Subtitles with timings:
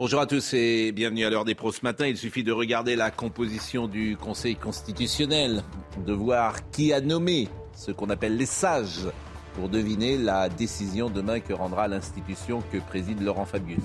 [0.00, 2.06] Bonjour à tous et bienvenue à l'heure des pros ce matin.
[2.06, 5.64] Il suffit de regarder la composition du Conseil constitutionnel,
[6.06, 9.08] de voir qui a nommé ce qu'on appelle les sages
[9.54, 13.82] pour deviner la décision demain que rendra l'institution que préside Laurent Fabius.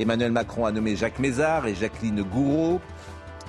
[0.00, 2.80] Emmanuel Macron a nommé Jacques Mézard et Jacqueline Gouraud.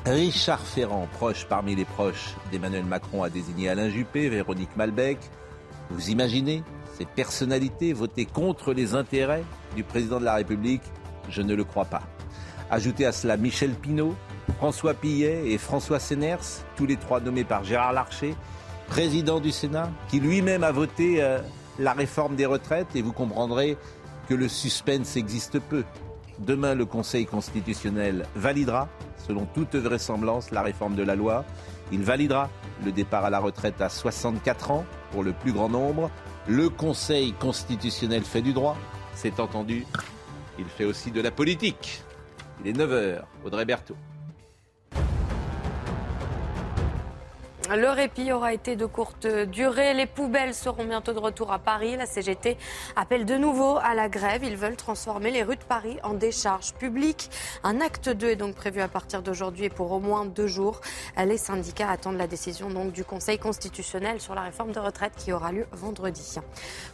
[0.06, 5.18] Richard Ferrand, proche parmi les proches d'Emmanuel Macron, a désigné Alain Juppé, Véronique Malbec.
[5.90, 6.62] Vous imaginez
[6.96, 9.44] ces personnalités voter contre les intérêts
[9.76, 10.84] du président de la République
[11.32, 12.04] Je ne le crois pas.
[12.70, 14.16] Ajoutez à cela Michel Pinault,
[14.58, 18.36] François Pillet et François Séners, tous les trois nommés par Gérard Larcher,
[18.88, 21.40] président du Sénat, qui lui-même a voté euh,
[21.80, 23.78] la réforme des retraites, et vous comprendrez
[24.28, 25.84] que le suspense existe peu.
[26.40, 28.90] Demain, le Conseil constitutionnel validera,
[29.28, 31.46] selon toute vraisemblance, la réforme de la loi.
[31.92, 32.50] Il validera
[32.86, 36.10] le départ à la retraite à 64 ans pour le plus grand nombre.
[36.48, 38.78] Le Conseil constitutionnel fait du droit,
[39.14, 39.86] c'est entendu.
[40.60, 42.02] Il fait aussi de la politique.
[42.64, 43.98] Il est 9h, Audrey Berthaud.
[47.78, 49.94] Le répit aura été de courte durée.
[49.94, 51.96] Les poubelles seront bientôt de retour à Paris.
[51.96, 52.58] La CGT
[52.98, 54.44] appelle de nouveau à la grève.
[54.44, 57.30] Ils veulent transformer les rues de Paris en décharges publiques.
[57.64, 60.82] Un acte 2 est donc prévu à partir d'aujourd'hui et pour au moins deux jours.
[61.18, 65.54] Les syndicats attendent la décision du Conseil constitutionnel sur la réforme de retraite qui aura
[65.54, 66.36] lieu vendredi.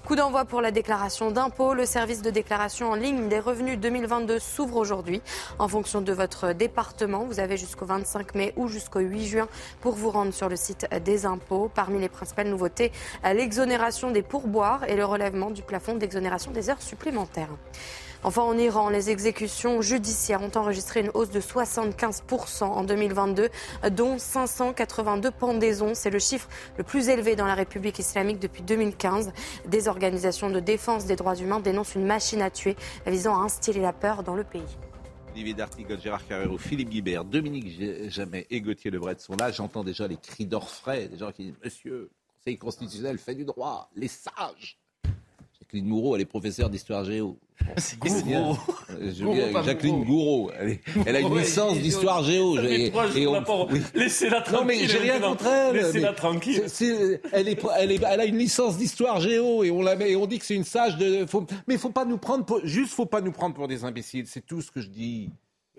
[0.06, 1.74] Coup d'envoi pour la déclaration d'impôt.
[1.74, 5.24] Le service de déclaration en ligne des revenus 2022 s'ouvre aujourd'hui.
[5.58, 9.48] En fonction de votre département, vous avez jusqu'au 25 mai ou jusqu'au 8 juin
[9.82, 10.67] pour vous rendre sur le site
[11.04, 11.70] des impôts.
[11.74, 12.92] Parmi les principales nouveautés,
[13.24, 17.50] l'exonération des pourboires et le relèvement du plafond d'exonération des heures supplémentaires.
[18.24, 23.50] Enfin, en Iran, les exécutions judiciaires ont enregistré une hausse de 75% en 2022,
[23.92, 25.92] dont 582 pendaisons.
[25.94, 29.32] C'est le chiffre le plus élevé dans la République islamique depuis 2015.
[29.68, 32.76] Des organisations de défense des droits humains dénoncent une machine à tuer
[33.06, 34.78] visant à instiller la peur dans le pays.
[35.38, 39.52] Olivier D'Artigol, Gérard Carrero, Philippe Guibert, Dominique Jamais et Gauthier Lebret sont là.
[39.52, 42.10] J'entends déjà les cris d'orfraie, des gens qui disent Monsieur,
[42.40, 44.80] Conseil constitutionnel fait du droit, les sages.
[45.68, 47.38] Jacqueline Moureau, elle est professeure d'histoire géo.
[48.00, 48.58] Gouraud.
[48.92, 52.58] Euh, Jacqueline Gouraud, elle, elle, a une licence d'histoire géo.
[52.60, 53.82] Et, et on, oui.
[53.94, 54.60] Laissez-la tranquille.
[54.60, 55.76] Non mais j'ai rien contre elle.
[55.76, 56.64] Laissez-la tranquille.
[57.34, 60.16] elle, est, elle, est, elle, a une licence d'histoire géo et on, la met, et
[60.16, 61.26] on dit que c'est une sage de.
[61.26, 64.26] Faut, mais faut pas nous prendre pour, juste faut pas nous prendre pour des imbéciles.
[64.28, 65.30] C'est tout ce que je dis.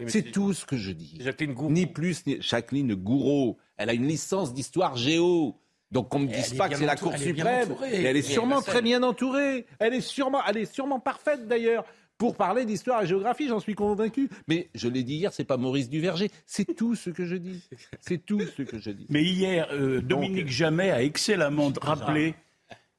[0.07, 1.17] C'est tout ce que je dis.
[1.19, 1.71] Jacqueline Gouraud.
[1.71, 3.57] Ni plus, ni Jacqueline Gouraud.
[3.79, 5.57] Elle a une licence d'histoire géo.
[5.91, 7.75] Donc qu'on ne me dise pas que c'est la Cour suprême.
[7.83, 9.67] Elle est sûrement très bien entourée.
[9.79, 11.85] Elle est sûrement, elle est sûrement parfaite d'ailleurs
[12.19, 14.29] pour parler d'histoire et géographie, j'en suis convaincu.
[14.49, 17.63] Mais je l'ai dit hier, c'est pas Maurice Duverger, c'est tout ce que je dis.
[18.01, 19.07] C'est tout ce que je dis.
[19.09, 22.35] Mais hier, euh, Dominique Donc, Jamais a excellemment rappelé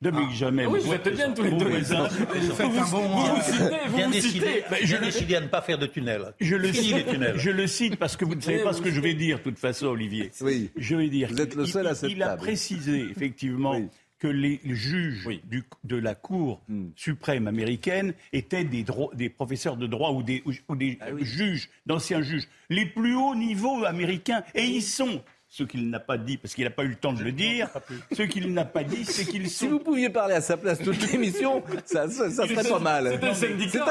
[0.01, 0.35] Dominique ah.
[0.35, 0.65] Jamais.
[0.65, 1.65] Oui, vous êtes bien tous les deux.
[1.65, 3.07] Vous, faites un bon.
[3.07, 6.33] Vous citez, vous bien décidé, je bien décidé à ne pas faire de tunnel.
[6.39, 9.01] Je le, cite, je le cite parce que vous ne savez pas ce que je
[9.01, 10.31] vais dire, de toute façon, Olivier.
[10.41, 10.69] Oui.
[10.77, 11.29] Je vais dire.
[11.29, 13.73] Vous êtes le seul à cette Il a précisé, effectivement.
[13.73, 13.89] Oui
[14.19, 15.41] que les juges oui.
[15.45, 16.89] du, de la Cour mm.
[16.95, 21.23] suprême américaine étaient des, des, professeurs de droit ou des, ou des ah oui.
[21.23, 24.43] juges, d'anciens juges, les plus hauts niveaux américains.
[24.55, 27.11] Et ils sont ce qu'il n'a pas dit, parce qu'il n'a pas eu le temps
[27.11, 27.69] de le dire,
[28.11, 29.65] ce qu'il n'a pas dit, c'est qu'ils sont...
[29.65, 33.17] Si vous pouviez parler à sa place toute l'émission, ça, ça, ça serait pas mal.
[33.19, 33.85] C'est un syndicat.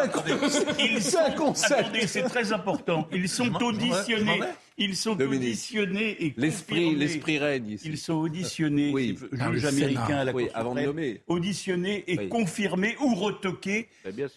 [1.01, 2.07] C'est un, concept.
[2.07, 3.09] c'est très important.
[3.13, 4.41] Ils sont auditionnés.
[4.81, 5.49] Ils sont Dominique.
[5.49, 7.89] auditionnés et l'esprit, l'esprit règne ici.
[7.89, 9.19] Ils sont auditionnés, oui.
[9.33, 11.21] juges américains à la oui, Cour avant de nommer.
[11.27, 12.29] auditionnés et oui.
[12.29, 13.89] confirmés ou retoqués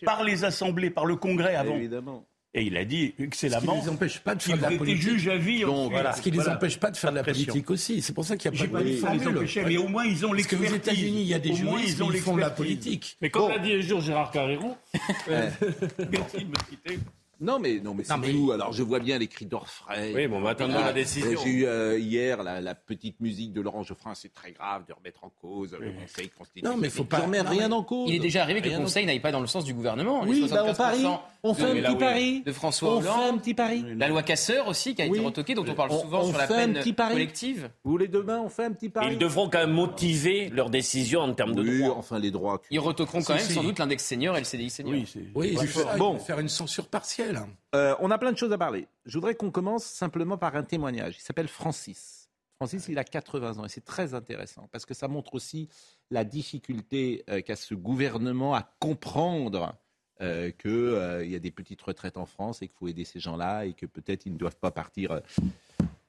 [0.03, 1.75] par les assemblées, par le Congrès avant.
[1.75, 2.25] Évidemment.
[2.53, 3.75] Et il a dit excellemment.
[3.75, 5.01] Ce qui les empêche pas de faire de la politique.
[5.01, 5.62] juge à vie.
[5.62, 6.13] Donc, voilà.
[6.13, 8.01] Ce qui ne les empêche pas de faire de la politique aussi.
[8.01, 9.48] C'est pour ça qu'il n'y a pas, pas de formule.
[9.65, 10.69] Mais au moins, ils ont l'expertise.
[10.69, 13.18] Parce qu'aux États-Unis, il y a des juristes qui font de la politique.
[13.21, 14.75] Mais comme l'a dit le jour Gérard Carrero.
[15.27, 17.00] Merci de me citer.
[17.41, 18.51] Non, mais, non, mais c'est nous.
[18.51, 20.13] Alors, je vois bien les cris d'orfraie.
[20.13, 21.41] Oui, bon, on va attendre la décision.
[21.43, 24.13] J'ai eu euh, hier la, petite musique de Laurent Geoffrin.
[24.13, 26.75] C'est très grave de remettre en cause le Conseil constitutionnel.
[26.75, 27.19] Non, mais il faut pas.
[27.19, 28.09] remettre rien en cause.
[28.09, 30.23] Il est déjà arrivé que le Conseil n'aille pas dans le sens du gouvernement.
[30.23, 31.05] Oui, bah on parie.
[31.43, 32.41] On fait un petit pari.
[32.43, 33.07] De François Hollande.
[33.07, 33.83] On fait un petit pari.
[33.97, 36.79] La loi Casseur aussi, qui a été retoquée, dont on parle souvent sur la peine
[36.95, 37.69] collective.
[37.83, 39.13] Vous voulez demain, on fait un petit pari.
[39.13, 41.97] Ils devront quand même motiver leur décision en termes de droits.
[41.97, 42.61] enfin les droits.
[42.69, 45.01] Ils retoqueront quand même sans doute l'index senior et le CDI senior.
[45.35, 46.19] Oui, c'est bon.
[46.19, 47.31] faire une censure partielle.
[47.75, 48.88] Euh, on a plein de choses à parler.
[49.06, 51.16] Je voudrais qu'on commence simplement par un témoignage.
[51.18, 52.30] Il s'appelle Francis.
[52.57, 55.68] Francis, il a 80 ans et c'est très intéressant parce que ça montre aussi
[56.12, 59.75] la difficulté euh, qu'a ce gouvernement à comprendre
[60.22, 63.66] euh, qu'il y a des petites retraites en France et qu'il faut aider ces gens-là
[63.66, 65.22] et que peut-être ils ne doivent pas partir,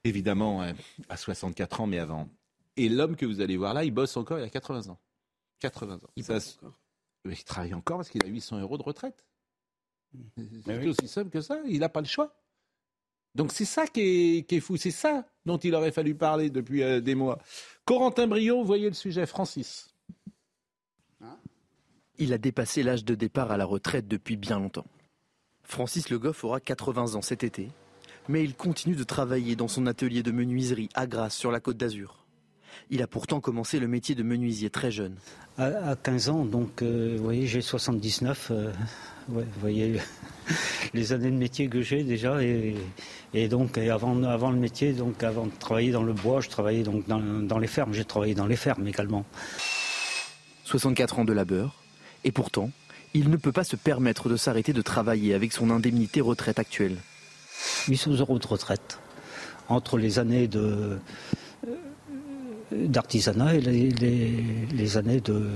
[0.03, 0.63] évidemment,
[1.09, 2.29] à 64 ans, mais avant.
[2.77, 4.99] Et l'homme que vous allez voir là, il bosse encore, il a 80 ans.
[5.59, 5.99] 80 ans.
[6.15, 6.25] Il,
[7.25, 9.25] il travaille encore parce qu'il a 800 euros de retraite.
[10.65, 11.59] C'est aussi simple que ça.
[11.67, 12.35] Il n'a pas le choix.
[13.35, 14.77] Donc c'est ça qui est, fou.
[14.77, 17.39] C'est ça dont il aurait fallu parler depuis euh, des mois.
[17.85, 19.25] Corentin Brio, voyez le sujet.
[19.25, 19.89] Francis.
[22.19, 24.85] Il a dépassé l'âge de départ à la retraite depuis bien longtemps.
[25.63, 27.69] Francis Le Goff aura 80 ans cet été,
[28.29, 31.77] mais il continue de travailler dans son atelier de menuiserie à Grasse sur la côte
[31.77, 32.22] d'Azur.
[32.89, 35.15] Il a pourtant commencé le métier de menuisier très jeune.
[35.57, 38.49] À, 15 ans, donc, euh, vous voyez, j'ai 79.
[38.51, 38.71] Euh,
[39.27, 39.99] vous voyez
[40.93, 42.39] les années de métier que j'ai déjà.
[42.41, 46.83] Et, donc, avant, avant le métier, donc avant de travailler dans le bois, je travaillais
[46.83, 47.93] donc dans, dans les fermes.
[47.93, 49.25] J'ai travaillé dans les fermes également.
[50.65, 51.83] 64 ans de labeur.
[52.23, 52.71] Et pourtant,
[53.13, 56.97] il ne peut pas se permettre de s'arrêter de travailler avec son indemnité retraite actuelle.
[57.87, 58.99] 800 euros de retraite.
[59.69, 60.99] Entre les années de,
[62.87, 65.47] d'artisanat et les, années de,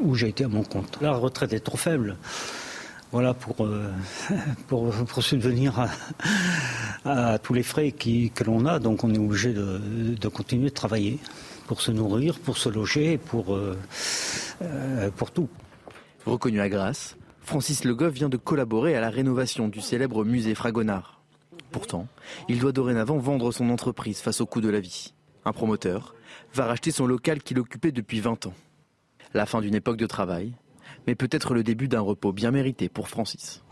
[0.00, 0.98] où j'ai été à mon compte.
[1.00, 2.16] La retraite est trop faible.
[3.12, 3.90] Voilà pour, euh,
[4.68, 5.86] pour, pour, subvenir
[7.04, 8.78] à, tous les frais qui, que l'on a.
[8.78, 11.18] Donc on est obligé de, continuer de travailler
[11.66, 13.76] pour se nourrir, pour se loger, pour, euh,
[14.62, 15.48] euh, pour tout.
[16.24, 20.54] Reconnu à Grasse, Francis Le Goff vient de collaborer à la rénovation du célèbre musée
[20.54, 21.20] Fragonard.
[21.70, 22.06] Pourtant,
[22.48, 25.12] il doit dorénavant vendre son entreprise face au coût de la vie
[25.44, 26.14] un promoteur,
[26.54, 28.54] va racheter son local qu'il occupait depuis 20 ans.
[29.34, 30.54] La fin d'une époque de travail,
[31.06, 33.62] mais peut-être le début d'un repos bien mérité pour Francis.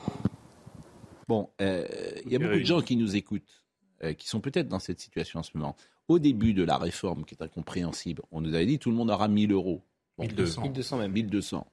[1.28, 1.87] Bon, euh,
[2.25, 3.62] il y a beaucoup de gens qui nous écoutent,
[4.02, 5.76] euh, qui sont peut-être dans cette situation en ce moment.
[6.08, 9.11] Au début de la réforme, qui est incompréhensible, on nous avait dit tout le monde
[9.11, 9.82] aura 1000 euros.
[10.19, 10.62] 1200.
[10.62, 11.12] 1200 même.
[11.12, 11.67] 1200.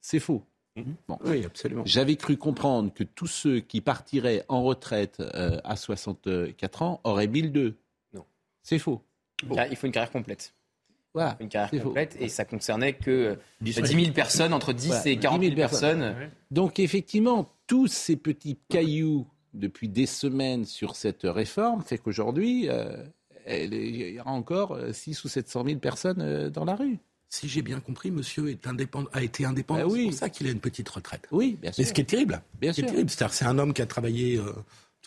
[0.00, 0.44] C'est faux.
[0.76, 0.96] Mhm.
[1.24, 1.82] Oui, absolument.
[1.84, 7.26] J'avais cru comprendre que tous ceux qui partiraient en retraite euh, à 64 ans auraient
[7.26, 7.76] 1002.
[8.14, 8.24] Non.
[8.62, 9.02] C'est faux.
[9.70, 10.54] Il faut une carrière complète.
[11.14, 15.42] Voilà, une carrière complète et ça concernait que 10 000 personnes, entre 10 et 40
[15.42, 16.14] 000, personnes.
[16.50, 22.96] Donc effectivement, tous ces petits cailloux depuis des semaines sur cette réforme fait qu'aujourd'hui, euh,
[23.46, 23.74] il
[24.14, 26.98] y aura encore 6 euh, ou 700 000 personnes euh, dans la rue.
[27.28, 29.88] Si j'ai bien compris, monsieur est indépendant, a été indépendant.
[29.88, 30.04] oui.
[30.04, 31.28] C'est pour ça qu'il a une petite retraite.
[31.30, 31.82] Oui, bien sûr.
[31.82, 32.42] Mais ce qui est terrible.
[32.58, 32.86] Bien sûr.
[33.30, 34.38] C'est un homme qui a travaillé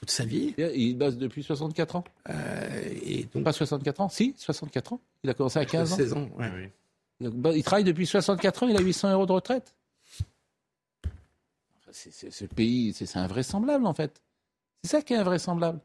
[0.05, 0.53] toute sa vie.
[0.57, 3.43] Il bosse depuis 64 ans euh, et donc...
[3.43, 5.01] Pas 64 ans Si, 64 ans.
[5.23, 5.95] Il a commencé à 15 ans.
[5.95, 6.29] 16 ans,
[7.19, 9.73] Il travaille depuis 64 ans, il a 800 euros de retraite.
[11.91, 14.21] ce pays, c'est invraisemblable en fait.
[14.83, 15.79] C'est ça qui est invraisemblable.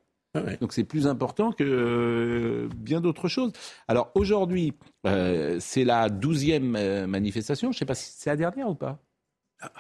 [0.61, 3.53] Donc c'est plus important que euh, bien d'autres choses.
[3.89, 4.75] Alors aujourd'hui,
[5.07, 7.73] euh, c'est la douzième manifestation.
[7.73, 8.99] Je ne sais pas si c'est la dernière ou pas.
[9.61, 9.73] Ah.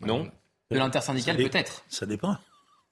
[0.00, 0.30] Non.
[0.70, 1.84] De l'intersyndicale peut-être.
[1.88, 2.36] Ça dépend.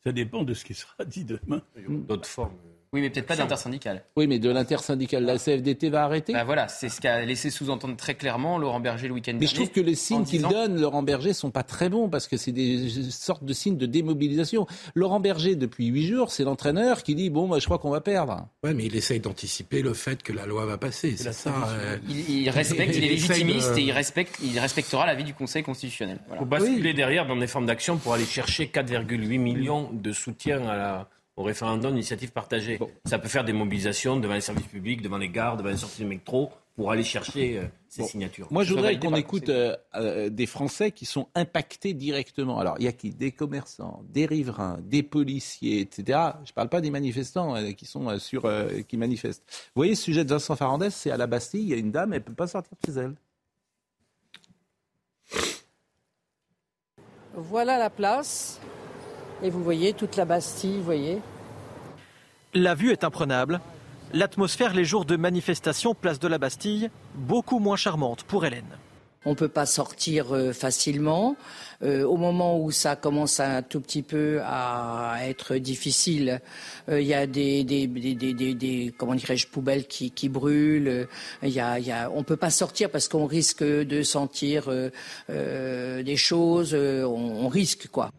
[0.06, 1.62] Ça dépend de ce qui sera dit demain.
[1.88, 2.55] D'autres formes.
[2.96, 4.02] Oui, mais peut-être pas d'intersyndical.
[4.16, 7.94] Oui, mais de l'intersyndical, la CFDT va arrêter bah Voilà, c'est ce qu'a laissé sous-entendre
[7.94, 9.40] très clairement Laurent Berger le week-end dernier.
[9.40, 12.26] Mais je trouve que les signes qu'il donne, Laurent Berger, sont pas très bons parce
[12.26, 14.67] que c'est des sortes de signes de démobilisation.
[14.94, 18.00] Laurent Berger, depuis huit jours, c'est l'entraîneur qui dit bon, moi, je crois qu'on va
[18.00, 18.48] perdre.
[18.65, 21.19] Oui, mais il essaye d'anticiper le fait que la loi va passer.
[21.19, 21.53] C'est ça.
[21.69, 26.19] Euh, il, respecte, il est légitimiste et il, respecte, il respectera l'avis du Conseil constitutionnel.
[26.32, 30.67] Il faut basculer derrière dans des formes d'action pour aller chercher 4,8 millions de soutien
[30.67, 32.78] à la au référendum d'initiative partagée.
[33.05, 36.02] Ça peut faire des mobilisations devant les services publics, devant les gares, devant les sorties
[36.02, 38.48] de métro pour aller chercher euh, ces signatures.
[38.50, 42.58] Moi, je voudrais qu'on écoute euh, euh, des Français qui sont impactés directement.
[42.58, 43.10] Alors, il y a qui?
[43.10, 46.19] Des commerçants, des riverains, des policiers, etc.
[46.44, 48.50] Je ne parle pas des manifestants qui sont sur,
[48.88, 49.43] qui manifestent.
[49.74, 51.62] Vous voyez, ce sujet de Vincent Farandès, c'est à la Bastille.
[51.62, 53.14] Il y a une dame, elle ne peut pas sortir de chez elle.
[57.34, 58.60] Voilà la place.
[59.43, 61.19] Et vous voyez toute la Bastille, vous voyez.
[62.55, 63.60] La vue est imprenable.
[64.12, 68.78] L'atmosphère les jours de manifestation place de la Bastille, beaucoup moins charmante pour Hélène.
[69.26, 71.36] on ne peut pas sortir euh, facilement.
[71.82, 76.40] Euh, au moment où ça commence un tout petit peu à être difficile,
[76.88, 81.08] euh, il y a des, des, des, des comment dirais-je poubelles qui, qui brûlent.
[81.43, 84.70] Il y a, y a, on peut pas sortir parce qu'on risque de sentir
[85.28, 86.74] euh, des choses.
[86.74, 88.10] On, on risque quoi.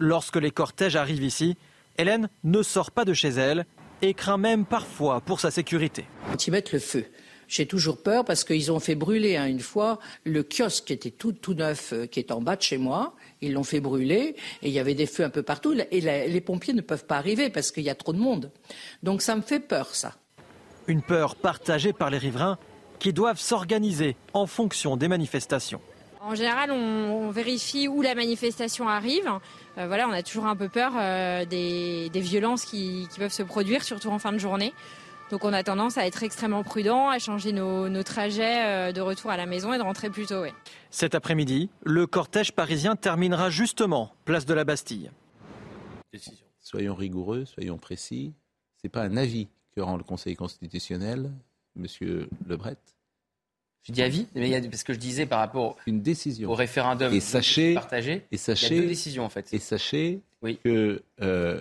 [0.00, 1.56] Lorsque les cortèges arrivent ici,
[1.96, 3.66] Hélène ne sort pas de chez elle
[4.00, 6.04] et craint même parfois pour sa sécurité.
[6.30, 7.04] Quand ils mettent le feu,
[7.48, 11.10] j'ai toujours peur parce qu'ils ont fait brûler hein, une fois le kiosque qui était
[11.10, 13.16] tout, tout neuf, euh, qui est en bas de chez moi.
[13.40, 15.74] Ils l'ont fait brûler et il y avait des feux un peu partout.
[15.90, 18.52] Et les pompiers ne peuvent pas arriver parce qu'il y a trop de monde.
[19.02, 20.14] Donc ça me fait peur, ça.
[20.86, 22.58] Une peur partagée par les riverains
[23.00, 25.80] qui doivent s'organiser en fonction des manifestations.
[26.20, 29.30] En général, on, vérifie où la manifestation arrive.
[29.78, 33.84] Euh, voilà, on a toujours un peu peur euh, des, violences qui, peuvent se produire,
[33.84, 34.74] surtout en fin de journée.
[35.30, 39.30] Donc on a tendance à être extrêmement prudent, à changer nos, trajets euh, de retour
[39.30, 40.42] à la maison et de rentrer plus tôt.
[40.90, 45.10] Cet après-midi, le cortège parisien terminera justement place de la Bastille.
[46.60, 48.32] Soyons rigoureux, soyons précis.
[48.76, 51.30] Ce n'est pas un avis que rend le Conseil constitutionnel,
[51.76, 52.78] Monsieur Lebret.
[53.82, 56.50] Je dis avis, mais parce que je disais par rapport une décision.
[56.50, 59.52] au référendum et sachez, partagé, et sachez, il y a deux décisions en fait.
[59.52, 60.20] Et sachez
[60.64, 61.60] que euh,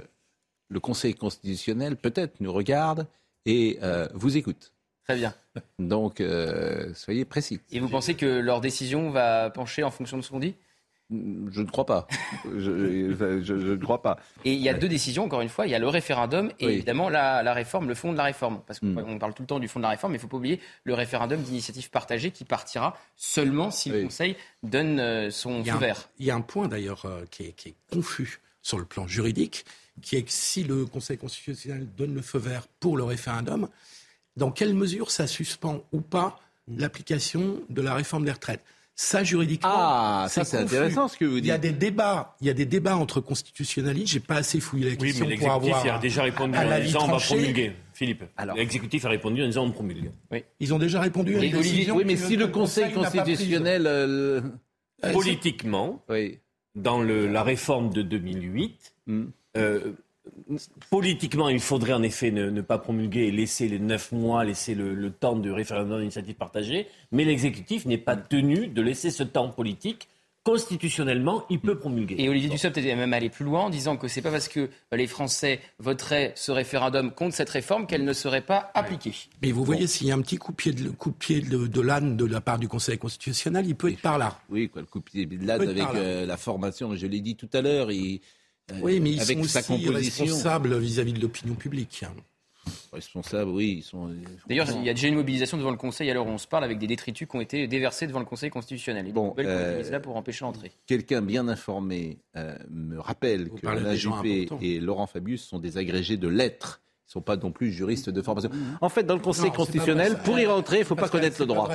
[0.69, 3.07] le Conseil constitutionnel peut-être nous regarde
[3.45, 4.73] et euh, vous écoute.
[5.05, 5.33] Très bien.
[5.79, 7.61] Donc, euh, soyez précis.
[7.71, 10.55] Et vous pensez que leur décision va pencher en fonction de ce qu'on dit?
[11.09, 12.07] Je ne crois pas.
[12.57, 14.19] je, ne crois pas.
[14.43, 15.65] Et il y a deux décisions, encore une fois.
[15.65, 18.61] Il y a le référendum et évidemment la, réforme, le fond de la réforme.
[18.67, 19.19] Parce qu'on hmm.
[19.19, 20.59] parle tout le temps du fond de la réforme, mais il ne faut pas oublier
[20.83, 26.09] le référendum d'initiative partagée qui partira seulement si le Conseil donne euh, son feu vert.
[26.19, 29.65] Il y a un point d'ailleurs qui, est confus sur le plan juridique
[30.01, 33.67] qui est que si le Conseil constitutionnel donne le feu vert pour le référendum,
[34.35, 38.63] dans quelle mesure ça suspend ou pas l'application de la réforme des retraites?
[38.99, 41.45] Ça juridiquement, ah, ça c'est intéressant ce que vous dites.
[41.45, 44.11] Il y a des débats, il y a des débats entre constitutionnalistes.
[44.11, 45.85] J'ai pas assez fouillé la question oui, mais pour avoir.
[45.85, 47.73] a déjà répondu en disant on va promulguer.
[47.93, 48.23] Philippe,
[48.55, 50.11] l'exécutif a répondu en disant on promulgue.
[50.31, 50.43] Oui.
[50.59, 51.95] Ils ont déjà répondu à une décision.
[51.95, 54.41] Oui, mais si le Conseil, constitutionnel euh,
[55.13, 56.03] politiquement,
[56.73, 58.95] dans le, la réforme de 2008,
[59.57, 59.93] euh,
[60.89, 65.09] politiquement, il faudrait en effet ne, pas promulguer et laisser les neuf mois, laisser le,
[65.11, 70.07] temps du référendum d'initiative partagée, mais l'exécutif n'est pas tenu de laisser ce temps politique
[70.47, 72.15] constitutionnellement, il peut promulguer.
[72.19, 74.69] Et Olivier Dussopt est même allé plus loin en disant que c'est pas parce que
[74.93, 79.13] les Français voteraient ce référendum contre cette réforme qu'elle ne serait pas appliquée.
[79.41, 81.41] Mais vous voyez, s'il y a un petit coup de pied de, coup de, pied
[81.41, 84.39] de, l'âne de la part du Conseil constitutionnel, il peut être par là.
[84.49, 87.35] Oui, quoi, le coup de pied de l'âne avec euh, la formation, je l'ai dit
[87.35, 88.21] tout à l'heure, il
[88.81, 92.03] oui, mais ils avec sont aussi responsables vis-à-vis de l'opinion publique.
[92.91, 93.81] Responsables, oui.
[93.81, 94.09] Sont...
[94.47, 96.47] D'ailleurs, il y a déjà une mobilisation devant le Conseil à l'heure où on se
[96.47, 99.07] parle avec des détritus qui ont été déversés devant le Conseil constitutionnel.
[99.07, 100.71] Et bon, euh, là pour empêcher l'entrée.
[100.85, 106.17] Quelqu'un bien informé euh, me rappelle que Alain Juppé et Laurent Fabius sont des agrégés
[106.17, 106.81] de lettres.
[107.05, 108.51] Ils ne sont pas non plus juristes de formation.
[108.81, 111.45] En fait, dans le Conseil constitutionnel, pour y rentrer, il ne faut pas connaître le
[111.45, 111.69] droit.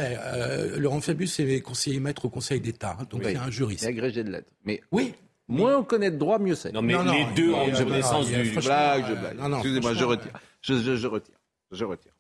[0.77, 3.87] Laurent Fabius est conseiller maître au Conseil d'État, hein, donc c'est un juriste.
[3.87, 4.51] agrégé de lettres.
[4.67, 5.15] Mais oui,
[5.53, 6.73] Moins on connaît de droit, mieux c'est.
[6.73, 8.45] Non, mais les deux ont une connaissance du.
[8.45, 9.53] Je blague, je blague.
[9.55, 10.33] Excusez-moi, je retire.
[10.61, 11.35] Je, je, retire.
[11.71, 12.13] Je retire.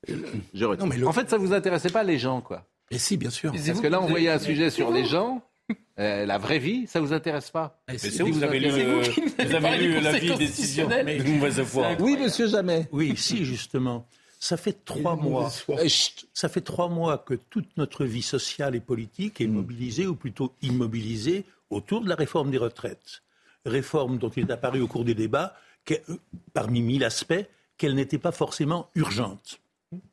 [0.53, 1.09] Je retire.
[1.09, 2.67] En fait, ça vous intéressait pas les gens, quoi.
[2.91, 3.53] Et si, bien sûr.
[3.53, 5.43] Parce que là, on voyait un sujet sur les gens.
[5.99, 9.55] Euh, la vraie vie, ça vous intéresse pas Mais c'est vous, vous avez lu, vous
[9.55, 11.23] avez lu la vie décisionnelle
[12.01, 12.89] Oui, monsieur Jamais.
[12.93, 14.07] Oui, si, justement.
[14.41, 15.51] Ça fait trois mois.
[16.33, 20.53] Ça fait trois mois que toute notre vie sociale et politique est mobilisée, ou plutôt
[20.63, 23.23] immobilisée, autour de la réforme des retraites.
[23.65, 25.55] Réforme dont il est apparu au cours des débats,
[26.53, 27.45] parmi mille aspects,
[27.77, 29.61] qu'elle n'était pas forcément urgente.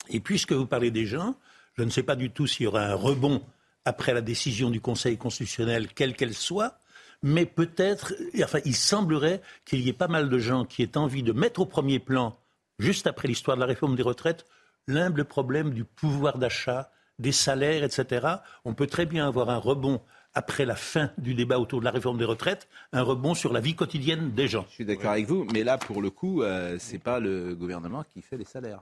[0.09, 1.35] Et puisque vous parlez des gens,
[1.77, 3.41] je ne sais pas du tout s'il y aura un rebond
[3.85, 6.79] après la décision du Conseil constitutionnel, quelle qu'elle soit,
[7.21, 8.13] mais peut-être,
[8.43, 11.61] enfin, il semblerait qu'il y ait pas mal de gens qui aient envie de mettre
[11.61, 12.37] au premier plan,
[12.77, 14.45] juste après l'histoire de la réforme des retraites,
[14.87, 18.27] l'humble problème du pouvoir d'achat, des salaires, etc.
[18.63, 20.01] On peut très bien avoir un rebond
[20.33, 23.59] après la fin du débat autour de la réforme des retraites, un rebond sur la
[23.59, 24.65] vie quotidienne des gens.
[24.69, 27.55] Je suis d'accord avec vous, mais là, pour le coup, euh, ce n'est pas le
[27.55, 28.81] gouvernement qui fait les salaires.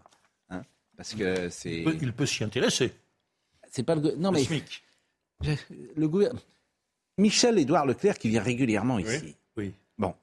[0.50, 0.62] Hein,
[0.96, 1.84] parce que c'est...
[2.02, 2.94] Il peut, s'y intéresser.
[3.72, 4.16] C'est pas le...
[4.16, 4.44] Non, mais...
[5.96, 6.42] Le gouvernement...
[7.18, 9.36] Michel-Édouard Leclerc qui vient régulièrement ici.
[9.56, 9.74] Oui.
[9.98, 10.14] Bon.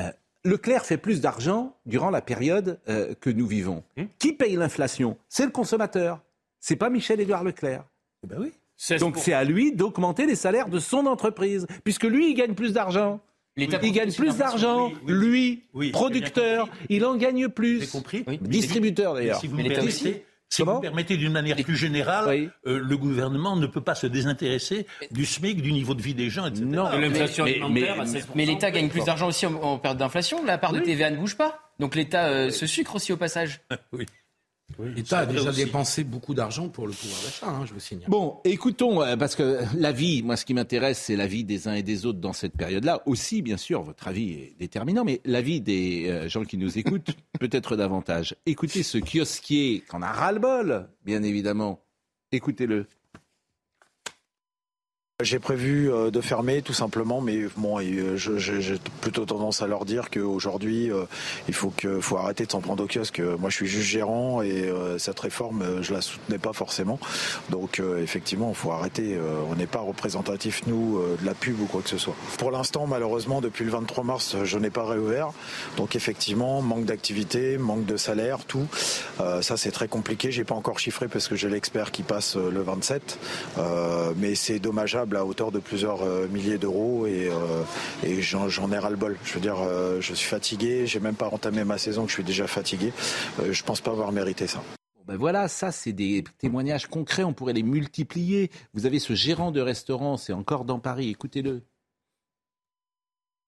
[0.00, 0.10] Euh,
[0.44, 3.84] Leclerc fait plus d'argent durant la période euh, que nous vivons.
[3.96, 4.06] Hmm.
[4.18, 5.16] Qui paye l'inflation?
[5.28, 6.20] C'est le consommateur.
[6.58, 7.84] C'est pas Michel-Édouard Leclerc.
[8.24, 8.52] Eh ben oui.
[8.98, 12.72] Donc c'est à lui d'augmenter les salaires de son entreprise, puisque lui, il gagne plus
[12.72, 13.20] d'argent.
[13.56, 17.88] Il gagne plus d'argent, lui, producteur, il en gagne plus.
[17.90, 19.40] compris Distributeur d'ailleurs.
[19.40, 19.58] Si vous
[20.48, 24.86] Si vous permettez d'une manière plus générale, euh, le gouvernement ne peut pas se désintéresser
[25.10, 26.64] du SMIC, du niveau de vie des gens, etc.
[26.64, 26.88] Non,
[27.70, 30.44] mais, l'État gagne plus d'argent aussi en, période d'inflation.
[30.44, 31.60] La part de TVA ne bouge pas.
[31.80, 33.60] Donc l'État euh, se sucre aussi au passage.
[33.92, 34.06] oui.
[34.78, 38.08] L'État a déjà dépensé beaucoup d'argent pour le pouvoir d'achat, hein, je vous signale.
[38.08, 41.68] Bon, écoutons, euh, parce que la vie, moi ce qui m'intéresse, c'est la vie des
[41.68, 43.02] uns et des autres dans cette période-là.
[43.06, 46.76] Aussi, bien sûr, votre avis est déterminant, mais la vie des euh, gens qui nous
[46.76, 48.34] écoutent, peut-être davantage.
[48.46, 51.80] Écoutez ce kiosquier qu'on a ras-le-bol, bien évidemment.
[52.32, 52.86] Écoutez-le.
[55.22, 59.84] J'ai prévu euh, de fermer tout simplement, mais bon, euh, j'ai plutôt tendance à leur
[59.84, 61.04] dire qu'aujourd'hui, euh,
[61.46, 63.20] il faut que faut arrêter de s'en prendre au kiosque.
[63.20, 64.68] Moi, je suis juste gérant et
[64.98, 66.98] cette réforme, je la soutenais pas forcément.
[67.48, 69.16] Donc, effectivement, il faut arrêter.
[69.50, 72.16] On n'est pas représentatif nous de la pub ou quoi que ce soit.
[72.38, 75.30] Pour l'instant, malheureusement, depuis le 23 mars, je n'ai pas réouvert.
[75.76, 78.66] Donc, effectivement, manque d'activité, manque de salaire, tout.
[79.18, 80.32] ça, c'est très compliqué.
[80.32, 83.18] J'ai pas encore chiffré parce que j'ai l'expert qui passe le 27,
[84.16, 89.16] mais c'est dommageable à hauteur de plusieurs euh, milliers d'euros et, euh, j'en ai ras-le-bol.
[89.24, 92.14] Je veux dire, euh, je suis fatigué, j'ai même pas entamé ma saison, que je
[92.14, 92.92] suis déjà fatigué.
[93.50, 94.62] je pense pas avoir mérité ça.
[95.06, 98.50] Ben voilà, ça c'est des témoignages concrets, on pourrait les multiplier.
[98.72, 101.60] Vous avez ce gérant de restaurant, c'est encore dans Paris, écoutez-le.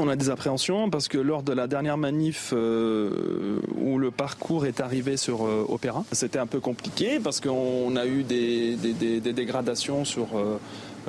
[0.03, 4.81] On a des appréhensions parce que lors de la dernière manif où le parcours est
[4.81, 10.37] arrivé sur Opéra, c'était un peu compliqué parce qu'on a eu des, des dégradations sur
[10.37, 10.59] euh,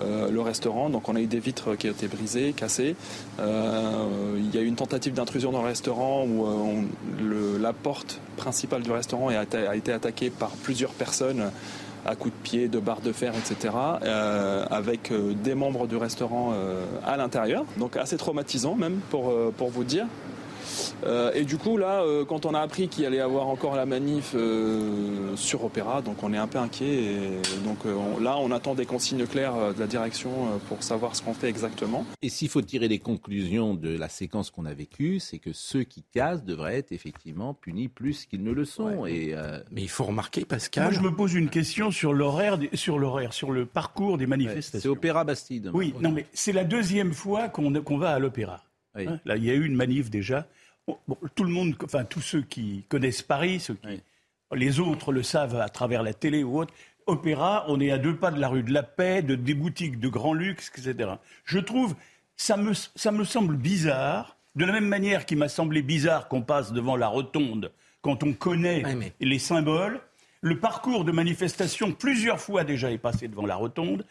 [0.01, 0.89] le restaurant.
[0.89, 2.96] Donc on a eu des vitres qui ont été brisées, cassées.
[3.39, 8.20] Euh, il y a eu une tentative d'intrusion dans le restaurant où euh, la porte
[8.36, 11.51] principale du restaurant a, été attaquée par plusieurs personnes
[12.06, 13.74] à coups de pied, de barres de fer, etc.,
[14.70, 15.12] avec
[15.44, 16.54] des membres du restaurant
[17.06, 17.66] à l'intérieur.
[17.77, 20.06] Donc assez traumatisant même pour, pour vous dire.
[21.03, 23.75] Euh, et du coup, là, euh, quand on a appris qu'il allait y avoir encore
[23.75, 26.88] la manif euh, sur Opéra, donc on est un peu inquiet.
[26.88, 27.79] Et donc
[28.21, 30.29] là, on attend des consignes claires de la direction
[30.67, 32.05] pour savoir ce qu'on fait exactement.
[32.21, 35.83] Et s'il faut tirer les conclusions de la séquence qu'on a vécue, c'est que ceux
[35.83, 39.05] qui cassent devraient être effectivement punis plus qu'ils ne le sont.
[39.05, 39.36] Et
[39.71, 40.86] Mais il faut remarquer, Pascal.
[40.86, 44.79] Moi, je me pose une question sur l'horaire, sur l'horaire, sur le parcours des manifestations.
[44.81, 45.71] c'est Opéra Bastide.
[45.74, 48.63] Oui, non, mais c'est la deuxième fois qu'on va à l'Opéra.
[48.98, 50.48] Hein, là, il y a eu une manif déjà
[51.36, 54.01] tout le monde, enfin tous ceux qui connaissent Paris, ceux qui,
[54.56, 56.74] les autres le savent à travers la télé ou autre.
[57.06, 60.00] Opéra, on est à deux pas de la rue de la Paix, de des boutiques
[60.00, 61.12] de grand luxe, etc.
[61.46, 61.96] Je trouve,
[62.36, 66.41] ça me, ça me semble bizarre, de la même manière qu'il m'a semblé bizarre qu'on
[66.41, 67.71] passe devant la rotonde
[68.02, 68.84] quand on connaît
[69.19, 70.02] les symboles.
[70.41, 74.06] Le parcours de manifestation, plusieurs fois déjà, est passé devant la rotonde,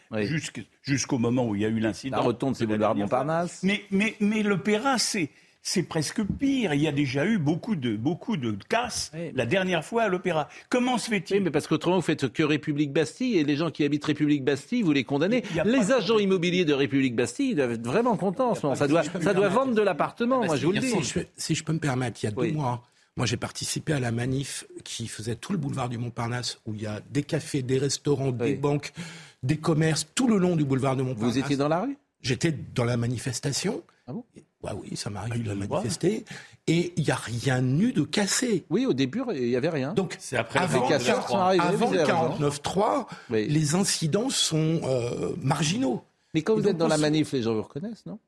[0.83, 2.17] jusqu'au moment où il y a eu l'incident.
[2.17, 3.61] La rotonde, c'est boulevard Montparnasse.
[3.63, 5.29] Mais, mais, mais l'opéra, c'est
[5.67, 6.73] c'est presque pire.
[6.73, 10.47] Il y a déjà eu beaucoup de, beaucoup de casses la dernière fois à l'Opéra.
[10.69, 11.37] Comment se fait-il?
[11.37, 14.45] Oui, mais parce qu'autrement, vous faites que République Bastille et les gens qui habitent République
[14.45, 15.43] Bastille, vous les condamnez.
[15.65, 18.75] Les agents immobiliers de République Bastille doivent être vraiment contents en ce moment.
[18.75, 20.93] Ça doit, ça doit vendre de l'appartement, moi je vous le dis.
[21.35, 22.81] Si je, peux me permettre, il y a deux mois,
[23.17, 26.81] moi, j'ai participé à la manif qui faisait tout le boulevard du Montparnasse, où il
[26.83, 28.93] y a des cafés, des restaurants, des banques,
[29.41, 31.33] des commerces, tout le long du boulevard de Montparnasse.
[31.33, 31.97] Vous étiez dans la rue?
[32.21, 33.81] J'étais dans la manifestation.
[34.07, 34.23] Ah bon?
[34.61, 36.25] Bah oui, ça m'arrive de manifester.
[36.67, 38.65] Et il n'y a rien eu de cassé.
[38.69, 39.93] Oui, au début, il n'y avait rien.
[39.93, 46.03] Donc, c'est après avant, avant le 49-3, les incidents sont euh, marginaux.
[46.33, 48.19] Mais quand vous êtes dans la manif, les gens vous reconnaissent, non?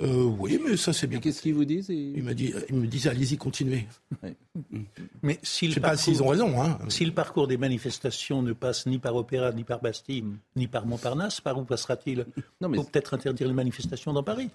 [0.00, 1.20] Euh, oui, mais ça c'est bien.
[1.20, 3.86] Qu'est-ce qu'ils vous disent Ils me disent, ils me disent allez-y, continuez.
[5.22, 6.60] mais si je sais pas s'ils ont raison.
[6.60, 6.78] Hein.
[6.88, 10.24] Si le parcours des manifestations ne passe ni par Opéra, ni par Bastille,
[10.56, 12.26] ni par Montparnasse, par où passera-t-il
[12.60, 14.50] Non, mais peut-être interdire les manifestations dans Paris?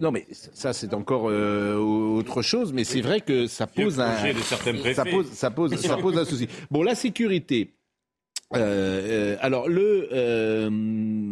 [0.00, 2.72] Non, mais ça c'est encore euh, autre chose.
[2.72, 4.16] Mais c'est vrai que ça pose un,
[4.94, 6.48] ça pose, ça pose, ça pose un souci.
[6.70, 7.74] Bon, la sécurité.
[8.54, 10.08] Euh, euh, alors le.
[10.10, 10.70] Euh,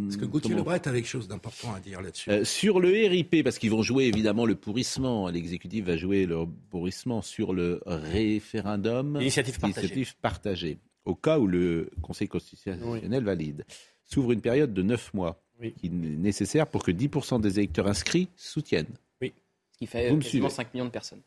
[0.05, 2.31] parce que Gauthier Lebret a quelque chose d'important à dire là-dessus?
[2.31, 6.45] Euh, sur le RIP, parce qu'ils vont jouer évidemment le pourrissement, l'exécutif va jouer le
[6.71, 9.17] pourrissement sur le référendum.
[9.21, 9.59] Initiative
[10.21, 10.79] partagée.
[11.07, 13.65] Au cas où le Conseil constitutionnel valide,
[14.05, 18.29] s'ouvre une période de 9 mois qui est nécessaire pour que 10% des électeurs inscrits
[18.37, 18.95] soutiennent.
[19.23, 19.33] Oui,
[19.73, 21.23] ce qui fait quasiment 5 millions de personnes.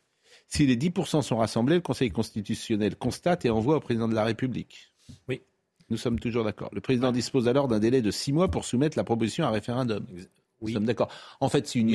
[0.47, 4.23] Si les 10% sont rassemblés, le Conseil constitutionnel constate et envoie au président de la
[4.23, 4.91] République.
[5.27, 5.41] Oui.
[5.89, 6.69] Nous sommes toujours d'accord.
[6.73, 10.05] Le président dispose alors d'un délai de six mois pour soumettre la proposition à référendum.
[10.61, 11.09] Nous sommes d'accord.
[11.39, 11.89] En fait, c'est une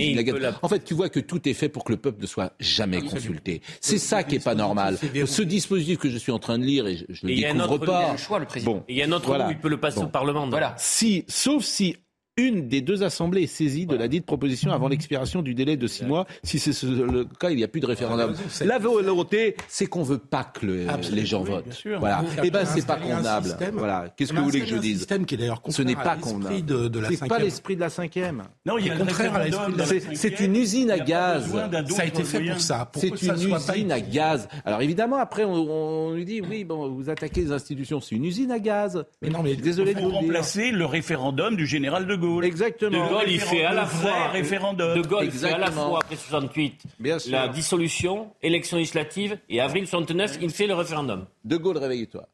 [0.63, 3.03] En fait, tu vois que tout est fait pour que le peuple ne soit jamais
[3.03, 3.61] consulté.
[3.81, 4.99] C'est ça qui est pas normal.
[5.27, 7.45] Ce dispositif que je suis en train de lire et je, ne le découvre pas.
[7.45, 8.85] Il y a un autre Bon.
[8.89, 10.49] il y a un autre où il peut le passer au Parlement.
[10.49, 10.75] Voilà.
[10.79, 11.97] Si, sauf si
[12.37, 15.87] une des deux assemblées est saisie de la dite proposition avant l'expiration du délai de
[15.87, 16.27] six mois.
[16.43, 18.35] Si c'est le cas, il n'y a plus de référendum.
[18.65, 21.83] La volonté, c'est qu'on veut pas que les gens votent.
[21.99, 22.25] Voilà.
[22.43, 23.57] Et eh ben, c'est pas convenable.
[23.75, 24.13] Voilà.
[24.17, 26.65] Qu'est-ce que vous voulez que je dise système qui est d'ailleurs Ce n'est pas convenable.
[26.65, 28.43] De, de c'est pas l'esprit de la cinquième.
[28.67, 30.15] Non, il y a contraire à l'esprit de la cinquième.
[30.17, 31.53] C'est une usine à gaz.
[31.91, 32.91] Ça a été fait pour ça.
[32.95, 34.49] C'est une usine à gaz.
[34.65, 38.01] Alors évidemment, après, on, lui dit oui, bon, vous attaquez les institutions.
[38.01, 39.05] C'est une usine à gaz.
[39.23, 42.24] Mais non, mais désolé de vous remplacer le référendum du général de Gaulle.
[42.43, 43.07] Exactement.
[43.07, 45.01] De Gaulle, il fait à la fois référendum.
[45.01, 46.83] De Gaulle, fait à la fois après 68
[47.29, 51.27] la dissolution, élection législative, et avril 69, il fait le référendum.
[51.45, 52.29] De Gaulle, réveille-toi.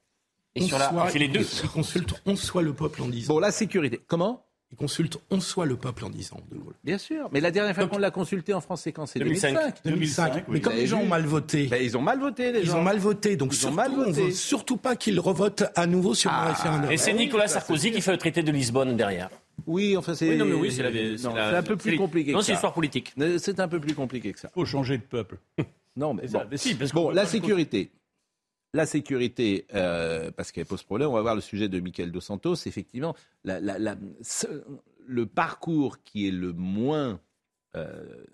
[0.54, 1.46] Et sur la, les deux.
[1.62, 3.34] Il consulte on soit le peuple en disant.
[3.34, 4.00] Bon, la sécurité.
[4.06, 4.44] Comment?
[4.72, 6.74] Il consulte on soit le peuple en disant, De Gaulle.
[6.84, 7.28] Bien sûr.
[7.32, 9.84] Mais la dernière fois qu'on l'a consulté en France, c'est quand C'est 2005.
[9.84, 10.44] 2005.
[10.48, 11.66] Mais comme les gens ont mal voté.
[11.66, 12.74] Ben, ils ont mal voté, les gens.
[12.74, 13.36] Ils ont mal voté.
[13.36, 14.22] Donc, ils ont mal voté.
[14.22, 16.90] on veut surtout pas qu'ils revotent à nouveau sur ah, le référendum.
[16.90, 19.30] Et c'est Nicolas Sarkozy qui fait le traité de Lisbonne derrière.
[19.66, 20.30] Oui, enfin c'est.
[20.30, 22.32] Oui, non, mais oui, c'est un peu plus compliqué.
[22.32, 23.14] Non, c'est l'histoire politique.
[23.38, 24.48] C'est un peu plus compliqué que ça.
[24.52, 25.38] Il faut changer de peuple.
[25.96, 26.42] non, mais, bon.
[26.54, 27.90] si, parce bon, la sécurité.
[28.72, 32.20] La sécurité, euh, parce qu'elle pose problème, on va voir le sujet de Michael Dos
[32.20, 32.54] Santos.
[32.66, 37.20] Effectivement, le parcours qui est le moins,
[37.74, 38.24] euh,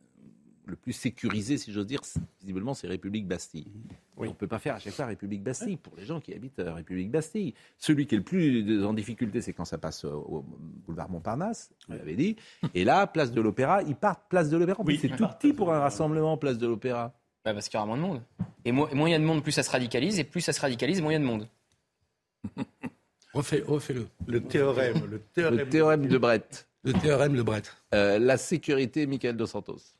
[0.67, 2.03] le plus sécurisé, si j'ose dire,
[2.41, 3.67] visiblement, c'est République Bastille.
[4.17, 6.59] On ne peut pas faire à chaque fois République Bastille pour les gens qui habitent
[6.59, 7.55] euh, République Bastille.
[7.77, 10.45] Celui qui est le plus en difficulté, c'est quand ça passe au,
[10.87, 12.37] boulevard Montparnasse, vous l'avez dit.
[12.75, 14.83] Et là, place de l'Opéra, ils partent place de l'Opéra.
[14.85, 17.15] Oui, c'est tout petit pour un rassemblement place de l'Opéra.
[17.45, 18.23] Bah, parce qu'il y aura moins de monde.
[18.65, 20.19] Et moins il y a de monde, plus ça se radicalise.
[20.19, 21.49] Et plus ça se radicalise, moins il y a de monde.
[23.35, 23.63] Refais,
[23.95, 25.03] le Le théorème.
[25.11, 25.19] Le
[25.69, 26.69] théorème, de Brett.
[26.85, 27.77] Le théorème de Brett.
[27.93, 29.96] Euh, la sécurité, Michael Dos Santos.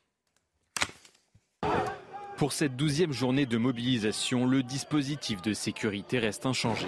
[2.37, 6.85] Pour cette douzième journée de mobilisation, le dispositif de sécurité reste inchangé.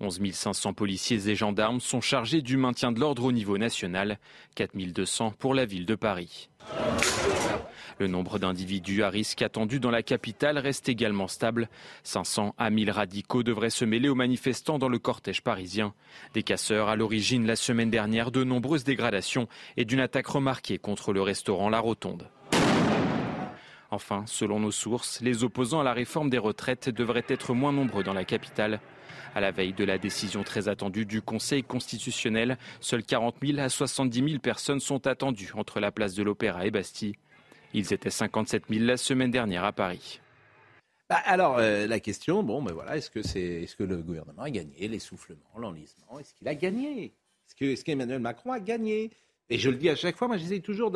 [0.00, 4.18] 11 500 policiers et gendarmes sont chargés du maintien de l'ordre au niveau national,
[4.56, 6.50] 4 200 pour la ville de Paris.
[8.00, 11.68] Le nombre d'individus à risque attendus dans la capitale reste également stable.
[12.02, 15.94] 500 à 1000 radicaux devraient se mêler aux manifestants dans le cortège parisien.
[16.34, 21.12] Des casseurs à l'origine la semaine dernière de nombreuses dégradations et d'une attaque remarquée contre
[21.12, 22.28] le restaurant La Rotonde.
[23.90, 28.04] Enfin, selon nos sources, les opposants à la réforme des retraites devraient être moins nombreux
[28.04, 28.80] dans la capitale.
[29.34, 33.68] À la veille de la décision très attendue du Conseil constitutionnel, seules 40 000 à
[33.68, 37.16] 70 000 personnes sont attendues entre la place de l'Opéra et Bastille.
[37.72, 40.20] Ils étaient 57 000 la semaine dernière à Paris.
[41.08, 44.50] Bah, alors, euh, la question, bon, ben voilà, est-ce que, est-ce que le gouvernement a
[44.50, 46.18] gagné l'essoufflement, l'enlisement?
[46.20, 47.06] Est-ce qu'il a gagné?
[47.06, 49.10] Est-ce, que, est-ce qu'Emmanuel Macron a gagné?
[49.48, 50.92] Et je le dis à chaque fois, moi j'essaie toujours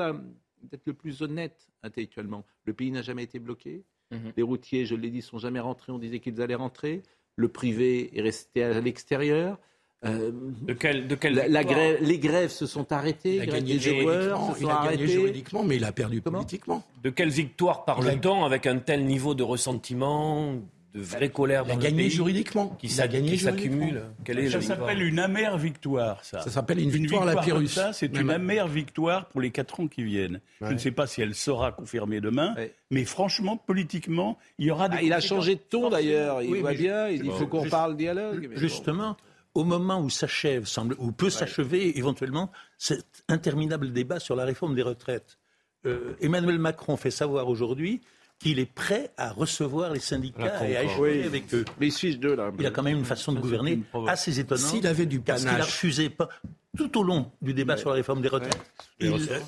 [0.71, 2.45] d'être le plus honnête intellectuellement.
[2.65, 3.85] Le pays n'a jamais été bloqué.
[4.11, 4.33] Mhm.
[4.37, 5.93] Les routiers, je l'ai dit, sont jamais rentrés.
[5.93, 7.03] On disait qu'ils allaient rentrer.
[7.37, 9.59] Le privé est resté à l'extérieur.
[10.05, 11.17] Euh, de quel, de
[11.49, 15.63] la, grève, les grèves se sont arrêtées, il a gagné joueurs il a gagné juridiquement,
[15.63, 16.85] mais il a perdu politiquement.
[17.03, 20.57] De quelle victoire parle-t-on avec un tel niveau de ressentiment,
[20.95, 22.77] de vraie colère Il a gagné juridiquement.
[22.79, 24.03] Qui, s'accumule.
[24.51, 26.41] Ça s'appelle une amère victoire, ça.
[26.41, 27.79] Ça s'appelle une, victoire, à la Pyrrhus.
[27.93, 30.41] c'est une amère victoire pour les quatre ans qui viennent.
[30.61, 32.55] Je ne sais pas si elle sera confirmée demain,
[32.91, 34.99] mais franchement, politiquement, il y aura des.
[34.99, 36.43] Ah, il a changé de ton d'ailleurs.
[36.43, 37.09] Il voit bien.
[37.09, 38.51] Il faut qu'on parle dialogue.
[38.55, 39.17] Justement
[39.55, 44.75] au moment où s'achève, semble, ou peut s'achever éventuellement cet interminable débat sur la réforme
[44.75, 45.39] des retraites.
[45.87, 48.01] Euh, Emmanuel Macron fait savoir aujourd'hui
[48.39, 51.65] qu'il est prêt à recevoir les syndicats et à échanger avec eux.
[51.81, 52.51] Mais deux, là.
[52.59, 54.65] Il a quand même une façon de gouverner assez étonnante.
[54.65, 55.45] S'il avait du panache.
[55.45, 56.29] Parce qu'il a refusé pas,
[56.77, 58.59] tout au long du débat sur la réforme des retraites.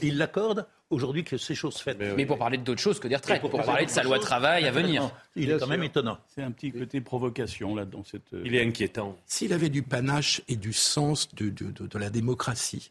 [0.02, 1.98] Il l'accorde aujourd'hui que ces choses faites.
[1.98, 4.70] Mais, pour parler d'autre chose que des retraites, pour, parler de sa loi travail à
[4.70, 5.10] venir.
[5.34, 6.18] Il est quand même étonnant.
[6.34, 8.34] C'est un petit côté provocation là dans cette.
[8.44, 9.16] Il est inquiétant.
[9.26, 12.90] S'il avait du panache et du sens de, de, de, la démocratie.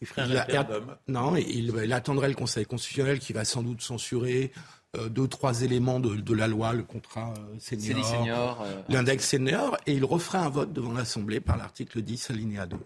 [0.00, 0.66] Il ferait un il
[1.08, 5.62] Non, il, il, attendrait le Conseil constitutionnel qui va sans doute censurer euh, deux, trois
[5.62, 10.38] éléments de, de, la loi, le contrat euh, senior, euh, l'index senior, et il referait
[10.38, 12.76] un vote devant l'Assemblée par l'article 10, alinéa 2.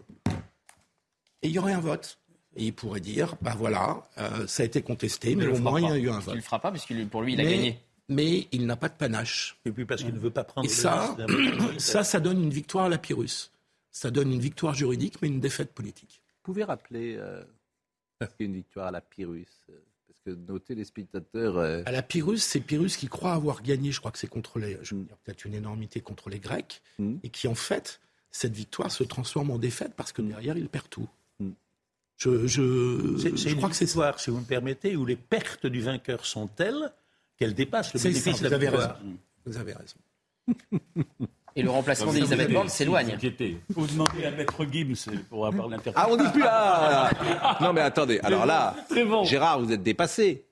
[1.42, 2.18] Et il y aurait un vote.
[2.56, 5.88] Et il pourrait dire, ben voilà, euh, ça a été contesté, mais, au moins il
[5.88, 6.28] y a eu un vote.
[6.28, 7.80] Il ne le fera pas, parce que pour lui, il a gagné.
[8.08, 9.56] Mais il n'a pas de panache.
[9.64, 10.66] Et puis parce qu'il ne veut pas prendre.
[10.66, 11.16] Et ça,
[11.78, 13.52] ça, ça donne une victoire à la Pyrrhus.
[13.92, 16.20] Ça donne une victoire juridique, mais une défaite politique.
[16.38, 17.44] Vous pouvez rappeler euh,
[18.40, 19.74] une victoire à la Pyrrhus euh,
[20.24, 21.58] que nos téléspectateurs.
[21.58, 24.58] Euh, à la Pyrrhus, c'est Pyrrhus qui croit avoir gagné, je crois que c'est contre
[24.58, 24.78] les.
[24.82, 27.16] Je veux dire, peut-être une énormité contre les Grecs, mm.
[27.22, 30.88] et qui en fait, cette victoire se transforme en défaite parce que derrière, il perd
[30.88, 31.08] tout.
[32.20, 34.14] Je, je, crois que c'est ça.
[34.18, 36.92] si vous me permettez, où les pertes du vainqueur sont telles
[37.38, 38.94] qu'elles dépassent le bénéfice de la vous avez raison.
[39.46, 39.96] Vous avez raison.
[41.56, 43.16] Et le remplacement d'Elisabeth Borne s'éloigne.
[43.70, 46.10] Vous demandez à Maître Gims pour avoir l'interprétation.
[46.10, 47.10] Ah, on dit plus là
[47.60, 48.20] Non, mais attendez.
[48.22, 48.76] Alors là,
[49.24, 50.46] Gérard, vous êtes dépassé.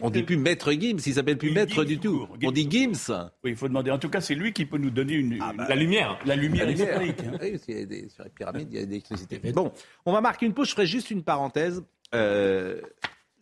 [0.00, 2.26] On dit plus maître Gims, il s'appelle plus maître du tout.
[2.42, 3.30] On dit Gims.
[3.44, 3.90] Oui, il faut demander.
[3.90, 6.18] En tout cas, c'est lui qui peut nous donner une, ah, bah, la lumière.
[6.26, 7.20] La lumière, historique.
[7.20, 7.38] Hein.
[7.40, 9.38] Oui, il y a des, sur les pyramides, il y a l'électricité.
[9.52, 9.72] Bon,
[10.04, 10.68] on va marquer une pause.
[10.68, 11.84] Je ferai juste une parenthèse.
[12.14, 12.80] Euh,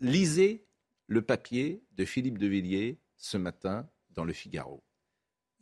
[0.00, 0.64] lisez
[1.06, 4.82] le papier de Philippe de Villiers ce matin dans le Figaro.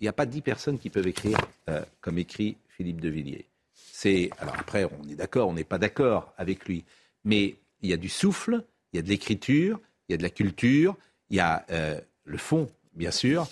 [0.01, 3.47] Il n'y a pas dix personnes qui peuvent écrire euh, comme écrit Philippe de Villiers.
[3.75, 6.85] C'est alors après, on est d'accord, on n'est pas d'accord avec lui,
[7.25, 10.23] mais il y a du souffle, il y a de l'écriture, il y a de
[10.23, 10.97] la culture,
[11.29, 13.47] il y a euh, le fond, bien sûr.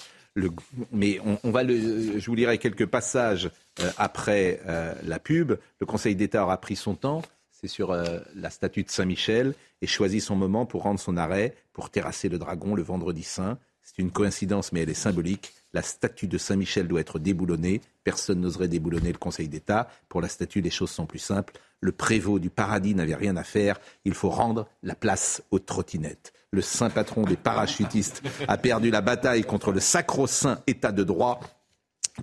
[0.93, 4.61] Mais on, va le, je vous lirai quelques passages euh, après
[5.03, 5.59] la pub.
[5.81, 7.23] Le Conseil d'État aura pris son temps.
[7.51, 11.91] C'est sur la statue de Saint-Michel et choisi son moment pour rendre son arrêt pour
[11.91, 13.59] terrasser le dragon le vendredi saint.
[13.83, 15.55] C'est une coïncidence, mais elle est symbolique.
[15.73, 17.81] La statue de Saint-Michel doit être déboulonnée.
[18.05, 19.89] Personne n'oserait déboulonner le Conseil d'État.
[20.09, 21.55] Pour la statue, les choses sont plus simples.
[21.81, 23.79] Le prévôt du paradis n'avait rien à faire.
[24.05, 29.01] Il faut rendre la place aux trottinettes le saint patron des parachutistes, a perdu la
[29.01, 31.41] bataille contre le sacro-saint état de droit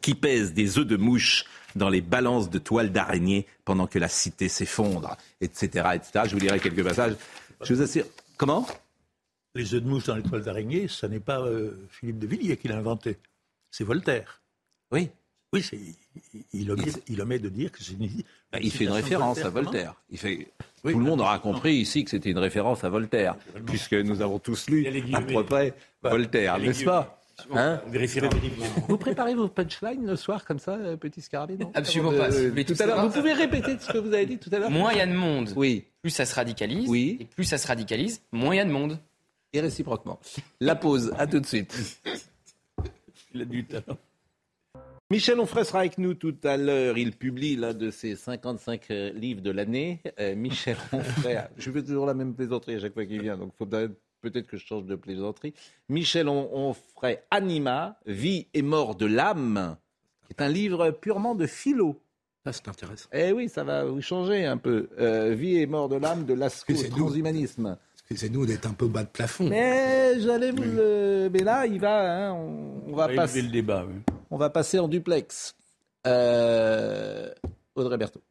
[0.02, 4.08] qui pèse des œufs de mouche dans les balances de toiles d'araignée pendant que la
[4.08, 6.00] cité s'effondre, etc..
[6.26, 7.16] Je vous lirai quelques passages.
[7.62, 8.06] Je vous assure.
[8.38, 8.66] Comment?
[9.54, 12.58] Les œufs de mouche dans les toiles d'araignée, ce n'est pas euh, Philippe de Villiers
[12.58, 13.18] qui l'a inventé.
[13.78, 14.42] C'est Voltaire.
[14.94, 15.10] Oui.
[15.52, 15.62] Oui,
[16.54, 18.08] il, omet, il, omet, de dire que c'est une.
[18.50, 19.96] Bah, il fait une référence à Voltaire.
[20.10, 20.48] Il fait,
[20.82, 23.36] tout le monde aura compris ici que c'était une référence à Voltaire,
[23.66, 27.22] puisque nous avons tous lu à peu près Voltaire, n'est-ce pas
[27.54, 27.82] Hein
[28.88, 32.30] vous préparez vos punchlines le soir comme ça, euh, petit scarabée non Absolument pas.
[32.30, 34.94] tout à l'heure, vous pouvez répéter ce que vous avez dit tout à l'heure Moins
[34.94, 35.84] il y a de monde, oui.
[36.02, 36.88] plus ça se radicalise.
[36.88, 37.18] Oui.
[37.20, 39.00] Et plus ça se radicalise, moins il y a de monde.
[39.52, 40.18] Et réciproquement.
[40.62, 42.00] La pause, à tout de suite.
[43.36, 43.98] Il a du talent.
[45.12, 46.98] Michel Onfray sera avec nous tout à l'heure.
[46.98, 50.02] Il publie l'un de ses 55 euh, livres de l'année.
[50.22, 53.52] Euh, Michel Onfray, je fais toujours la même plaisanterie à chaque fois qu'il vient, donc
[53.58, 55.54] faut peut-être que je change de plaisanterie.
[55.90, 59.76] Michel Onfray, Anima, Vie et mort de l'âme,
[60.28, 62.02] qui est un livre purement de philo.
[62.46, 63.10] Ça, c'est intéressant.
[63.12, 64.88] Eh oui, ça va vous changer un peu.
[64.98, 67.78] Euh, vie et mort de l'âme de Lascaux, transhumanisme.
[68.14, 69.50] C'est nous d'être un peu bas de plafond.
[69.50, 71.30] Mais j'allais vous le...
[71.34, 72.30] Mais là, il va.
[72.30, 73.84] Hein, on, va passer le débat.
[73.88, 73.96] Oui.
[74.30, 75.56] On va passer en duplex.
[76.06, 77.32] Euh,
[77.74, 78.22] Audrey Berthaud.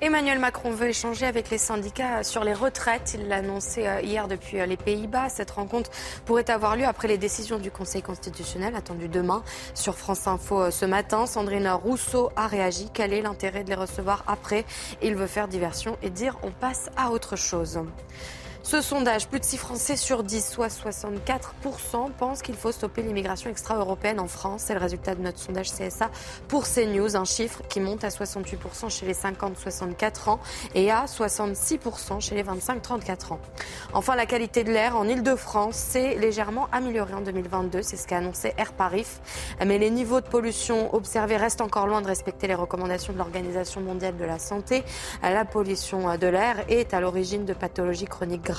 [0.00, 3.16] Emmanuel Macron veut échanger avec les syndicats sur les retraites.
[3.18, 5.28] Il l'a annoncé euh, hier depuis euh, les Pays-Bas.
[5.28, 5.90] Cette rencontre
[6.24, 9.42] pourrait avoir lieu après les décisions du Conseil constitutionnel attendues demain.
[9.74, 12.90] Sur France Info ce matin, Sandrine Rousseau a réagi.
[12.94, 14.64] Quel est l'intérêt de les recevoir après?
[15.02, 17.80] Il veut faire diversion et dire on passe à autre chose.
[18.64, 23.48] Ce sondage, plus de 6 Français sur 10, soit 64%, pensent qu'il faut stopper l'immigration
[23.48, 24.64] extra-européenne en France.
[24.66, 26.10] C'est le résultat de notre sondage CSA
[26.48, 30.40] pour CNews, un chiffre qui monte à 68% chez les 50-64 ans
[30.74, 33.40] et à 66% chez les 25-34 ans.
[33.94, 38.18] Enfin, la qualité de l'air en Ile-de-France s'est légèrement améliorée en 2022, c'est ce qu'a
[38.18, 39.06] annoncé Air Paris.
[39.64, 43.80] Mais les niveaux de pollution observés restent encore loin de respecter les recommandations de l'Organisation
[43.80, 44.84] mondiale de la santé.
[45.22, 48.57] La pollution de l'air est à l'origine de pathologies chroniques graves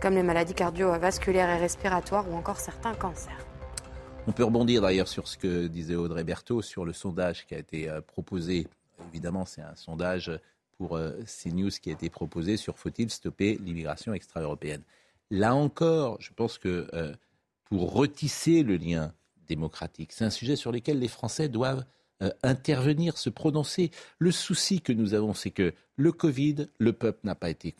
[0.00, 3.46] comme les maladies cardiovasculaires et respiratoires ou encore certains cancers.
[4.26, 7.58] On peut rebondir d'ailleurs sur ce que disait Audrey Berthaud sur le sondage qui a
[7.58, 8.66] été euh, proposé.
[9.12, 10.30] Évidemment, c'est un sondage
[10.78, 14.82] pour euh, CNews qui a été proposé sur faut-il stopper l'immigration extra-européenne.
[15.30, 17.12] Là encore, je pense que euh,
[17.64, 19.12] pour retisser le lien
[19.46, 21.84] démocratique, c'est un sujet sur lequel les Français doivent
[22.42, 23.90] intervenir, se prononcer.
[24.18, 27.74] Le souci que nous avons, c'est que le Covid, le peuple n'a pas, été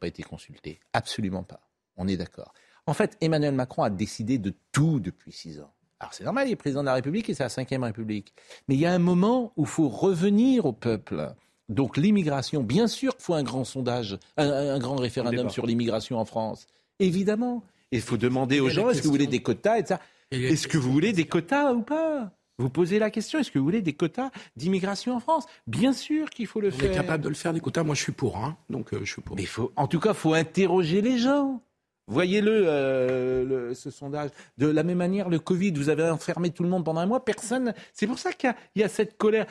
[0.00, 0.80] pas été consulté.
[0.92, 1.60] Absolument pas.
[1.96, 2.52] On est d'accord.
[2.86, 5.72] En fait, Emmanuel Macron a décidé de tout depuis six ans.
[6.00, 8.32] Alors c'est normal, il est président de la République et c'est la cinquième République.
[8.68, 11.34] Mais il y a un moment où il faut revenir au peuple.
[11.68, 16.24] Donc l'immigration, bien sûr qu'il faut un grand sondage, un, grand référendum sur l'immigration en
[16.24, 16.66] France.
[16.98, 17.62] Évidemment.
[17.92, 20.00] Il faut demander aux gens, est-ce que vous voulez des quotas et ça
[20.30, 22.32] Est-ce que vous voulez des quotas ou pas?
[22.60, 25.46] Vous posez la question, est-ce que vous voulez des quotas d'immigration en France?
[25.66, 26.90] Bien sûr qu'il faut le faire.
[26.90, 27.82] On est capable de le faire, des quotas.
[27.82, 28.36] Moi, je suis pour.
[28.36, 28.56] Hein.
[28.68, 29.36] Donc, euh, je suis pour.
[29.36, 31.62] Mais faut, en tout cas, il faut interroger les gens.
[32.06, 34.30] Voyez-le, euh, ce sondage.
[34.58, 37.24] De la même manière, le Covid, vous avez enfermé tout le monde pendant un mois,
[37.24, 37.72] personne.
[37.92, 39.46] C'est pour ça qu'il y, a cette colère.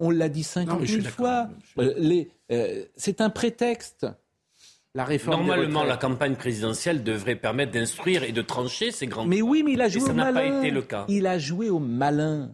[0.00, 1.48] On l'a dit 50 000 fois.
[1.78, 4.06] Euh, c'est un prétexte.
[4.94, 9.24] La réforme Normalement, la campagne présidentielle devrait permettre d'instruire et de trancher ces grands.
[9.24, 10.32] Mais oui, mais il a joué au ça malin.
[10.32, 11.04] n'a pas été le cas.
[11.08, 12.50] Il a joué au malin.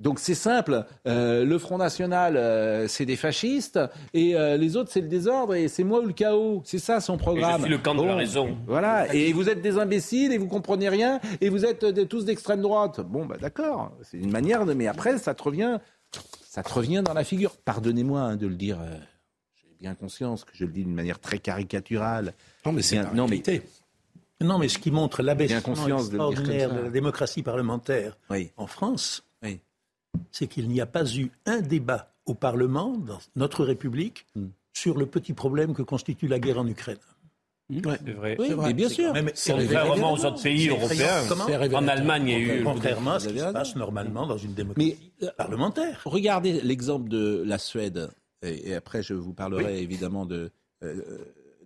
[0.00, 3.78] Donc c'est simple, euh, le Front National, euh, c'est des fascistes,
[4.14, 6.62] et euh, les autres, c'est le désordre, et c'est moi ou le chaos.
[6.64, 7.62] C'est ça son programme.
[7.62, 8.56] Et je le camp de la raison.
[8.66, 12.62] Voilà, et vous êtes des imbéciles, et vous comprenez rien, et vous êtes tous d'extrême
[12.62, 13.00] droite.
[13.00, 14.72] Bon, bah d'accord, c'est une manière de...
[14.72, 15.78] Mais après, ça te revient,
[16.48, 17.56] ça te revient dans la figure.
[17.64, 18.78] Pardonnez-moi hein, de le dire,
[19.84, 22.32] bien conscience que je le dis d'une manière très caricaturale.
[22.64, 23.42] Non, mais c'est non, mais...
[24.40, 28.50] Non, mais ce qui montre l'abaissement extraordinaire de, de, la démocratie parlementaire oui.
[28.56, 29.24] en France,
[30.32, 34.46] c'est qu'il n'y a pas eu un débat au Parlement, dans notre République, hmm.
[34.72, 36.98] sur le petit problème que constitue la guerre en Ukraine.
[37.68, 37.80] Hmm.
[38.04, 38.36] C'est vrai.
[38.38, 39.12] Oui, mais bien sûr.
[39.34, 41.22] C'est contrairement aux autres pays européens.
[41.74, 42.64] En Allemagne, il y a eu.
[42.64, 46.00] Contrairement à ce qui se passe normalement dans une démocratie mais, euh, parlementaire.
[46.04, 48.10] Regardez l'exemple de la Suède.
[48.44, 50.50] Et, après, je vous parlerai évidemment de,
[50.82, 51.02] euh,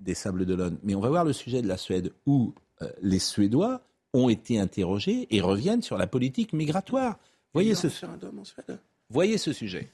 [0.00, 0.78] des Sables d'Olonne.
[0.82, 4.58] Mais on va voir le sujet de la Suède où euh, les Suédois ont été
[4.58, 7.18] interrogés et reviennent sur la politique migratoire.
[7.52, 7.88] Voyez ce,
[9.10, 9.90] voyez ce sujet.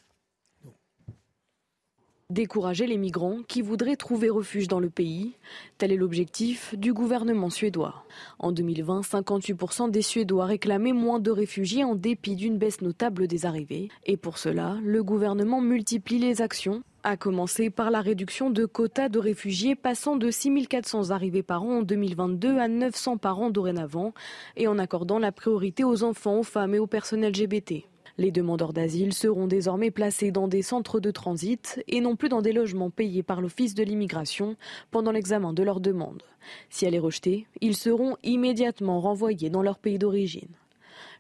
[2.31, 5.35] Décourager les migrants qui voudraient trouver refuge dans le pays,
[5.77, 8.07] tel est l'objectif du gouvernement suédois.
[8.39, 13.45] En 2020, 58% des Suédois réclamaient moins de réfugiés en dépit d'une baisse notable des
[13.45, 13.91] arrivées.
[14.07, 19.11] Et pour cela, le gouvernement multiplie les actions à commencer par la réduction de quotas
[19.11, 24.15] de réfugiés passant de 6400 arrivées par an en 2022 à 900 par an dorénavant
[24.57, 27.85] et en accordant la priorité aux enfants, aux femmes et au personnel LGBT.
[28.17, 32.43] Les demandeurs d'asile seront désormais placés dans des centres de transit et non plus dans
[32.43, 34.57] des logements payés par l'Office de l'immigration
[34.93, 36.23] pendant l'examen de leur demande.
[36.71, 40.49] Si elle est rejetée, ils seront immédiatement renvoyés dans leur pays d'origine.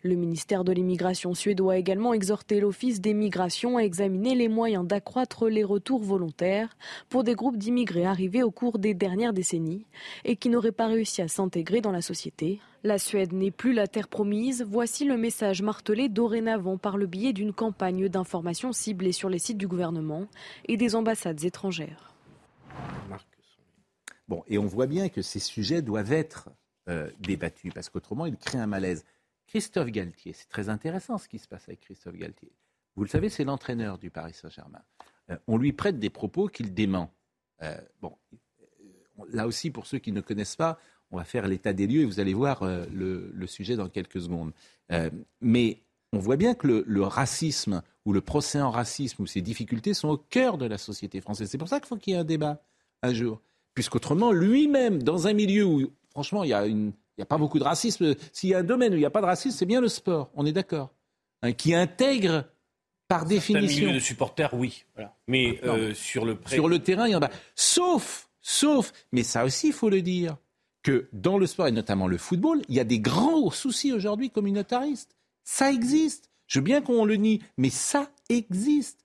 [0.06, 4.86] Le ministère de l'immigration suédois a également exhorté l'Office des migrations à examiner les moyens
[4.86, 6.76] d'accroître les retours volontaires
[7.08, 9.86] pour des groupes d'immigrés arrivés au cours des dernières décennies
[10.26, 12.60] et qui n'auraient pas réussi à s'intégrer dans la société.
[12.82, 14.62] La Suède n'est plus la terre promise.
[14.68, 19.56] Voici le message martelé dorénavant par le biais d'une campagne d'information ciblée sur les sites
[19.56, 20.26] du gouvernement
[20.68, 22.12] et des ambassades étrangères.
[24.28, 26.50] Bon, et on voit bien que ces sujets doivent être
[26.90, 29.06] euh, débattus parce qu'autrement, ils créent un malaise.
[29.54, 32.50] Christophe Galtier, c'est très intéressant ce qui se passe avec Christophe Galtier.
[32.96, 34.82] Vous le savez, c'est l'entraîneur du Paris Saint-Germain.
[35.30, 37.14] Euh, on lui prête des propos qu'il dément.
[37.62, 40.80] Euh, bon, euh, là aussi, pour ceux qui ne connaissent pas,
[41.12, 44.52] on va faire l'état des lieux et vous allez voir le, sujet dans quelques secondes.
[45.40, 45.78] mais
[46.12, 49.94] on voit bien que le, le, racisme ou le procès en racisme ou ses difficultés
[49.94, 51.48] sont au cœur de la société française.
[51.48, 52.60] C'est pour ça qu'il faut qu'il y ait un débat
[53.04, 53.40] un jour.
[53.74, 57.38] Puisqu'autrement, lui-même, dans un milieu où, franchement, il y a une il n'y a pas
[57.38, 58.14] beaucoup de racisme.
[58.32, 59.88] S'il y a un domaine où il n'y a pas de racisme, c'est bien le
[59.88, 60.30] sport.
[60.34, 60.92] On est d'accord.
[61.42, 62.44] Hein, qui intègre
[63.08, 63.86] par définition.
[63.86, 64.84] milieu de supporters, oui.
[65.28, 67.30] Mais euh, sur le sur le terrain, il y en a.
[67.54, 70.36] Sauf, sauf, mais ça aussi, il faut le dire,
[70.82, 74.30] que dans le sport et notamment le football, il y a des grands soucis aujourd'hui
[74.30, 75.16] communautaristes.
[75.42, 76.30] Ça existe.
[76.46, 79.03] Je veux bien qu'on le nie, mais ça existe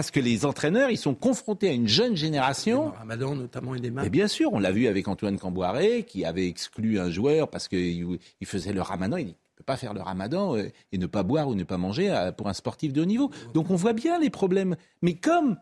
[0.00, 2.88] parce que les entraîneurs, ils sont confrontés à une jeune génération.
[2.92, 6.48] Ramadan notamment et des Et bien sûr, on l'a vu avec Antoine Camboiré, qui avait
[6.48, 9.18] exclu un joueur parce qu'il faisait le Ramadan.
[9.18, 11.76] Il ne peut pas faire le Ramadan euh, et ne pas boire ou ne pas
[11.76, 13.30] manger euh, pour un sportif de haut niveau.
[13.52, 14.74] Donc on voit bien les problèmes.
[15.02, 15.58] Mais comme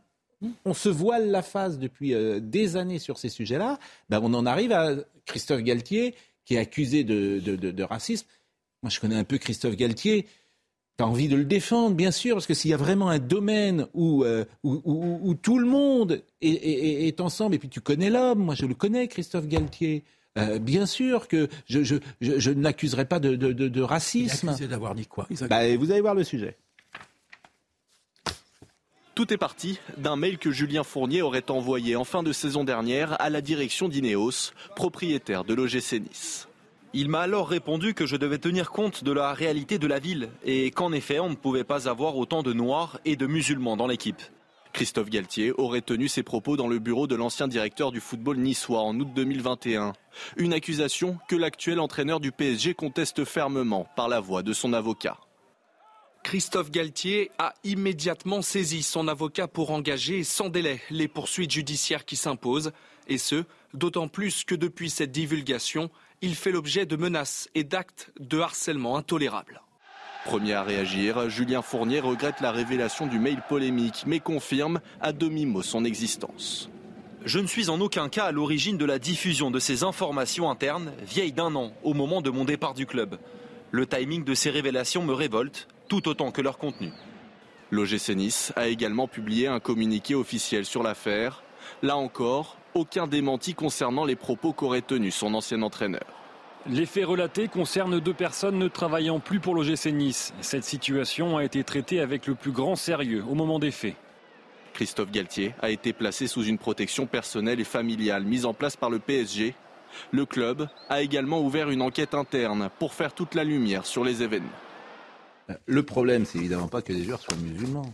[0.65, 4.47] on se voile la face depuis euh, des années sur ces sujets-là, ben on en
[4.47, 4.95] arrive à
[5.27, 8.29] Christophe Galtier, qui est accusé de, de racisme.
[8.85, 10.27] Moi, je connais un peu Christophe Galtier
[10.99, 13.21] tu as envie de le défendre, bien sûr, parce que s'il y a vraiment un
[13.21, 18.57] domaine où, euh, où, tout le monde est, ensemble, et puis tu connais l'homme, moi
[18.57, 20.03] je le connais, Christophe Galtier.
[20.37, 24.55] Euh, bien sûr que je, je, je, ne l'accuserai pas de, de, de, racisme.
[24.69, 26.57] D'avoir dit quoi bah, Vous allez voir le sujet.
[29.15, 33.21] Tout est parti d'un mail que Julien Fournier aurait envoyé en fin de saison dernière
[33.21, 36.48] à la direction d'Ineos, propriétaire de l'OGC Nice.
[36.95, 40.31] Il m'a alors répondu que je devais tenir compte de la réalité de la ville
[40.45, 43.87] et qu'en effet on ne pouvait pas avoir autant de noirs et de musulmans dans
[43.87, 44.23] l'équipe.
[44.73, 48.81] Christophe Galtier aurait tenu ses propos dans le bureau de l'ancien directeur du football niçois
[48.81, 49.93] en août 2021.
[50.37, 55.19] Une accusation que l'actuel entraîneur du PSG conteste fermement par la voix de son avocat.
[56.23, 62.17] Christophe Galtier a immédiatement saisi son avocat pour engager sans délai les poursuites judiciaires qui
[62.17, 62.73] s'imposent,
[63.09, 65.91] et ce, d'autant plus que depuis cette divulgation,
[66.23, 69.63] il fait l'objet de menaces et d'actes de harcèlement intolérables.
[70.25, 75.63] Premier à réagir, Julien Fournier regrette la révélation du mail polémique, mais confirme à demi-mot
[75.63, 76.69] son existence.
[77.25, 80.93] Je ne suis en aucun cas à l'origine de la diffusion de ces informations internes,
[81.03, 83.19] vieilles d'un an, au moment de mon départ du club.
[83.71, 86.91] Le timing de ces révélations me révolte, tout autant que leur contenu.
[87.71, 91.43] L'OGC Nice a également publié un communiqué officiel sur l'affaire.
[91.83, 96.05] Là encore, aucun démenti concernant les propos qu'aurait tenus son ancien entraîneur.
[96.67, 100.35] Les faits relatés concernent deux personnes ne travaillant plus pour l'OGC Nice.
[100.41, 103.95] Cette situation a été traitée avec le plus grand sérieux au moment des faits.
[104.75, 108.91] Christophe Galtier a été placé sous une protection personnelle et familiale mise en place par
[108.91, 109.55] le PSG.
[110.11, 114.23] Le club a également ouvert une enquête interne pour faire toute la lumière sur les
[114.23, 114.51] événements.
[115.67, 117.93] Le problème, c'est évidemment pas que les joueurs soient musulmans,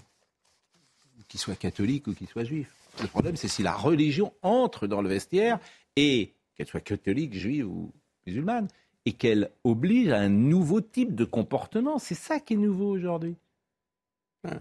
[1.29, 2.75] qu'ils soient catholiques ou qu'ils soient juifs.
[3.03, 5.59] Le problème, c'est si la religion entre dans le vestiaire
[5.97, 7.93] et qu'elle soit catholique, juive ou
[8.27, 8.69] musulmane,
[9.07, 11.99] et qu'elle oblige à un nouveau type de comportement.
[11.99, 13.37] C'est ça qui est nouveau aujourd'hui.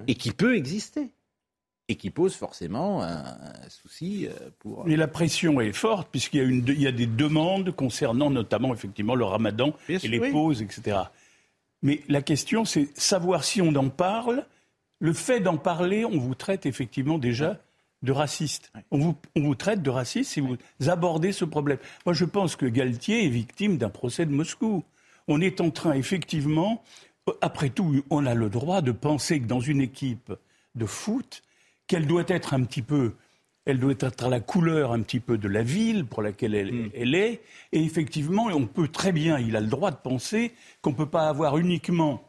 [0.07, 1.09] Et qui peut exister.
[1.89, 3.35] Et qui pose forcément un,
[3.67, 4.85] souci euh, pour.
[4.85, 8.29] Mais la pression est forte, puisqu'il y, a une, il y a des demandes concernant
[8.29, 10.97] notamment effectivement le ramadan et les pauses, etc.
[11.81, 14.45] Mais la question, c'est savoir si on en parle.
[14.99, 17.59] Le fait d'en parler, on vous traite effectivement déjà
[18.03, 18.71] de raciste.
[18.91, 21.79] On vous, traite de raciste si vous abordez ce problème.
[22.05, 24.83] Moi, je pense que Galtier est victime d'un procès de Moscou.
[25.27, 26.83] On est en train, effectivement,
[27.41, 30.33] après tout, on a le droit de penser que dans une équipe
[30.75, 31.41] de foot,
[31.87, 33.13] qu'elle doit être un petit peu,
[33.65, 36.73] elle doit être à la couleur un petit peu de la ville pour laquelle elle,
[36.73, 36.89] hmm.
[36.93, 37.41] elle est.
[37.71, 41.09] Et effectivement, on peut très bien, il a le droit de penser qu'on ne peut
[41.09, 42.21] pas avoir uniquement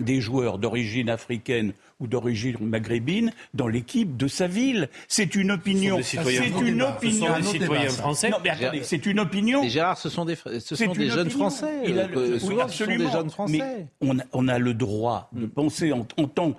[0.00, 4.88] des joueurs d'origine africaine ou d'origine maghrébine dans l'équipe de sa ville.
[5.08, 6.00] C'est une opinion.
[6.02, 6.18] C'est
[6.60, 7.26] une opinion.
[7.26, 8.30] Ce sont des citoyens français.
[8.30, 9.62] Non, mais attendez, c'est une opinion.
[9.62, 11.82] Mais Gérard, ce sont des, ce sont des jeunes Français.
[11.86, 13.58] Il a le, souvent, ce sont des jeunes Français.
[13.58, 16.54] Mais on a, on a le droit de penser en, en tant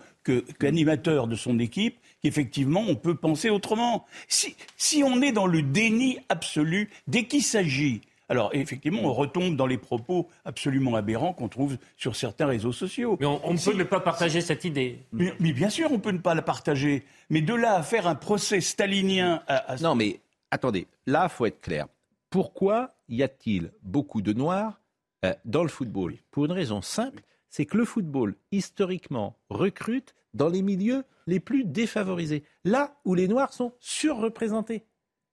[0.60, 4.06] qu'animateur de son équipe qu'effectivement on peut penser autrement.
[4.28, 9.56] Si, si on est dans le déni absolu, dès qu'il s'agit alors effectivement, on retombe
[9.56, 13.18] dans les propos absolument aberrants qu'on trouve sur certains réseaux sociaux.
[13.20, 15.00] Mais on, peut ne pas partager cette idée.
[15.12, 17.04] Mais, bien sûr, on peut ne pas la partager.
[17.32, 19.76] Mais de là à faire un procès stalinien à...
[19.82, 20.20] Non, mais
[20.52, 21.88] attendez, là, il faut être clair.
[22.30, 24.80] Pourquoi y a-t-il beaucoup de Noirs
[25.26, 26.14] euh, dans le football?
[26.30, 31.64] Pour une raison simple, c'est que le football, historiquement, recrute dans les milieux les plus
[31.64, 34.84] défavorisés, là où les Noirs sont surreprésentés.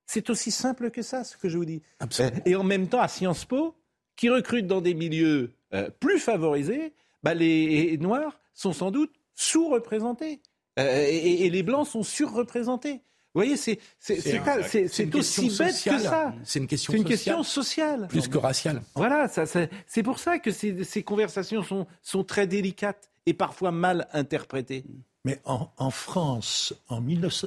[0.06, 1.82] C'est aussi simple que ça, ce que je vous dis.
[2.44, 3.74] Et en même temps, à Sciences Po,
[4.14, 10.40] qui recrute dans des milieux euh, plus favorisés, bah, les Noirs sont sans doute sous-représentés.
[10.78, 13.00] Euh, et, les Blancs sont surreprésentés.
[13.34, 13.78] Vous voyez, c'est
[15.14, 16.34] aussi bête que ça.
[16.44, 18.08] C'est une question, une question sociale.
[18.08, 18.82] Plus que raciale.
[18.94, 24.84] Voilà, c'est pour ça que ces, conversations sont, sont, très délicates et parfois mal interprétées.
[25.24, 27.02] Mais en, en France, en,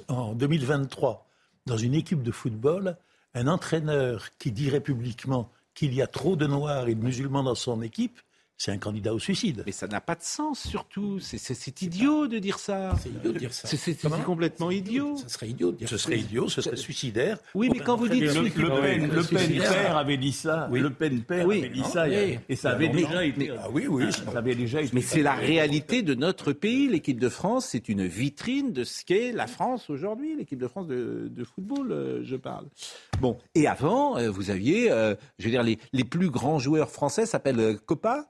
[0.09, 1.28] en 2023,
[1.69, 2.97] dans une équipe de football,
[3.35, 7.55] un entraîneur qui dirait publiquement qu'il y a trop de noirs et de musulmans dans
[7.55, 8.19] son équipe,
[8.59, 9.63] c'est un candidat au suicide.
[9.65, 11.19] Mais ça n'a pas de sens, surtout.
[11.21, 12.93] C'est idiot de dire ça.
[13.01, 13.69] C'est idiot de dire ça.
[13.69, 15.15] C'est complètement idiot.
[15.15, 17.39] Ça serait idiot de dire Ce serait idiot, ce serait suicidaire.
[17.55, 18.23] Oui, mais quand vous dites...
[18.23, 20.69] Le, le, Pen, le Pen père avait dit ça.
[20.71, 22.09] Le Pen père avait dit ça.
[22.09, 23.49] Et ça avait déjà été...
[23.57, 24.11] Ah oui, oui.
[24.11, 24.91] Ça avait déjà été...
[24.93, 26.89] Mais c'est la réalité de notre pays.
[26.89, 30.35] L'équipe de France, c'est une vitrine de ce qu'est la France aujourd'hui.
[30.35, 32.65] L'équipe de France de, football, euh, je parle.
[33.21, 36.91] Bon, et avant, euh, vous aviez, euh, je veux dire, les, les plus grands joueurs
[36.91, 38.29] français s'appellent Copa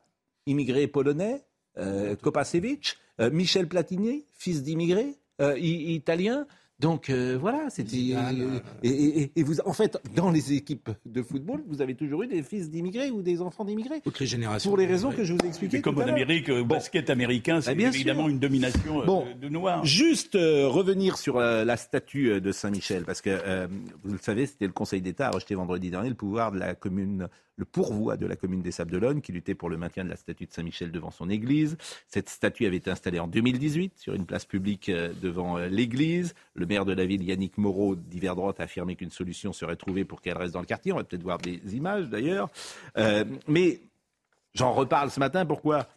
[0.49, 1.43] immigré polonais,
[1.77, 6.45] euh, Kopacevic, euh, Michel Platini, fils d'immigrés euh, italiens.
[6.79, 7.97] Donc euh, voilà, c'était
[8.83, 12.41] et, et, vous en fait dans les équipes de football, vous avez toujours eu des
[12.41, 13.99] fils d'immigrés ou des enfants d'immigrés.
[14.01, 14.69] Toutes les générations.
[14.69, 15.81] Pour les raisons que je vous ai expliquées.
[15.81, 19.83] Comme en Amérique, le basket américain, c'est bah, évidemment une domination de noirs.
[19.83, 23.67] Juste revenir sur la statue de Saint-Michel, parce que
[24.01, 26.75] vous le savez, c'était le Conseil d'État a rejeté vendredi dernier le pouvoir de la
[26.75, 27.27] commune
[27.59, 30.15] le pourvoi de la commune des Sables d'Olonne qui luttait pour le maintien de la
[30.15, 31.77] statue de Saint-Michel devant son église.
[32.07, 36.35] Cette statue avait été installée en 2018 sur une place publique euh, devant euh, l'église.
[36.53, 40.05] Le maire de la ville, Yannick Moreau, d'hiver droite, a affirmé qu'une solution serait trouvée
[40.05, 40.93] pour qu'elle reste dans le quartier.
[40.93, 42.49] On va peut-être voir des images d'ailleurs.
[42.97, 43.81] Euh, mais
[44.53, 45.45] j'en reparle ce matin.
[45.45, 45.89] Pourquoi?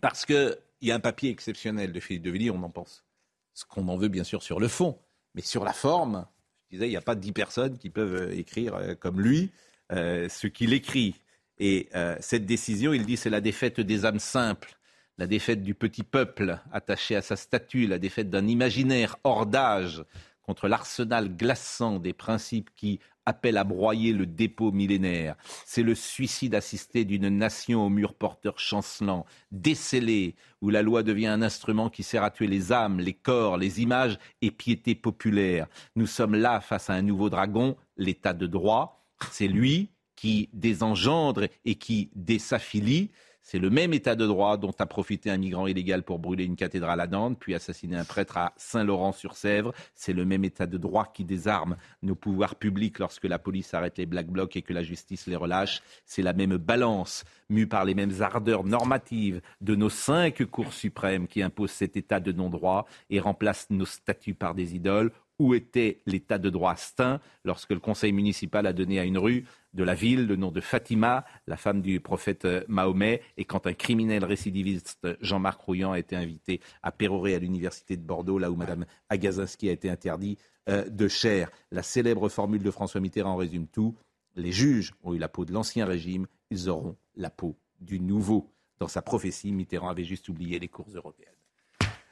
[0.00, 3.04] Parce qu'il y a un papier exceptionnel de Philippe de Villiers, on en pense.
[3.52, 4.98] Ce qu'on en veut bien sûr sur le fond,
[5.34, 6.24] mais sur la forme,
[6.70, 9.50] je disais, il n'y a pas dix personnes qui peuvent écrire comme lui.
[9.92, 11.16] Euh, ce qu'il écrit.
[11.58, 14.78] Et euh, cette décision, il dit, c'est la défaite des âmes simples,
[15.18, 20.04] la défaite du petit peuple attaché à sa statue, la défaite d'un imaginaire hors d'âge
[20.42, 25.36] contre l'arsenal glaçant des principes qui appellent à broyer le dépôt millénaire.
[25.66, 31.26] C'est le suicide assisté d'une nation au mur porteur chancelant, décelé, où la loi devient
[31.26, 35.66] un instrument qui sert à tuer les âmes, les corps, les images et piété populaire.
[35.96, 38.99] Nous sommes là face à un nouveau dragon, l'état de droit,
[39.30, 43.10] c'est lui qui désengendre et qui désaffilie.
[43.42, 46.56] C'est le même état de droit dont a profité un migrant illégal pour brûler une
[46.56, 49.72] cathédrale à Nantes, puis assassiner un prêtre à Saint-Laurent-sur-Sèvre.
[49.94, 53.96] C'est le même état de droit qui désarme nos pouvoirs publics lorsque la police arrête
[53.96, 55.82] les Black Blocs et que la justice les relâche.
[56.04, 61.26] C'est la même balance, mue par les mêmes ardeurs normatives de nos cinq cours suprêmes
[61.26, 66.02] qui imposent cet état de non-droit et remplacent nos statuts par des idoles où était
[66.04, 69.94] l'état de droit Stein lorsque le conseil municipal a donné à une rue de la
[69.94, 74.24] ville le nom de Fatima, la femme du prophète euh, Mahomet, et quand un criminel
[74.24, 78.84] récidiviste, Jean-Marc Rouillant, a été invité à pérorer à l'université de Bordeaux, là où Mme
[79.08, 80.36] Agazinski a été interdit
[80.68, 81.50] euh, de chair.
[81.70, 83.96] La célèbre formule de François Mitterrand résume tout.
[84.36, 88.50] Les juges ont eu la peau de l'ancien régime, ils auront la peau du nouveau.
[88.78, 91.39] Dans sa prophétie, Mitterrand avait juste oublié les cours européennes.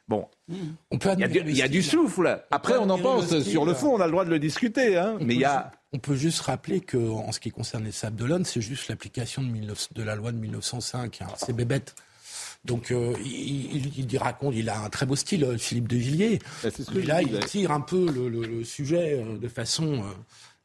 [0.08, 2.42] Bon, il y, a du, souffle.
[2.50, 3.40] Après, on en pense.
[3.40, 4.96] Sur le fond, on a le droit de le discuter.
[4.96, 5.18] Hein.
[5.20, 5.70] Mais il y a...
[5.92, 9.48] On peut juste rappeler qu'en ce qui concerne les Sables d'Olonne, c'est juste l'application de,
[9.48, 11.22] de, la loi de 1905.
[11.22, 11.26] Hein.
[11.36, 11.94] C'est bébête.
[12.64, 16.38] Donc euh, il, il, raconte, il a un très beau style, euh, Philippe de Villiers.
[16.62, 16.70] Bah,
[17.06, 20.02] là, il tire un peu le, sujet euh, de façon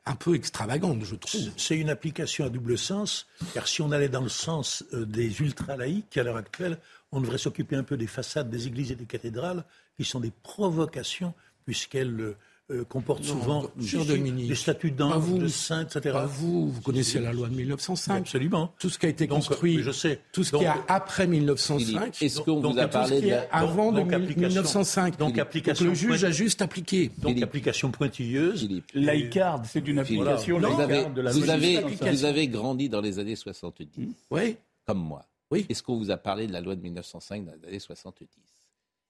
[0.06, 1.49] un peu extravagante, je trouve.
[1.56, 6.18] C'est une application à double sens, car si on allait dans le sens des ultra-laïcs,
[6.18, 6.78] à l'heure actuelle,
[7.12, 9.64] on devrait s'occuper un peu des façades des églises et des cathédrales,
[9.95, 11.34] qui sont des provocations,
[11.66, 12.36] puisqu'elles
[12.72, 16.18] euh, comportent souvent des statuts d'ange, de saints, etc.
[16.26, 18.20] vous, vous connaissez la loi de 1905.
[18.20, 18.74] Absolument.
[18.80, 20.22] Tout ce qui a été construit, je sais.
[20.32, 22.22] tout ce qui a après 1905.
[22.22, 27.11] Est-ce qu'on vous a parlé de avant 1905 Donc, application le juge a juste appliqué.
[27.18, 28.70] Donc application pointilleuse.
[28.93, 33.20] Laïcarde, c'est une application vous avez, de la vous avez, vous avez grandi dans les
[33.20, 33.89] années 70.
[34.32, 34.55] Oui.
[34.86, 35.26] Comme moi.
[35.51, 35.66] Oui.
[35.68, 38.26] Est-ce qu'on vous a parlé de la loi de 1905 dans les années 70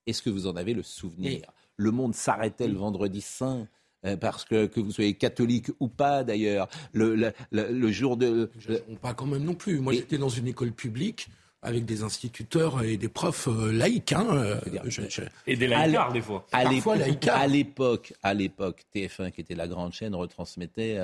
[0.06, 1.42] Est-ce que vous en avez le souvenir?
[1.76, 3.66] Le monde s'arrêtait le vendredi saint
[4.04, 8.50] euh, parce que que vous soyez catholique ou pas d'ailleurs, le, le, jour de...
[8.58, 9.80] Je, pas quand même non plus.
[9.80, 11.28] Moi j'étais dans une école publique
[11.62, 14.12] avec des instituteurs et des profs euh, laïcs.
[14.12, 14.60] Hein, euh,
[15.46, 16.46] et des laïcards, des fois.
[16.52, 16.64] À
[17.48, 20.98] l'époque, à l'époque, TF1, qui était la grande chaîne, retransmettait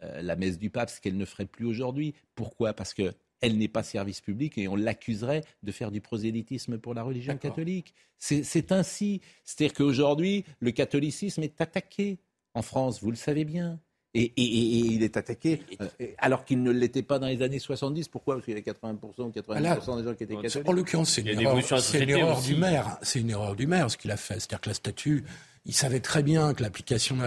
[0.00, 2.14] la messe du pape, ce qu'elle ne ferait plus aujourd'hui.
[2.36, 2.74] Pourquoi?
[2.74, 6.94] Parce que elle n'est pas service public et on l'accuserait de faire du prosélytisme pour
[6.94, 7.94] la religion catholique.
[8.18, 9.20] C'est ainsi.
[9.44, 12.18] C'est-à-dire qu'aujourd'hui, le catholicisme est attaqué
[12.54, 13.78] en France, vous le savez bien.
[14.14, 15.86] Et, il est attaqué euh,
[16.16, 18.08] alors qu'il ne l'était pas dans les années 70.
[18.08, 18.34] Pourquoi?
[18.36, 20.68] Parce qu'il y a 80% ou 90% des gens qui étaient catholiques.
[20.68, 22.98] En l'occurrence, c'est une, erreur, du maire.
[23.02, 24.34] C'est une erreur du maire ce qu'il a fait.
[24.34, 25.24] C'est-à-dire que la statue,
[25.66, 27.18] il savait très bien que l'application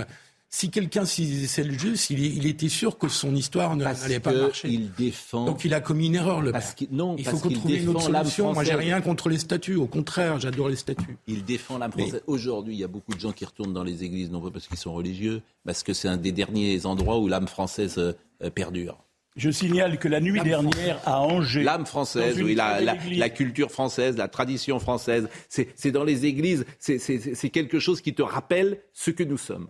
[0.53, 4.67] si quelqu'un c'est le juste, il, était sûr que son histoire n'allait pas marcher.
[4.67, 5.45] Il défend.
[5.45, 8.01] Donc il a commis une erreur le parce Non, il faut qu'on trouve une autre
[8.01, 8.53] solution.
[8.53, 11.17] Moi j'ai rien contre les statuts, au contraire, j'adore les statuts.
[11.25, 12.21] Il défend la française.
[12.27, 14.67] Aujourd'hui, il y a beaucoup de gens qui retournent dans les églises, non pas parce
[14.67, 18.97] qu'ils sont religieux, parce que c'est un des derniers endroits où l'âme française euh, perdure.
[19.37, 21.63] Je signale que la nuit dernière à Angers.
[21.63, 27.49] L'âme française, oui, la, la, culture française, la tradition française, c'est dans les églises, c'est
[27.49, 29.69] quelque chose qui te rappelle ce que nous sommes.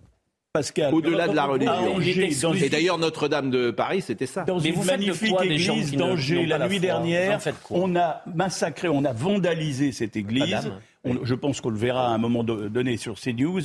[0.92, 2.54] Au-delà de la religion.
[2.56, 4.44] Et d'ailleurs, Notre-Dame de Paris, c'était ça.
[4.44, 7.40] Dans une magnifique église d'Angers, la nuit dernière,
[7.70, 10.70] on a massacré, on a vandalisé cette église.
[11.06, 13.62] je pense qu'on le verra à un moment donné sur CNews.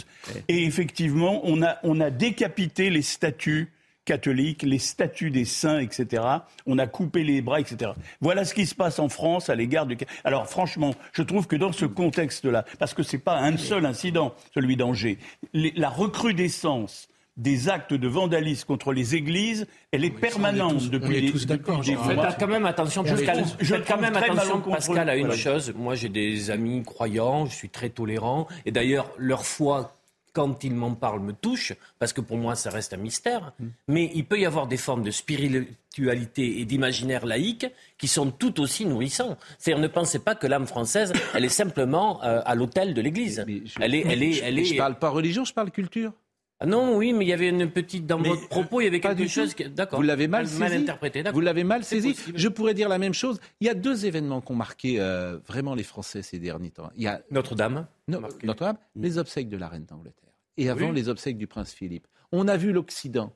[0.46, 3.72] Et effectivement, on a, on a décapité les statues
[4.06, 6.22] catholiques, les statuts des saints, etc.
[6.64, 7.90] On a coupé les bras, etc.
[8.22, 9.98] Voilà ce qui se passe en France à l'égard du.
[10.24, 14.34] Alors franchement, je trouve que dans ce contexte-là, parce que c'est pas un seul incident,
[14.54, 15.18] celui d'Angers,
[15.52, 21.46] la recrudescence des actes de vandalisme contre les églises, elle est permanente depuis des, tous
[21.46, 21.84] d'accord.
[21.84, 23.44] Faites quand même attention, Pascal.
[23.44, 25.74] Faites quand même attention, Pascal, à une chose.
[25.76, 29.95] Moi, j'ai des amis croyants, je suis très tolérant, et d'ailleurs, leur foi
[30.36, 33.54] quand ils m'en parlent, me touche, parce que pour moi, ça reste un mystère.
[33.58, 33.66] Mm.
[33.88, 37.66] Mais il peut y avoir des formes de spiritualité et d'imaginaire laïque
[37.96, 39.38] qui sont tout aussi nourrissants.
[39.58, 43.46] C'est-à-dire, ne pensez pas que l'âme française, elle est simplement euh, à l'autel de l'Église.
[43.80, 44.64] Elle est, elle est, elle est.
[44.66, 46.12] Je parle pas religion, je parle culture.
[46.60, 49.00] Ah non, oui, mais il y avait une petite dans votre propos, il y avait
[49.00, 50.00] quelque chose qui, d'accord.
[50.00, 51.22] Vous l'avez mal, mal interprété.
[51.32, 52.14] Vous l'avez mal saisi.
[52.34, 53.40] Je pourrais dire la même chose.
[53.60, 56.90] Il y a deux événements qui ont marqué euh, vraiment les Français ces derniers temps.
[56.94, 60.25] Il y a Notre-Dame, Notre-Dame, les obsèques de la reine d'Angleterre
[60.56, 62.06] et avant les obsèques du prince Philippe.
[62.32, 63.32] On a vu l'Occident.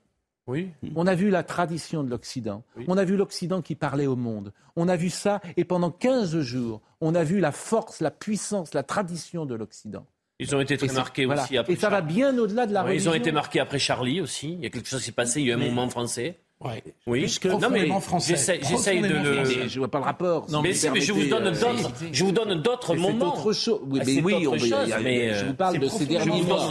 [0.47, 0.71] Oui.
[0.97, 2.65] On a vu la tradition de l'Occident.
[2.89, 4.53] On a vu l'Occident qui parlait au monde.
[4.75, 8.75] On a vu ça et pendant 15 jours, on a vu la force, la puissance,
[8.75, 10.07] la tradition de l'Occident.
[10.41, 11.75] Ils ont été très marqués aussi après.
[11.75, 13.13] Et ça va bien au-delà de la religion.
[13.13, 14.55] Ils ont été marqués après Charlie aussi.
[14.55, 16.41] Il y a quelque chose qui s'est passé, il y a eu un moment français.
[16.63, 16.85] Ouais.
[17.07, 17.89] Oui, Puisque, non mais
[18.19, 19.67] j'essaye de le.
[19.67, 20.45] Je vois pas le rapport.
[20.51, 21.91] Non, mais, mais, je vous donne euh, d'autres.
[22.13, 23.35] Je vous donne d'autres moments.
[23.35, 23.81] Autre chose.
[23.89, 26.69] Oui, mais oui, on chose, mais je vous parle de ces derniers mois.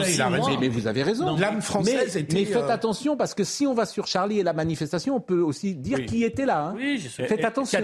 [0.60, 1.36] Mais vous avez raison.
[1.38, 2.36] L'âme française mais, était.
[2.36, 5.42] Mais faites attention parce que si on va sur Charlie et la manifestation, on peut
[5.42, 6.68] aussi dire qui était là.
[6.68, 6.74] Hein.
[6.78, 7.26] Oui, je sais.
[7.26, 7.80] Faites attention.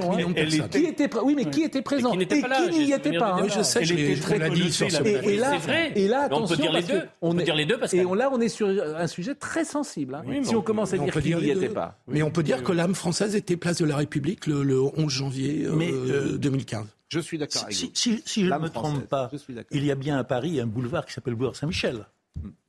[0.69, 3.41] Qui était Oui, mais qui était présent et qui n'y était pas.
[3.47, 3.83] Je sais.
[3.83, 5.57] Je l'ai très dit sur ce Et là,
[5.95, 6.45] et là, attention.
[6.45, 7.01] On peut dire les deux.
[7.21, 7.97] On peut dire les deux parce que.
[7.97, 10.21] Et là, on est sur un sujet très sensible.
[10.43, 11.94] Si on commence à dire qui n'y était pas.
[12.07, 15.67] Mais on peut dire que l'âme française était place de la République le, 11 janvier
[15.67, 16.81] 2015.
[16.81, 19.29] Euh, je suis d'accord avec si, Si, si je ne me trompe pas,
[19.71, 22.05] il y a bien à Paris un boulevard qui s'appelle le boulevard Saint-Michel.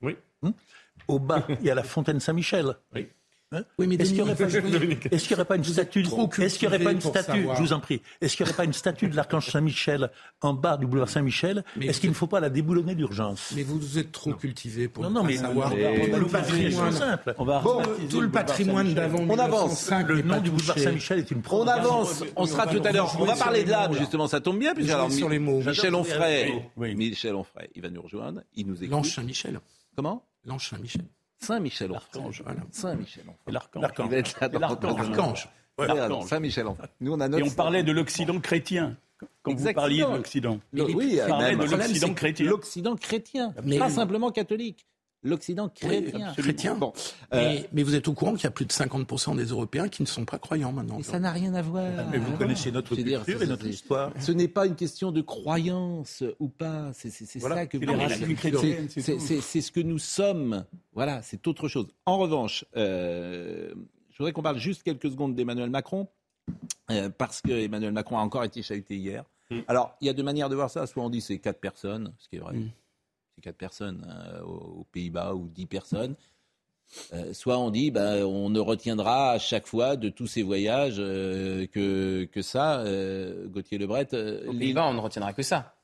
[0.02, 0.16] Oui.
[0.42, 0.52] Hum
[1.08, 2.76] Au bas, il y a la fontaine Saint-Michel.
[2.94, 3.08] Oui.
[3.52, 6.90] Hein oui, mais est-ce qu'il n'y aurait, pas une statue Est-ce qu'il n'y aurait pas
[6.90, 8.02] une statue Je vous en prie.
[8.20, 11.62] Est-ce qu'il n'y aurait pas une statue de l'archange Saint-Michel en bas du boulevard Saint-Michel
[11.80, 15.10] Est-ce qu'il ne faut pas la déboulonner d'urgence Mais vous êtes trop cultivé pour non,
[15.10, 15.70] non, mais savoir.
[15.70, 17.34] tout le patrimoine simple.
[17.38, 19.24] On va bon, tout le patrimoine d'avant.
[19.28, 19.90] On avance.
[20.08, 21.42] Le nom du boulevard Saint-Michel est une.
[21.48, 22.24] On avance.
[22.34, 23.16] On sera tout à l'heure.
[23.20, 24.26] On va parler de l'âme justement.
[24.26, 25.62] Ça tombe bien puisque alors sur les mots.
[25.62, 26.52] Michel Onfray.
[26.76, 27.68] Michel Onfray.
[27.76, 28.42] Il va nous rejoindre.
[28.56, 28.90] Il nous écoute.
[28.90, 29.60] L'ange Saint-Michel.
[29.94, 30.24] Comment?
[30.44, 31.04] L'ange Saint-Michel.
[31.46, 32.42] Saint-Michel Archange.
[32.72, 33.82] Saint-Michel L'archange.
[34.98, 35.48] L'archange.
[36.26, 36.66] Saint-Michel
[37.00, 38.96] Nous, on a Et on parlait de l'Occident chrétien.
[39.42, 40.58] Quand vous parliez de l'Occident.
[40.72, 42.50] Oui, on parlait de l'Occident chrétien.
[42.50, 44.86] L'Occident chrétien, pas simplement catholique
[45.22, 46.32] l'Occident chrétien.
[46.36, 46.74] chrétien.
[46.74, 46.92] Bon.
[47.34, 50.02] Euh, mais, vous êtes au courant qu'il y a plus de 50% des Européens qui
[50.02, 51.02] ne sont pas croyants maintenant.
[51.02, 51.90] ça n'a rien à voir.
[51.98, 54.12] Ah, mais vous connaissez notre culture dire, et notre histoire.
[54.20, 56.92] Ce n'est pas une question de croyance ou pas.
[56.94, 57.84] C'est ça que vous
[58.88, 60.64] C'est ce que nous sommes.
[60.94, 61.86] Voilà, c'est autre chose.
[62.06, 63.74] En revanche, euh,
[64.10, 66.08] je voudrais qu'on parle juste quelques secondes d'Emmanuel Macron.
[66.92, 69.24] Euh, parce que Emmanuel Macron a encore été chahuté hier.
[69.50, 69.60] Mm.
[69.66, 70.86] Alors, il y a deux manières de voir ça.
[70.86, 72.54] Soit on dit c'est quatre personnes, ce qui est vrai.
[72.54, 72.70] Mm
[73.42, 76.16] quatre personnes hein, aux Pays-Bas ou dix personnes.
[77.12, 80.96] Euh, soit on dit ben, on ne retiendra à chaque fois de tous ces voyages
[80.98, 84.08] euh, que, que ça, euh, Gauthier Lebret.
[84.46, 85.74] Aux Pays-Bas, on ne retiendra que ça.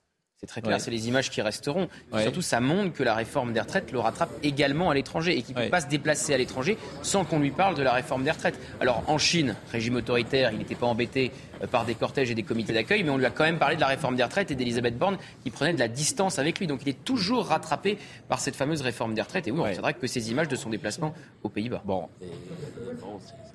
[0.45, 1.89] C'est très clair, c'est les images qui resteront.
[2.19, 5.55] Surtout, ça montre que la réforme des retraites le rattrape également à l'étranger et qu'il
[5.57, 8.33] ne peut pas se déplacer à l'étranger sans qu'on lui parle de la réforme des
[8.33, 8.59] retraites.
[8.81, 11.31] Alors, en Chine, régime autoritaire, il n'était pas embêté
[11.63, 13.77] euh, par des cortèges et des comités d'accueil, mais on lui a quand même parlé
[13.77, 16.67] de la réforme des retraites et d'Elisabeth Borne qui prenait de la distance avec lui.
[16.67, 17.97] Donc, il est toujours rattrapé
[18.29, 19.47] par cette fameuse réforme des retraites.
[19.47, 21.15] Et oui, on retiendra que ces images de son déplacement
[21.45, 21.83] aux Pays-Bas.
[21.85, 22.09] Bon,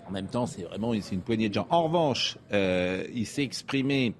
[0.07, 1.67] en même temps, c'est vraiment une poignée de gens.
[1.69, 4.13] En revanche, euh, il s'est exprimé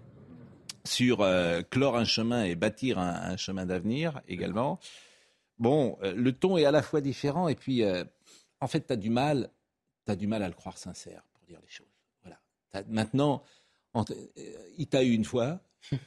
[0.88, 4.80] sur euh, clore un chemin et bâtir un, chemin d'avenir également.
[5.60, 8.04] Bon, euh, le ton est à la fois différent et puis, euh,
[8.62, 9.50] en fait, tu as du mal,
[10.08, 11.86] as du mal à le croire sincère pour dire les choses.
[12.24, 12.40] Voilà.
[12.88, 13.44] Maintenant,
[14.78, 15.60] il t'a eu une fois,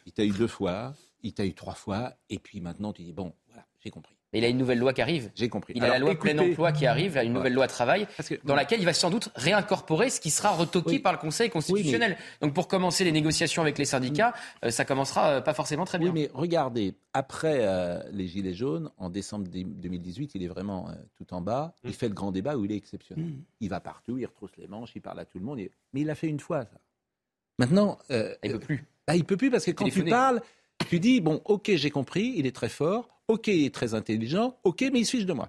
[0.07, 3.13] il t'a eu deux fois, il t'a eu trois fois, et puis maintenant tu dis
[3.13, 4.20] bon, voilà, j'ai compris.
[4.33, 5.31] Mais il a une nouvelle loi qui arrive.
[5.35, 5.73] J'ai compris.
[5.77, 8.07] Il a la loi plein emploi qui arrive, une nouvelle loi travail,
[8.45, 12.17] dans laquelle il va sans doute réincorporer ce qui sera retoqué par le Conseil constitutionnel.
[12.41, 14.33] Donc pour commencer les négociations avec les syndicats,
[14.65, 16.13] euh, ça commencera euh, pas forcément très bien.
[16.13, 21.35] Oui, mais regardez, après euh, les Gilets jaunes, en décembre 2018, il est vraiment tout
[21.35, 21.75] en bas.
[21.85, 21.95] Il mm.
[21.95, 23.27] fait le grand débat où il est exceptionnel.
[23.27, 23.43] Mm.
[23.61, 25.59] Il va partout, il retrousse les manches, il parle à tout le monde.
[25.93, 26.79] Mais il l'a fait une fois, ça.
[27.59, 28.87] Maintenant, il peut plus.
[29.07, 30.41] Bah, il peut plus parce que quand tu parles,
[30.89, 33.20] tu dis bon, ok, j'ai compris, il est très fort.
[33.31, 34.57] Ok, il est très intelligent.
[34.65, 35.49] Ok, mais il se fiche de moi.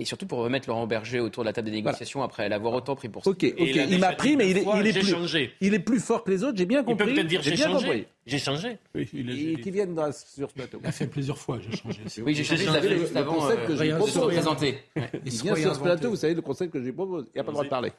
[0.00, 2.94] Et surtout pour remettre Laurent Berger autour de la table des négociations après l'avoir autant
[2.94, 3.30] pris pour ça.
[3.30, 5.52] Ok, ok, il, m'a pris, mais il est, il, est plus, changé.
[5.60, 7.04] il est plus fort que les autres, j'ai bien compris.
[7.04, 8.06] Il peut peut-être dire j'ai changé.
[8.24, 8.78] J'ai changé.
[8.94, 10.78] Oui, il qui viennent sur ce plateau.
[10.82, 12.00] Il a fait plusieurs fois, j'ai changé.
[12.22, 13.92] oui, j'ai changé, changé juste avant le concept que j'ai
[14.28, 14.78] présenté.
[15.26, 17.28] Il vient sur ce plateau, vous savez, le concept que j'ai proposé.
[17.34, 17.92] Il n'a pas le droit de parler.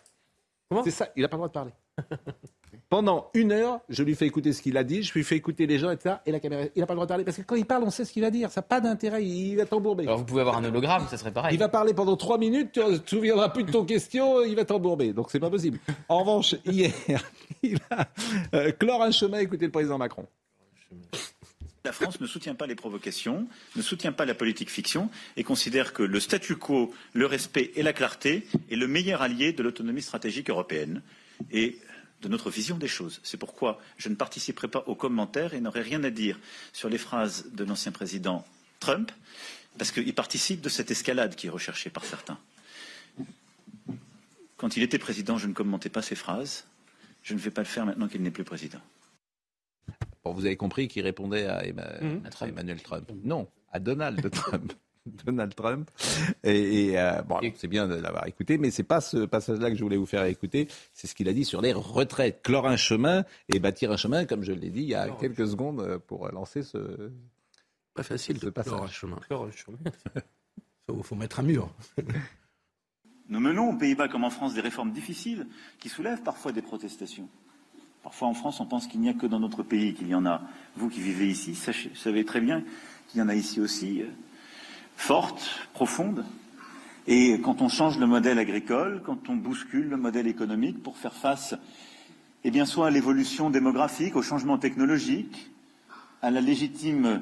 [0.70, 1.72] Comment C'est ça, il n'a pas le droit de parler.
[2.90, 5.68] Pendant une heure, je lui fais écouter ce qu'il a dit, je lui fais écouter
[5.68, 6.16] les gens, etc.
[6.26, 7.24] Et la caméra, il n'a pas le droit de parler.
[7.24, 8.52] Parce que quand il parle, on sait ce qu'il va dire.
[8.52, 10.06] Ça n'a pas d'intérêt, il va t'embourber.
[10.06, 11.56] Alors vous pouvez avoir un hologramme, ça serait pareil.
[11.56, 14.56] Il va parler pendant trois minutes, tu ne te souviendras plus de ton question, il
[14.56, 15.14] va t'embourber.
[15.14, 15.80] Donc c'est pas possible.
[16.08, 16.92] En revanche, hier,
[17.64, 18.08] il a
[18.54, 20.26] euh, clore un chemin, écoutez le président Macron.
[21.90, 25.92] La France ne soutient pas les provocations, ne soutient pas la politique fiction et considère
[25.92, 30.04] que le statu quo, le respect et la clarté est le meilleur allié de l'autonomie
[30.04, 31.02] stratégique européenne.
[31.52, 31.80] Et
[32.22, 33.20] de notre vision des choses.
[33.24, 36.40] C'est pourquoi je ne participerai pas aux commentaires et n'aurai rien à dire
[36.74, 38.46] sur les phrases de l'ancien président
[38.80, 39.12] Trump,
[39.80, 42.38] parce qu'il participe de cette escalade qui est recherchée par certains.
[44.58, 46.66] Quand il était président, je ne commentais pas ses phrases.
[47.24, 48.82] Je ne vais pas le faire maintenant qu'il n'est plus président.
[50.24, 52.48] Bon, vous avez compris qu'il répondait à, mmh.
[52.48, 53.10] Emmanuel Trump.
[53.24, 54.74] Non, à Donald Trump.
[55.26, 55.90] Donald Trump.
[56.44, 59.84] Et, euh, bon, c'est bien de l'avoir écouté, mais c'est pas ce passage-là que je
[59.84, 60.68] voulais vous faire écouter.
[60.94, 62.42] C'est ce qu'il a dit sur les retraites.
[62.44, 65.48] Clore un chemin et bâtir un chemin, comme je l'ai dit il y a quelques
[65.48, 67.12] secondes euh, pour lancer ce.
[67.94, 69.20] Pas facile de passer un chemin.
[70.88, 71.74] Il faut mettre un mur.
[73.28, 75.48] Nous menons aux Pays-Bas comme en France des réformes difficiles
[75.80, 77.30] qui soulèvent parfois des protestations.
[78.04, 80.26] Parfois en France, on pense qu'il n'y a que dans notre pays qu'il y en
[80.26, 80.42] a.
[80.78, 81.56] Vous qui vivez ici,
[81.96, 82.64] savez très bien
[83.08, 84.08] qu'il y en a ici aussi, euh,
[84.96, 86.26] fortes, profondes.
[87.08, 91.14] Et quand on change le modèle agricole, quand on bouscule le modèle économique pour faire
[91.14, 91.56] face,
[92.44, 95.50] eh bien, soit à l'évolution démographique, au changement technologique,
[96.22, 97.22] à la légitime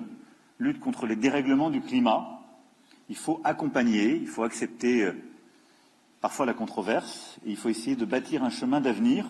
[0.60, 2.42] lutte contre les dérèglements du climat,
[3.10, 5.14] il faut accompagner, il faut accepter euh,
[6.22, 9.26] parfois la controverse, et il faut essayer de bâtir un chemin d'avenir.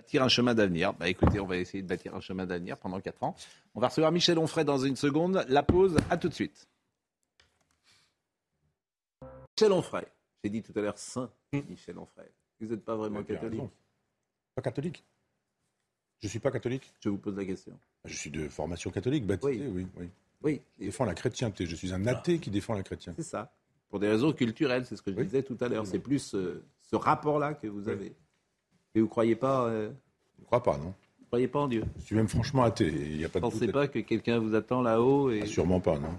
[0.00, 0.94] Bâtir un chemin d'avenir.
[0.94, 3.36] Bah écoutez, on va essayer de bâtir un chemin d'avenir pendant quatre ans.
[3.74, 5.44] On va recevoir Michel Onfray dans une seconde.
[5.50, 6.66] La pause, à tout de suite.
[9.58, 10.06] Michel Onfray.
[10.42, 12.28] J'ai dit tout à l'heure Saint Michel Onfray.
[12.62, 13.60] Vous n'êtes pas vraiment catholique.
[14.54, 15.04] Pas catholique.
[16.20, 16.94] Je ne suis pas catholique.
[17.00, 17.78] Je vous pose la question.
[18.06, 19.86] Je suis de formation catholique, baptisé, oui.
[19.98, 20.08] oui,
[20.42, 20.62] oui.
[20.78, 21.66] Je défends la chrétienté.
[21.66, 23.22] Je suis un athée qui défend la chrétienté.
[23.22, 23.52] C'est ça
[23.90, 25.86] pour des raisons culturelles, c'est ce que je disais tout à l'heure.
[25.86, 28.14] C'est plus euh, ce rapport-là que vous avez.
[28.94, 29.90] Et vous ne croyez pas euh,
[30.36, 30.84] Je ne crois pas, non.
[30.84, 31.84] Vous ne croyez pas en Dieu?
[31.98, 32.92] Je suis même franchement athée.
[32.92, 35.42] Il a pas de pensez pas que quelqu'un vous attend là-haut et...
[35.42, 36.18] Ah, sûrement pas, non.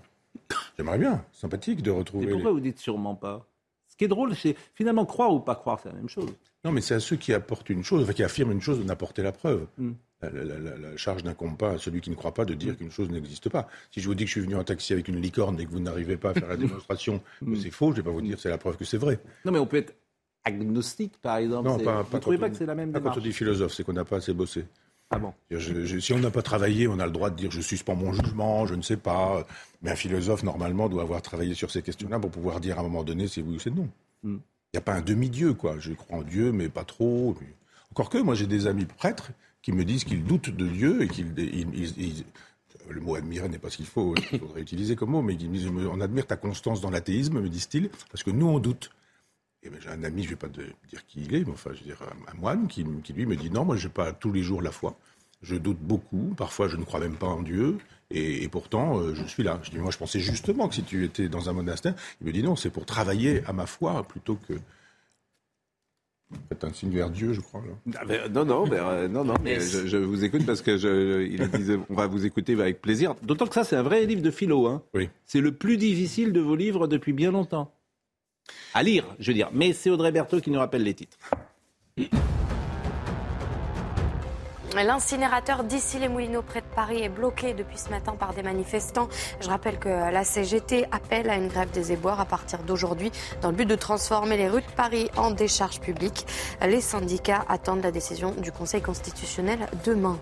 [0.78, 1.26] J'aimerais bien.
[1.34, 2.28] Sympathique de retrouver.
[2.28, 3.45] Mais pourquoi vous dites sûrement pas?
[3.88, 6.30] Ce qui est drôle, c'est finalement croire ou pas croire, c'est la même chose.
[6.63, 8.84] Non, mais c'est à ceux qui apportent une chose, enfin qui affirment une chose, de
[8.84, 9.67] n'apporter la preuve.
[9.78, 9.93] Hmm.
[10.22, 13.49] La, charge n'incombe pas à celui qui ne croit pas de dire qu'une chose n'existe
[13.49, 13.67] pas.
[13.89, 15.72] Si je vous dis que je suis venu en taxi avec une licorne et que
[15.72, 18.22] vous n'arrivez pas à faire la démonstration que c'est faux, je ne vais pas vous
[18.22, 19.19] dire c'est la preuve que c'est vrai.
[19.45, 19.95] Non, mais on peut être
[20.43, 21.69] agnostique, par exemple.
[21.69, 23.73] Non, pas, vous ne trouvez pas que c'est la même pas quand on dit philosophe,
[23.73, 24.65] c'est qu'on n'a pas assez bossé.
[25.11, 25.33] Ah bon
[25.99, 28.65] Si on n'a pas travaillé, on a le droit de dire je suspends mon jugement,
[28.65, 29.45] je ne sais pas.
[29.81, 32.83] Mais un philosophe, normalement, doit avoir travaillé sur ces questions-là pour pouvoir dire à un
[32.83, 33.89] moment donné c'est oui ou c'est non.
[34.23, 34.37] Hmm.
[34.73, 35.75] Il n'y a pas un demi-dieu, quoi.
[35.79, 37.35] Je crois en Dieu, mais pas trop.
[37.91, 39.31] Encore que, moi, j'ai des amis prêtres
[39.61, 41.33] qui me disent qu'ils doutent de Dieu et qu'ils.
[42.89, 45.49] le mot admirer n'est pas ce qu'il faut, il faudrait utiliser comme mot, mais ils
[45.49, 48.91] me disent on admire ta constance dans l'athéisme, me disent-ils, parce que nous on doute.
[49.64, 51.72] Et ben, j'ai un ami, je ne vais pas dire qui il est, mais enfin,
[51.74, 54.32] je veux dire, un, moine qui, lui me dit non, moi je n'ai pas tous
[54.32, 54.97] les jours la foi.
[55.43, 57.78] Je doute beaucoup, parfois je ne crois même pas en Dieu,
[58.09, 59.59] et, pourtant euh, je suis là.
[59.64, 62.32] Je dis moi je pensais justement que si tu étais dans un monastère, il me
[62.32, 64.55] dit non, c'est pour travailler à ma foi plutôt que
[66.49, 67.62] Faites un signe vers Dieu, je crois.
[67.95, 71.78] Ah, non, non, euh, non, non, mais je, vous écoute parce que je, il disait,
[71.89, 73.16] on va vous écouter avec plaisir.
[73.22, 74.68] D'autant que ça, c'est un vrai livre de philo.
[74.68, 74.82] Hein.
[74.93, 75.09] Oui.
[75.26, 77.74] C'est le plus difficile de vos livres depuis bien longtemps.
[78.73, 79.49] À lire, je veux dire.
[79.53, 81.17] Mais c'est Audrey Berthaud qui nous rappelle les titres.
[84.73, 89.09] L'incinérateur d'ici les Moulineaux près de Paris est bloqué depuis ce matin par des manifestants.
[89.41, 93.49] Je rappelle que la CGT appelle à une grève des éboueurs à partir d'aujourd'hui dans
[93.49, 96.25] le but de transformer les rues de Paris en décharges publiques.
[96.61, 100.17] Les syndicats attendent la décision du Conseil constitutionnel demain.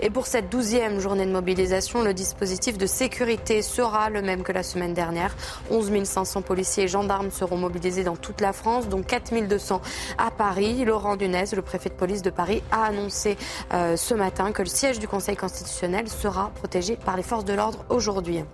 [0.00, 4.52] Et pour cette douzième journée de mobilisation, le dispositif de sécurité sera le même que
[4.52, 5.34] la semaine dernière.
[5.70, 9.80] 11 500 policiers et gendarmes seront mobilisés dans toute la France, dont 4 200
[10.18, 10.84] à Paris.
[10.84, 13.36] Laurent Dunez, le préfet de police de Paris, a annoncé
[13.72, 17.54] euh, ce matin que le siège du Conseil constitutionnel sera protégé par les forces de
[17.54, 18.44] l'ordre aujourd'hui.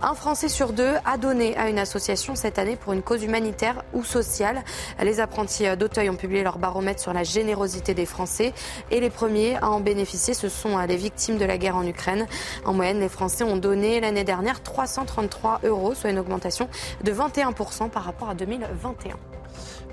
[0.00, 3.82] Un Français sur deux a donné à une association cette année pour une cause humanitaire
[3.92, 4.62] ou sociale.
[5.02, 8.52] Les apprentis d'Auteuil ont publié leur baromètre sur la générosité des Français
[8.90, 12.26] et les premiers à en bénéficier, ce sont les victimes de la guerre en Ukraine.
[12.64, 16.68] En moyenne, les Français ont donné l'année dernière 333 euros, soit une augmentation
[17.04, 19.16] de 21% par rapport à 2021.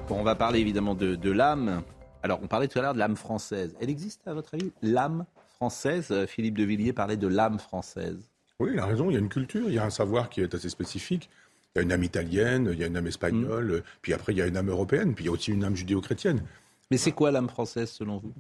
[0.08, 1.82] Bon, on va parler évidemment de, de l'âme.
[2.24, 3.76] Alors, on parlait tout à l'heure de l'âme française.
[3.80, 5.26] Elle existe, à votre avis, l'âme
[5.56, 6.26] française?
[6.28, 8.30] Philippe de Villiers parlait de l'âme française.
[8.60, 10.42] Oui, il a raison, il y a une culture, il y a un savoir qui
[10.42, 11.30] est assez spécifique.
[11.76, 13.82] Il y a une âme italienne, il y a une âme espagnole, mm.
[14.02, 15.76] puis après il y a une âme européenne, puis il y a aussi une âme
[15.76, 16.42] judéo-chrétienne.
[16.90, 18.32] Mais c'est quoi l'âme française selon vous?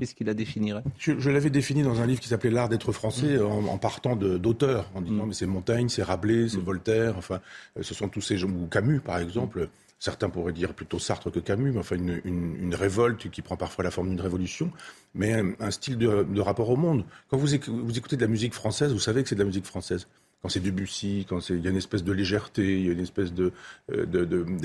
[0.00, 0.82] Qu'est-ce qu'il la définirait?
[0.98, 3.68] Je, l'avais défini dans un livre qui s'appelait L'art d'être français, mm.
[3.68, 5.28] en, partant d'auteurs, en disant mm.
[5.28, 7.40] mais c'est Montaigne, c'est Rabelais, c'est Voltaire, enfin,
[7.78, 9.68] euh, ce sont tous ces gens, ou Camus par exemple.
[9.98, 13.90] Certains pourraient dire plutôt Sartre que Camus, mais enfin une, révolte qui prend parfois la
[13.90, 14.70] forme d'une révolution,
[15.14, 17.04] mais un, style de, rapport au monde.
[17.30, 20.06] Quand vous, écoutez de la musique française, vous savez que c'est de la musique française.
[20.42, 23.00] Quand c'est Debussy, quand il y a une espèce de légèreté, il y a une
[23.00, 23.32] espèce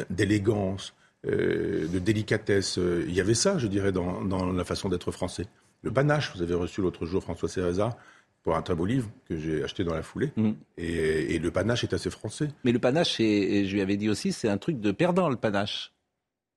[0.10, 2.78] d'élégance, de, euh, de, délicatesse.
[2.78, 5.48] Il y avait ça, je dirais, dans, dans la façon d'être français.
[5.82, 7.98] Le panache, vous avez reçu l'autre jour François Céréza,
[8.44, 10.32] pour un très beau livre que j'ai acheté dans la foulée.
[10.36, 10.52] Mm.
[10.78, 12.50] Et, le panache est assez français.
[12.64, 15.36] Mais le panache, et je lui avais dit aussi, c'est un truc de perdant, le
[15.36, 15.92] panache.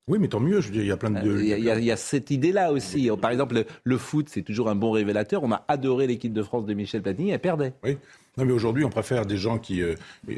[0.07, 0.61] Oui, mais tant mieux.
[0.61, 1.27] Je veux dire, il y a plein de.
[1.27, 3.09] Euh, il y, a, cette idée-là aussi.
[3.21, 5.43] Par exemple, le, foot, c'est toujours un bon révélateur.
[5.43, 7.73] On a adoré l'équipe de France de Michel Platini, elle perdait.
[7.83, 7.97] Oui.
[8.37, 9.95] Non, mais aujourd'hui, on préfère des gens qui, euh,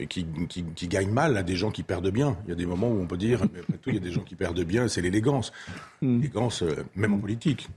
[0.09, 2.37] qui, qui, gagnent mal à des gens qui perdent bien.
[2.45, 4.03] Il y a des moments où on peut dire, mais après tout, il y a
[4.03, 5.51] des gens qui perdent bien, c'est l'élégance.
[6.03, 6.17] Mm.
[6.17, 7.69] L'élégance, euh, même en politique.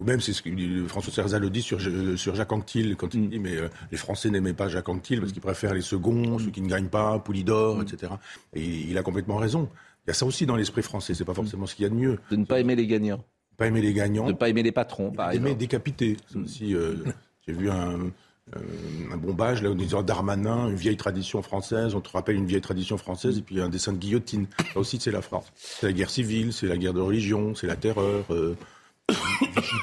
[0.00, 0.02] Mm.
[0.02, 0.50] Ou même, c'est ce que
[0.88, 1.80] François Cerza le dit sur,
[2.16, 3.28] sur Jacques Anquetil, quand il mm.
[3.28, 6.50] dit, mais euh, les Français n'aimaient pas Jacques Anquetil parce qu'ils préfèrent les seconds, ceux
[6.50, 8.12] qui ne gagnent pas, Poulidor, etc.
[8.54, 9.68] Et il a complètement raison.
[10.06, 11.90] Il y a ça aussi dans l'esprit français, c'est pas forcément ce qu'il y a
[11.90, 12.18] de mieux.
[12.30, 13.22] De ne pas aimer les gagnants.
[13.56, 14.26] Pas aimer les gagnants.
[14.26, 16.16] De ne pas aimer les patrons, par Aimer décapiter.
[16.34, 16.96] Aussi, euh,
[17.46, 18.10] j'ai vu un,
[18.56, 22.46] euh, un bombage, là, on disant Darmanin, une vieille tradition française, on te rappelle une
[22.46, 24.46] vieille tradition française, et puis un dessin de guillotine.
[24.72, 25.52] Ça aussi, c'est la France.
[25.54, 28.56] C'est la guerre civile, c'est la guerre de religion, c'est la terreur, euh,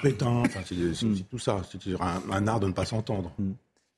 [0.01, 1.61] Pétain, enfin, c'est aussi tout ça.
[1.71, 3.32] C'est un, un art de ne pas s'entendre.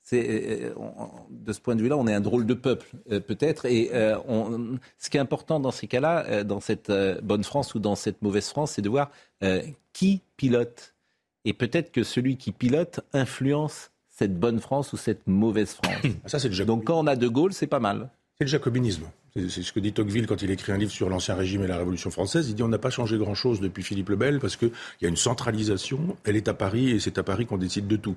[0.01, 3.19] C'est, euh, on- de ce point de vue-là, on est un drôle de peuple, euh,
[3.19, 3.65] peut-être.
[3.65, 7.43] Et euh, on- ce qui est important dans ces cas-là, euh, dans cette euh, bonne
[7.43, 9.11] France ou dans cette mauvaise France, c'est de voir
[9.43, 9.61] euh,
[9.93, 10.93] qui pilote.
[11.45, 15.95] Et peut-être que celui qui pilote influence cette bonne France ou cette mauvaise France.
[16.25, 18.09] Ça, c'est le Donc quand on a De Gaulle, c'est pas mal.
[18.37, 19.03] C'est le jacobinisme.
[19.35, 21.77] C'est ce que dit Tocqueville quand il écrit un livre sur l'Ancien Régime et la
[21.77, 22.49] Révolution française.
[22.49, 24.71] Il dit on n'a pas changé grand-chose depuis Philippe le Bel parce qu'il
[25.01, 27.95] y a une centralisation, elle est à Paris et c'est à Paris qu'on décide de
[27.95, 28.15] tout.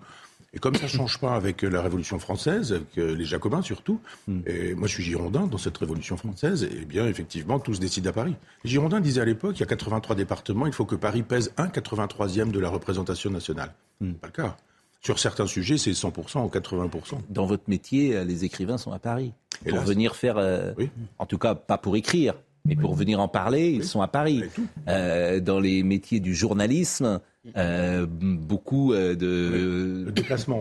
[0.54, 4.00] Et comme ça ne change pas avec la Révolution française, avec euh, les Jacobins surtout,
[4.46, 8.06] et moi je suis girondin dans cette Révolution française, et bien effectivement tout se décide
[8.06, 8.34] à Paris.
[8.64, 11.52] Les Girondins disaient à l'époque, il y a 83 départements, il faut que Paris pèse
[11.56, 13.72] un 83e de la représentation nationale.
[13.98, 14.56] Pas le cas.
[15.00, 17.18] Sur certains sujets, c'est 100% ou 80%.
[17.28, 19.32] Dans votre métier, euh, les écrivains sont à Paris.
[19.68, 20.72] Pour venir faire, euh,
[21.18, 22.34] en tout cas pas pour écrire,
[22.64, 24.42] mais pour venir en parler, ils sont à Paris.
[24.88, 27.20] Euh, dans les métiers du journalisme,
[27.56, 30.12] euh, beaucoup de, de,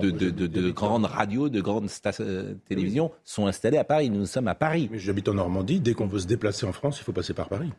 [0.09, 1.89] de, de- de grandes radios, de grandes
[2.67, 4.09] télévisions sont installées à Paris.
[4.09, 4.89] Nous sommes à Paris.
[4.91, 7.49] Mais j'habite en Normandie, dès qu'on veut se déplacer en France, il faut passer par
[7.49, 7.69] Paris.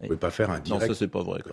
[0.00, 0.86] Vous pouvez pas faire un Non, direct.
[0.88, 1.40] ça c'est pas vrai.
[1.48, 1.52] Oh,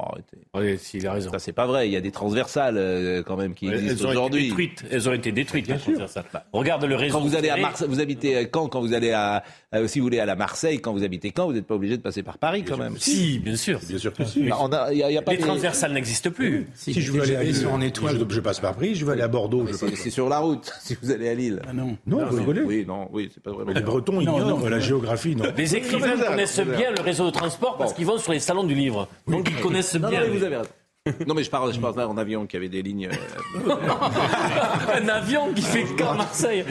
[0.00, 0.38] arrêtez.
[0.54, 1.30] Oui, s'il a raison.
[1.30, 1.88] Ça c'est pas vrai.
[1.88, 4.42] Il y a des transversales euh, quand même qui Elles existent ont été aujourd'hui.
[4.48, 4.84] détruites.
[4.90, 5.68] Elles ont été détruites.
[5.68, 6.24] les transversales.
[6.52, 7.18] Regarde le réseau.
[7.18, 7.56] Quand vous allez à.
[7.56, 9.42] Marseille, vous habitez à Caen, quand vous allez à,
[9.74, 11.96] euh, si vous voulez aller à Marseille, quand vous habitez Caen, vous n'êtes pas obligé
[11.96, 12.96] de passer par Paris quand même.
[12.98, 13.80] Si, bien sûr.
[13.88, 14.42] Bien sûr que si.
[14.44, 16.66] Bah, on a- il y a- il y a pas les transversales n'existent plus.
[16.74, 19.28] Si, je veux aller à Lille, je, je passe par Paris, je veux aller à
[19.28, 19.66] Bordeaux.
[19.72, 21.60] C'est sur la route si vous allez à Lille.
[21.72, 21.96] non.
[22.06, 23.72] Non, vous rigolez Oui, non, oui, c'est pas vraiment.
[23.72, 27.92] Les Bretons ignorent la géographie, non Les écrivains connaissent bien le réseau de transport parce
[27.92, 29.08] qu'ils vont sur les salons du livre.
[29.26, 30.20] Donc ils connaissent Non, bien.
[30.20, 30.70] non, mais vous avez raison.
[31.26, 33.10] Non, mais je parle, je parle pas en avion qui avait des lignes.
[33.12, 33.70] euh,
[35.02, 36.64] un avion qui fait qu'en Marseille.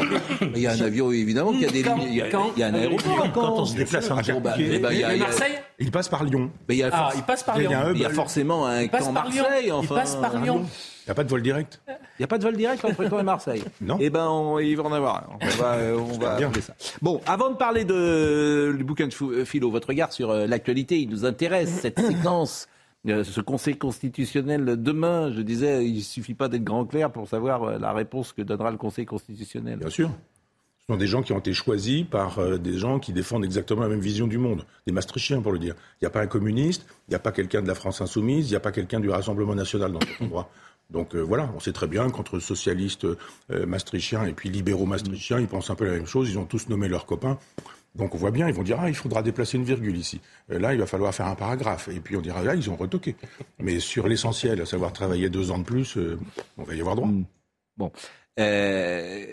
[0.56, 2.08] Il y a un avion, évidemment, qui a des Quand- lignes.
[2.10, 3.16] Il y a, quand- il y a un aéroport.
[3.32, 4.70] Quand Quand on se déplace en bah, Turquie.
[4.72, 6.50] eh ben, il Et il Marseille Il passe par Lyon.
[6.68, 7.92] mais il y a Ah, il passe par Il Lyon.
[7.94, 9.12] il y a forcément un Il camp.
[9.12, 9.42] Marseille.
[9.66, 10.66] Il Enfin, passe par Lyon.
[11.06, 11.80] Il n'y a pas de vol direct?
[11.88, 13.62] Il n'y a pas de vol direct entre Caen et Marseille?
[13.80, 13.96] Non.
[14.00, 15.16] Eh ben, on- il va en avoir.
[15.18, 15.38] un.
[15.40, 16.48] On va, euh, on va Bien.
[16.48, 16.74] appeler ça.
[17.00, 21.08] Bon, avant de parler de, du bouquin de philo, votre regard sur euh, l'actualité, il
[21.08, 22.66] nous intéresse cette séquence.
[23.08, 27.78] euh, Ce conseil constitutionnel demain, je disais, il suffit pas d'être grand clair pour savoir
[27.78, 29.78] la réponse que donnera le Conseil constitutionnel.
[29.78, 30.10] Bien sûr.
[30.88, 33.88] Ce sont des gens qui ont été choisis par des gens qui défendent exactement la
[33.88, 34.64] même vision du monde.
[34.86, 35.74] Des maastrichtiens, pour le dire.
[36.00, 38.46] Il n'y a pas un communiste, il n'y a pas quelqu'un de la France insoumise,
[38.48, 40.48] il n'y a pas quelqu'un du Rassemblement national dans cet endroit.
[40.90, 45.40] Donc euh, voilà, on sait très bien qu'entre socialistes euh, maastrichtiens et puis libéraux maastrichtiens,
[45.40, 47.38] ils pensent un peu la même chose, ils ont tous nommé leurs copains.
[47.96, 50.20] Donc on voit bien, ils vont dire, ah, il faudra déplacer une virgule ici.
[50.50, 51.88] Euh, Là, il va falloir faire un paragraphe.
[51.88, 53.16] Et puis on dira, là, ils ont retoqué.
[53.58, 56.18] Mais sur l'essentiel, à savoir travailler deux ans de plus, euh,
[56.58, 57.08] on va y avoir droit.
[57.76, 57.90] Bon.
[58.38, 59.24] Euh,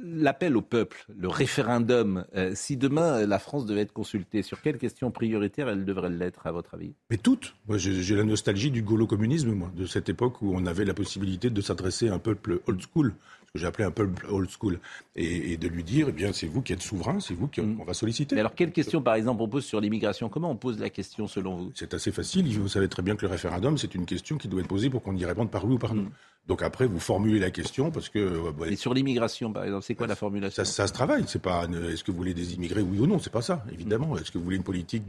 [0.00, 4.62] L'appel au peuple, le référendum, euh, si demain euh, la France devait être consultée, sur
[4.62, 6.92] quelles questions prioritaires elle devrait l'être, à votre avis?
[7.10, 7.56] Mais toutes.
[7.66, 11.50] Moi, j'ai la nostalgie du gaulo-communisme, moi, de cette époque où on avait la possibilité
[11.50, 13.14] de s'adresser à un peuple old school,
[13.46, 14.78] ce que j'ai appelé un peuple old school,
[15.16, 17.84] et, et de lui dire, eh bien, c'est vous qui êtes souverain, c'est vous qu'on
[17.84, 18.34] va solliciter.
[18.36, 20.28] Mais alors, quelles questions, par exemple, on pose sur l'immigration?
[20.28, 21.72] Comment on pose la question, selon vous?
[21.74, 22.46] C'est assez facile.
[22.58, 25.02] Vous savez très bien que le référendum, c'est une question qui doit être posée pour
[25.02, 26.06] qu'on y réponde par oui ou par non.
[26.48, 28.18] Donc après, vous formulez la question parce que.
[28.18, 31.24] euh, ouais, Et sur l'immigration, par exemple, c'est quoi la formulation ça, ça se travaille.
[31.26, 31.66] C'est pas.
[31.92, 34.16] Est-ce que vous voulez des immigrés, oui ou non C'est pas ça, évidemment.
[34.16, 35.04] Est-ce que vous voulez une politique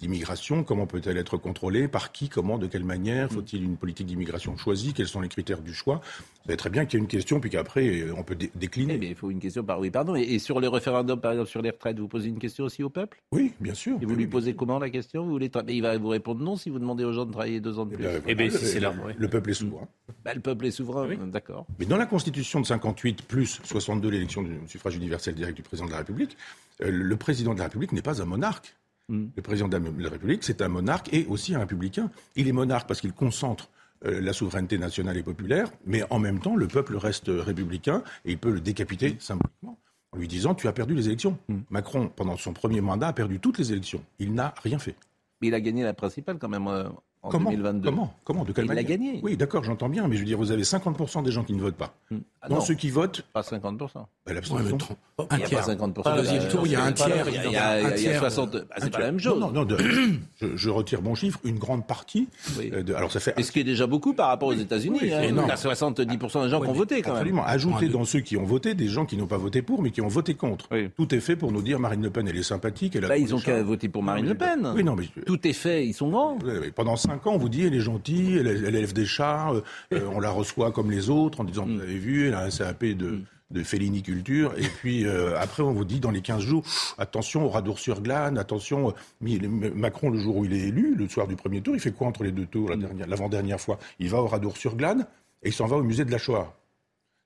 [0.00, 4.56] d'immigration Comment peut-elle être contrôlée Par qui Comment De quelle manière Faut-il une politique d'immigration
[4.56, 5.96] choisie Quels sont les critères du choix?
[5.96, 8.94] Vous savez très bien qu'il y a une question, puis qu'après, on peut dé- décliner.
[8.94, 10.16] Eh bien, il faut une question par oui, pardon.
[10.16, 12.82] Et, et sur le référendum, par exemple, sur les retraites, vous posez une question aussi
[12.82, 13.20] au peuple?
[13.32, 13.98] Oui, bien sûr.
[14.00, 15.24] Et vous lui posez comment la question?
[15.24, 17.78] Vous voulez Il va vous répondre non si vous demandez aux gens de travailler deux
[17.78, 18.04] ans de plus.
[18.26, 19.88] Eh bien, le- Le peuple est souverain.
[20.24, 21.66] Bah, le peuple est souverain, d'accord.
[21.78, 25.86] Mais dans la Constitution de 58 plus 62, l'élection du suffrage universel direct du président
[25.86, 26.36] de la République,
[26.82, 28.74] euh, le président de la République n'est pas un monarque.
[29.10, 32.10] Le président de la- République, c'est un monarque et aussi un républicain.
[32.36, 33.70] Il est monarque parce qu'il concentre
[34.04, 38.32] euh, la souveraineté nationale et populaire, mais en même temps, le peuple reste républicain et
[38.32, 39.78] il peut le décapiter symboliquement
[40.12, 41.38] en lui disant Tu as perdu les élections.
[41.70, 44.02] Macron, pendant son premier mandat, a perdu toutes les élections.
[44.18, 44.94] Il n'a rien fait.
[45.40, 46.88] Mais il a gagné la principale quand même euh,
[47.28, 47.88] en Comment 2022.
[47.90, 49.20] Comment Comment De quelle Il l'a manière gagné.
[49.22, 51.60] Oui, d'accord, j'entends bien, mais je veux dire, vous avez 50% des gens qui ne
[51.60, 51.94] votent pas.
[52.40, 53.78] Ah dans ceux qui votent Pas 50%.
[54.26, 54.78] Ben, l'abstention.
[55.18, 55.64] un tiers.
[55.64, 56.02] Pas 50%.
[56.02, 57.26] Pas deuxième tour, il y a un tiers.
[57.28, 58.52] Il y a, il y a 60.
[58.52, 59.40] Bah, c'est pas la même chose.
[59.40, 59.76] Non, non, de,
[60.36, 61.40] je, je, retire mon chiffre.
[61.44, 62.28] Une grande partie.
[62.58, 62.70] Oui.
[62.70, 63.34] De, alors ça fait.
[63.36, 64.98] Et ce qui est déjà beaucoup par rapport aux États-Unis.
[65.02, 67.42] Oui, hein, il y a 70% des gens qui ont voté quand absolument.
[67.42, 67.50] même.
[67.50, 70.00] Ajouter dans ceux qui ont voté des gens qui n'ont pas voté pour, mais qui
[70.00, 70.68] ont voté contre.
[70.96, 72.94] Tout est fait pour nous dire Marine Le Pen, elle est sympathique.
[72.96, 74.72] Elle a Là, ils ont qu'à voter pour Marine Le Pen.
[74.74, 75.86] Oui, non, mais tout est fait.
[75.86, 76.38] Ils sont grands.
[76.74, 79.52] Pendant 5 ans, on vous dit elle est gentille, elle, élève des chats,
[79.92, 81.74] euh, on la reçoit comme les autres en disant mm.
[81.74, 84.52] vous avez vu, elle a un CAP de mm de féliniculture.
[84.56, 86.64] Et puis euh, après, on vous dit dans les 15 jours,
[86.98, 91.60] attention au radour-sur-Glane, attention, Macron, le jour où il est élu, le soir du premier
[91.60, 93.78] tour, il fait quoi entre les deux tours, l'avant-dernière fois?
[93.98, 95.06] Il va au radour-sur-Glane
[95.42, 96.54] et il s'en va au musée de la Shoah.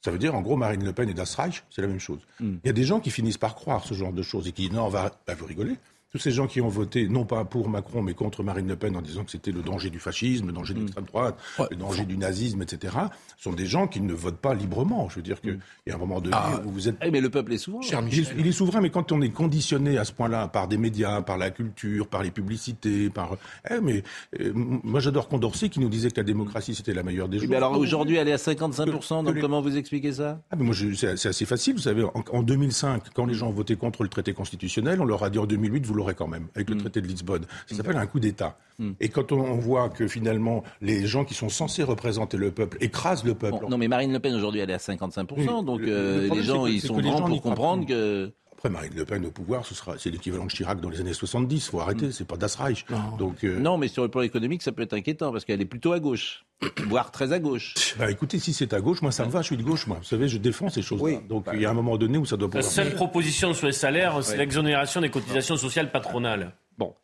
[0.05, 2.19] Ça veut dire, en gros, Marine Le Pen et Das Reich, c'est la même chose.
[2.41, 2.55] Mm.
[2.65, 4.63] Il y a des gens qui finissent par croire ce genre de choses et qui
[4.63, 5.77] disent, non, on va, bah, vous rigoler
[6.13, 8.95] tous ces gens qui ont voté, non pas pour Macron, mais contre Marine Le Pen,
[8.97, 10.83] en disant que c'était le danger du fascisme, le danger de mm.
[10.83, 11.39] l'extrême droite,
[11.71, 12.95] le danger du nazisme, etc.,
[13.39, 15.09] sont des gens qui ne votent pas librement.
[15.09, 15.61] Je veux dire qu'il mm.
[15.87, 16.97] y a un moment donné ah, où vous êtes...
[17.01, 18.07] Eh, mais le peuple est souverain.
[18.11, 21.39] il, est, souverain, mais quand on est conditionné à ce point-là par des médias, par
[21.39, 23.39] la culture, par les publicités, par...
[23.71, 24.03] Eh, mais
[24.39, 27.49] euh, moi j'adore Condorcet qui nous disait que la démocratie c'était la meilleure des choses.
[27.49, 30.43] Mais alors aujourd'hui elle est à 55%, donc comment vous expliquez ça?
[30.51, 33.53] Ah, mais moi, C'est assez facile, vous savez, en, en, 2005, quand les gens ont
[33.53, 36.71] voté contre le traité constitutionnel, on leur a dit en 2008, vous quand même, avec
[36.71, 37.45] le traité de Lisbonne.
[37.67, 38.57] Ça s'appelle un coup d'État.
[38.79, 38.93] Hmm.
[39.01, 43.25] Et quand on voit que finalement les gens qui sont censés représenter le peuple écrasent
[43.25, 43.67] le peuple.
[43.69, 46.81] non, mais Marine Le Pen aujourd'hui elle est à 55%, donc euh, les gens ils
[46.81, 48.33] sont grands pour comprendre que.
[48.63, 51.13] Après, Marine Le Pen au pouvoir, ce sera, c'est l'équivalent de Chirac dans les années
[51.13, 51.67] 70.
[51.67, 52.13] Faut arrêter, hmm.
[52.13, 52.85] c'est pas Das Reich.
[52.91, 53.17] Non.
[53.19, 55.65] Donc, euh, non, mais sur le plan économique, ça peut être inquiétant parce qu'elle est
[55.65, 56.45] plutôt à gauche,
[56.87, 57.75] voire très à gauche.
[57.99, 59.41] Bah, écoutez, si c'est à gauche, moi ça me va.
[59.41, 59.97] Je suis de gauche, moi.
[59.99, 61.19] Vous savez, je défends ces choses-là.
[61.29, 62.49] Donc il y a un moment donné où ça doit.
[62.55, 66.53] La seule proposition sur les salaires, c'est l'exonération des cotisations sociales patronales.
[66.79, 66.95] Bon.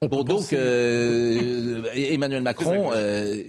[0.00, 3.42] bon donc, euh, Emmanuel Macron, euh,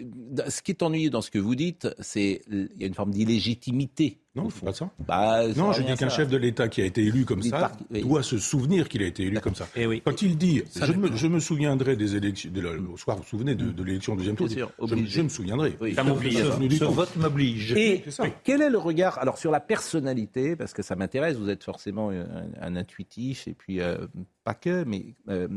[0.47, 3.11] ce qui est ennuyeux dans ce que vous dites, c'est il y a une forme
[3.11, 4.19] d'illégitimité.
[4.35, 4.89] Non, c'est pas ça.
[5.07, 8.23] Bah, non, je dis qu'un chef de l'État qui a été élu comme ça doit
[8.23, 9.65] se souvenir qu'il a été élu comme ça.
[9.75, 10.01] Et eh oui.
[10.03, 13.29] Quand il dit, je me, je me, souviendrai des élections, de au soir, vous vous
[13.29, 15.77] souvenez de, de l'élection deuxième tour, sûr, je, je, me souviendrai.
[15.79, 15.93] Oui.
[15.93, 16.43] Ça m'oblige.
[16.77, 17.73] Ce vote m'oblige.
[17.73, 18.03] Et
[18.43, 22.09] quel est le regard, alors sur la personnalité, parce que ça m'intéresse, vous êtes forcément
[22.09, 22.25] un,
[22.59, 23.97] un intuitif, et puis euh,
[24.43, 25.47] pas que, mais euh,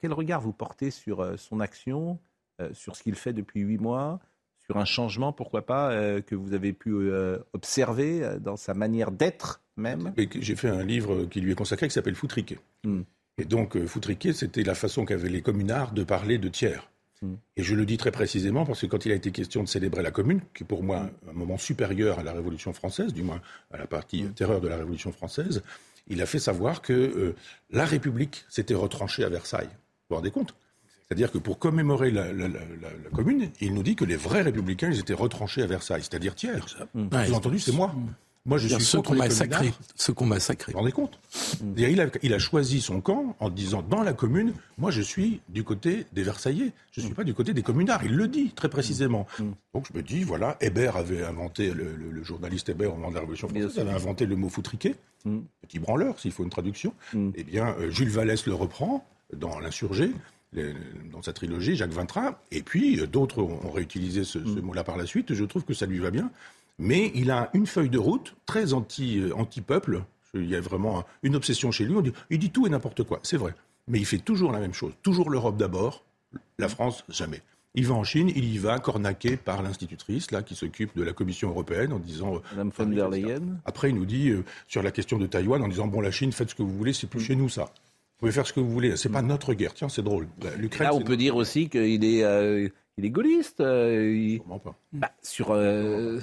[0.00, 2.35] quel regard vous portez sur euh, son action, euh,
[2.72, 4.20] sur ce qu'il fait depuis huit mois,
[4.66, 6.94] sur un changement, pourquoi pas, euh, que vous avez pu
[7.52, 11.94] observer dans sa manière d'être même J'ai fait un livre qui lui est consacré qui
[11.94, 12.58] s'appelle Foutriquet.
[12.84, 13.02] Hmm.
[13.38, 16.88] Et donc, Foutriquet, c'était la façon qu'avaient les communards de parler de tiers.
[17.22, 17.34] Hmm.
[17.56, 20.02] Et je le dis très précisément parce que quand il a été question de célébrer
[20.02, 23.40] la commune, qui est pour moi un moment supérieur à la Révolution française, du moins
[23.70, 24.32] à la partie hmm.
[24.32, 25.62] terreur de la Révolution française,
[26.08, 27.34] il a fait savoir que
[27.70, 29.66] la République s'était retranchée à Versailles.
[29.66, 30.54] Vous vous rendez compte?
[31.08, 32.26] C'est-à-dire que pour commémorer la,
[33.14, 36.66] commune, il nous dit que les vrais républicains, ils étaient retranchés à Versailles, c'est-à-dire tiers.
[36.94, 37.94] Vous avez entendu, c'est moi.
[38.46, 39.72] Moi, je suis ceux qu'on massacré.
[39.96, 40.70] Ceux qu'on massacré.
[40.70, 41.18] Vous vous rendez compte
[41.76, 45.40] il a, il a, choisi son camp en disant dans la commune, moi, je suis
[45.48, 46.72] du côté des Versaillais.
[46.92, 48.04] Je ne suis pas du côté des communards.
[48.04, 49.26] Il le dit très précisément.
[49.74, 53.20] Donc je me dis, voilà, Hébert avait inventé, le, journaliste Hébert au moment de la
[53.20, 54.94] Révolution française, avait inventé le mot foutriquet,
[55.62, 56.94] petit branleur, s'il faut une traduction.
[57.34, 59.04] Eh bien, euh, Jules Vallès le reprend
[59.36, 60.12] dans l'insurgé,
[61.12, 64.60] dans sa trilogie, Jacques Vintrin, et puis euh, d'autres ont réutilisé ce, mm.
[64.60, 66.30] mot-là par la suite, je trouve que ça lui va bien,
[66.78, 70.02] mais il a une feuille de route très anti, euh, anti-peuple,
[70.34, 71.94] il y a vraiment une obsession chez lui,
[72.30, 73.54] il dit tout et n'importe quoi, c'est vrai,
[73.88, 76.04] mais il fait toujours la même chose, toujours l'Europe d'abord,
[76.58, 77.42] la France jamais.
[77.78, 81.12] Il va en Chine, il y va cornaqué par l'institutrice là qui s'occupe de la
[81.12, 82.36] Commission européenne en disant.
[82.36, 83.42] Euh, Madame von der Leyen?
[83.66, 84.32] Après, il nous dit
[84.66, 86.94] sur la question de Taïwan en disant bon la Chine faites ce que vous voulez,
[86.94, 87.24] c'est plus mm.
[87.24, 87.70] chez nous ça.
[88.16, 88.96] Vous pouvez faire ce que vous voulez.
[88.96, 89.74] C'est pas notre guerre.
[89.74, 90.26] Tiens, c'est drôle.
[90.80, 93.60] Là, on peut dire aussi qu'il est, euh, il est gaulliste.
[93.60, 94.74] Euh, pas.
[94.94, 96.18] Bah, sur, euh,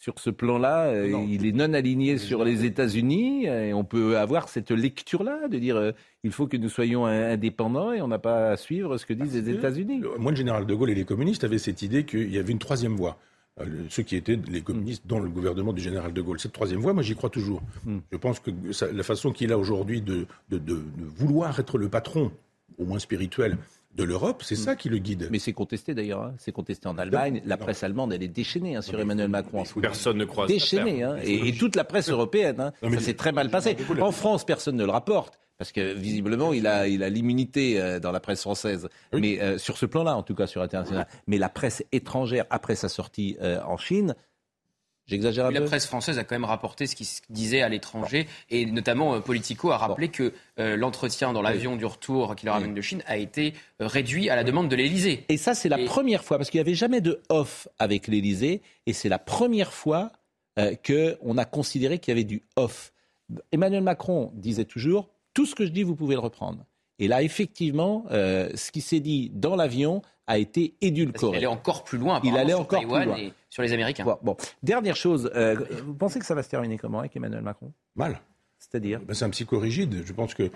[0.00, 3.46] sur ce plan-là, il est non aligné sur les États-Unis.
[3.46, 5.92] Et on peut avoir cette lecture-là, de dire
[6.24, 9.34] il faut que nous soyons indépendants et on n'a pas à suivre ce que disent
[9.34, 10.02] les États-Unis.
[10.18, 12.58] Moi, le général de Gaulle et les communistes avaient cette idée qu'il y avait une
[12.58, 13.18] troisième voie.
[13.58, 16.38] Euh, ceux qui étaient les communistes dans le gouvernement du général de Gaulle.
[16.38, 17.62] Cette troisième voie, moi j'y crois toujours.
[17.86, 18.00] Hmm.
[18.12, 18.50] Je pense que
[18.92, 20.26] la façon qu'il a aujourd'hui de,
[21.16, 22.30] vouloir être le patron,
[22.76, 23.56] au moins spirituel,
[23.94, 24.58] de l'Europe, c'est hmm.
[24.58, 25.28] ça qui le guide.
[25.30, 26.22] Mais c'est contesté d'ailleurs.
[26.22, 26.34] Hein.
[26.36, 27.40] C'est contesté en Allemagne.
[27.46, 29.64] La presse allemande, elle est déchaînée hein, sur Emmanuel Macron.
[29.80, 30.46] Personne ne croit.
[30.46, 31.02] Déchaînée.
[31.02, 31.16] Hein.
[31.22, 32.72] Et, toute la presse européenne.
[32.82, 33.74] ça s'est très mal passé.
[34.02, 38.00] En France, personne ne le rapporte parce que visiblement il a, il a l'immunité euh,
[38.00, 41.06] dans la presse française, mais euh, sur ce plan-là, en tout cas sur international.
[41.26, 44.14] Mais la presse étrangère, après sa sortie euh, en Chine,
[45.06, 45.64] J'exagère un la peu.
[45.64, 49.14] La presse française a quand même rapporté ce qui se disait à l'étranger, et notamment
[49.14, 52.80] euh, Politico a rappelé que euh, l'entretien dans l'avion du retour qui le ramène de
[52.80, 55.24] Chine a été réduit à la demande de l'Élysée.
[55.28, 58.62] Et ça, c'est la première fois, parce qu'il n'y avait jamais de off avec l'Élysée,
[58.86, 60.10] et c'est la première fois
[60.58, 62.92] euh, qu'on a considéré qu'il y avait du off.
[63.52, 66.64] Emmanuel Macron disait toujours tout ce que je dis, vous pouvez le reprendre.
[66.98, 71.36] Et là, effectivement, euh, ce qui s'est dit dans l'avion a été édulcoré.
[71.36, 72.22] il allait encore plus loin.
[72.24, 73.18] Il allait sur encore Taïwan plus loin.
[73.18, 74.04] Et sur les Américains.
[74.04, 74.36] Bon, bon.
[74.62, 77.70] dernière chose, euh, vous pensez que ça va se terminer comment avec Emmanuel Macron?
[77.96, 78.18] Mal.
[78.58, 80.02] C'est-à-dire ben, C'est un psychorigide.
[80.04, 80.50] Je pense que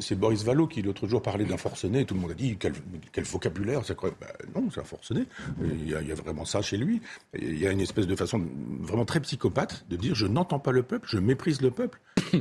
[0.00, 2.04] c'est Boris Vallaud qui l'autre jour parlait d'un forcené.
[2.04, 3.84] Tout le monde a dit quel, vocabulaire.
[3.84, 4.12] Ça, ben,
[4.54, 5.24] non, c'est un forcené.
[5.60, 7.00] Il y, a, vraiment ça chez lui.
[7.36, 8.40] Il y a une espèce de façon
[8.80, 12.00] vraiment très psychopathe de dire je n'entends pas le peuple, je méprise le peuple.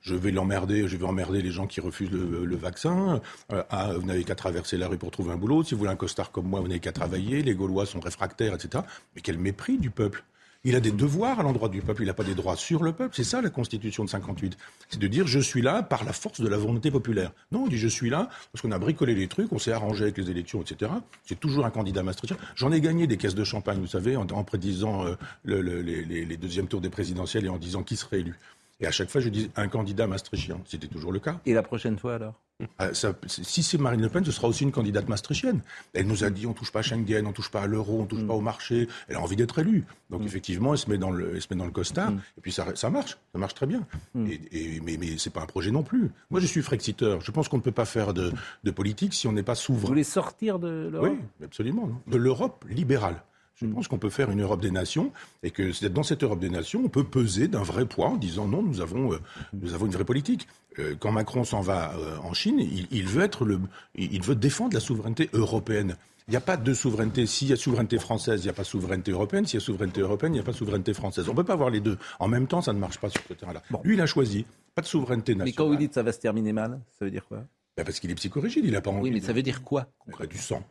[0.00, 3.20] Je vais l'emmerder, je vais emmerder les gens qui refusent le, le vaccin.
[3.52, 5.62] Euh, ah, vous n'avez qu'à traverser la rue pour trouver un boulot.
[5.64, 7.42] Si vous voulez un costard comme moi, vous n'avez qu'à travailler.
[7.42, 8.84] Les Gaulois sont réfractaires, etc.
[9.14, 10.24] Mais quel mépris du peuple.
[10.64, 12.92] Il a des devoirs à l'endroit du peuple, il n'a pas des droits sur le
[12.92, 13.14] peuple.
[13.14, 14.56] C'est ça la Constitution de 58.
[14.88, 17.32] C'est de dire je suis là par la force de la volonté populaire.
[17.52, 20.02] Non, on dit je suis là parce qu'on a bricolé les trucs, on s'est arrangé
[20.02, 20.90] avec les élections, etc.
[21.24, 22.36] C'est toujours un candidat maastrichtien.
[22.56, 26.04] J'en ai gagné des caisses de champagne, vous savez, en, prédisant euh, le, le, les,
[26.04, 28.36] les, deuxièmes tours des présidentielles et en disant qui serait élu.
[28.80, 30.60] Et à chaque fois, je dis un candidat maastrichtien.
[30.64, 31.40] C'était toujours le cas.
[31.46, 32.40] Et la prochaine fois alors?
[32.78, 35.60] Ah, ça, Si c'est Marine Le Pen, ce sera aussi une candidate maastrichtienne.
[35.92, 38.06] Elle nous a dit on touche pas à Schengen, on touche pas à l'euro, on
[38.06, 38.26] touche mm.
[38.26, 38.88] pas au marché.
[39.06, 39.84] Elle a envie d'être élue.
[40.10, 40.26] Donc mm.
[40.26, 42.10] effectivement, elle se met dans le, elle se met dans le costard.
[42.10, 42.20] Mm.
[42.36, 43.86] Et puis ça, ça marche, ça marche très bien.
[44.26, 46.10] Et, et, mais mais c'est pas un projet non plus.
[46.30, 47.20] Moi, je suis frexiteur.
[47.20, 48.32] Je pense qu'on ne peut pas faire de,
[48.64, 49.82] de politique si on n'est pas souverain.
[49.82, 51.10] Vous voulez sortir de l'Europe?
[51.12, 51.86] Oui, absolument.
[51.86, 52.00] Non?
[52.08, 53.22] De l'Europe libérale.
[53.60, 56.50] Je pense qu'on peut faire une Europe des nations et que dans cette Europe des
[56.50, 59.18] nations, on peut peser d'un vrai poids en disant non, nous avons, euh,
[59.52, 60.46] nous avons une vraie politique.
[60.78, 63.58] Euh, quand Macron s'en va euh, en Chine, il, il, veut être le,
[63.96, 65.96] il veut défendre la souveraineté européenne.
[66.28, 67.26] Il n'y a pas de souveraineté.
[67.26, 69.46] S'il y a souveraineté française, il n'y a pas souveraineté européenne.
[69.46, 71.26] S'il y a souveraineté européenne, il n'y a pas souveraineté française.
[71.26, 71.96] On ne peut pas avoir les deux.
[72.20, 73.62] En même temps, ça ne marche pas sur ce terrain-là.
[73.70, 73.80] Bon.
[73.82, 74.44] Lui, il a choisi.
[74.74, 75.48] Pas de souveraineté nationale.
[75.48, 77.44] Mais quand vous dites ça va se terminer mal, ça veut dire quoi?
[77.78, 78.64] Ben Parce qu'il est psychorigide.
[78.66, 79.04] Il n'a pas envie.
[79.04, 80.62] Oui, mais ça veut dire quoi ben, Du sang.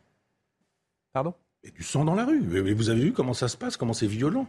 [1.12, 1.34] Pardon?
[1.68, 2.42] Et du sang dans la rue.
[2.58, 4.48] Et vous avez vu comment ça se passe, comment c'est violent.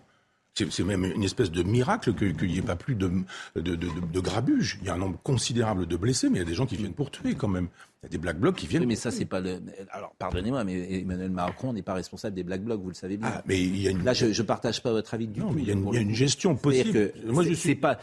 [0.54, 3.08] C'est même une espèce de miracle qu'il n'y ait pas plus de,
[3.54, 4.78] de, de, de, grabuge.
[4.80, 6.76] Il y a un nombre considérable de blessés, mais il y a des gens qui
[6.76, 7.68] viennent pour tuer quand même.
[8.02, 8.82] Il y a des black blocs qui viennent.
[8.82, 9.60] Oui, mais ça, c'est pas le.
[9.90, 13.28] Alors, pardonnez-moi, mais Emmanuel Macron n'est pas responsable des black blocs, vous le savez bien.
[13.32, 14.02] Ah, mais il y a une...
[14.02, 15.54] Là, je ne partage pas votre avis du non, tout.
[15.54, 16.92] Mais il y a une, il y a une gestion possible.
[16.92, 17.76] Que Moi, je suis.
[17.76, 17.98] Pas,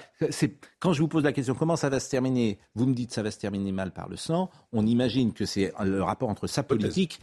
[0.79, 3.23] quand je vous pose la question, comment ça va se terminer Vous me dites ça
[3.23, 4.49] va se terminer mal par le sang.
[4.71, 7.19] On imagine que c'est le rapport entre sa politique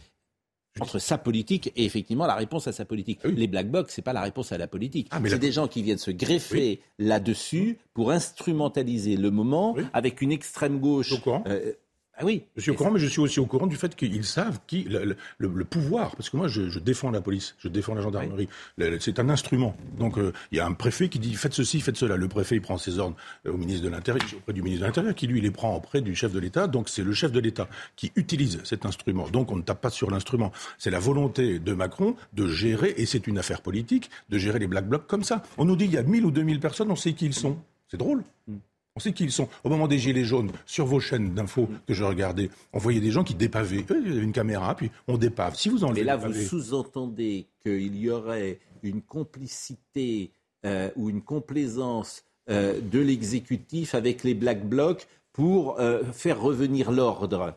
[0.79, 3.19] entre sa politique et effectivement la réponse à sa politique.
[3.23, 3.35] Ah oui.
[3.35, 5.07] Les black box, c'est pas la réponse à la politique.
[5.11, 5.39] Ah, mais c'est la...
[5.39, 7.05] des gens qui viennent se greffer oui.
[7.05, 9.83] là-dessus pour instrumentaliser le moment oui.
[9.93, 11.13] avec une extrême gauche.
[11.47, 11.73] Euh,
[12.15, 12.43] ah oui.
[12.55, 14.83] Je suis au courant, mais je suis aussi au courant du fait qu'ils savent qui
[14.83, 18.01] le, le, le, pouvoir, parce que moi je, je, défends la police, je défends la
[18.01, 18.47] gendarmerie.
[18.77, 18.97] Oui.
[18.99, 19.75] C'est un instrument.
[19.97, 22.15] Donc il euh, y a un préfet qui dit faites ceci, faites cela.
[22.15, 23.15] Le préfet il prend ses ordres
[23.47, 26.13] au ministre de l'Intérieur, auprès du ministre de l'Intérieur, qui lui les prend auprès du
[26.13, 26.67] chef de l'État.
[26.67, 29.27] Donc c'est le chef de l'État qui utilise cet instrument.
[29.29, 30.51] Donc on ne tape pas sur l'instrument.
[30.77, 34.67] C'est la volonté de Macron de gérer, et c'est une affaire politique, de gérer les
[34.67, 35.41] black blocs comme ça.
[35.57, 37.57] On nous dit il y a 1000 ou 2000 personnes, on sait qui ils sont.
[37.87, 38.23] C'est drôle.
[38.47, 38.57] Mm.
[38.95, 39.49] On sait qui ils sont.
[39.63, 43.09] Au moment des Gilets jaunes, sur vos chaînes d'infos que je regardais, on voyait des
[43.09, 43.83] gens qui dépavaient.
[43.89, 45.55] Il y avait une caméra, puis on dépave.
[45.55, 50.31] Si vous enlevez Mais là, vous sous-entendez qu'il y aurait une complicité
[50.65, 56.91] euh, ou une complaisance euh, de l'exécutif avec les Black Blocs pour euh, faire revenir
[56.91, 57.55] l'ordre.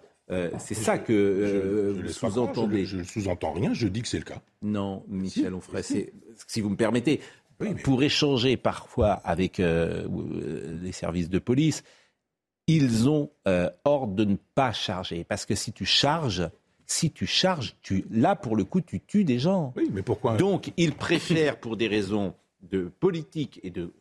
[0.58, 2.86] c'est ça que je, je vous sous-entendez.
[2.86, 4.40] Je ne sous-entends rien, je dis que c'est le cas.
[4.62, 6.06] Non, Michel Onfray, si,
[6.46, 7.20] si vous me permettez,
[7.60, 7.82] oui, mais...
[7.82, 10.06] pour échanger parfois avec euh,
[10.82, 11.82] les services de police,
[12.66, 15.24] ils ont euh, ordre de ne pas charger.
[15.24, 16.48] Parce que si tu charges,
[16.86, 19.72] si tu charges, tu, là, pour le coup, tu tues des gens.
[19.76, 23.92] Oui, mais pourquoi Donc, ils préfèrent, pour des raisons de politique et de,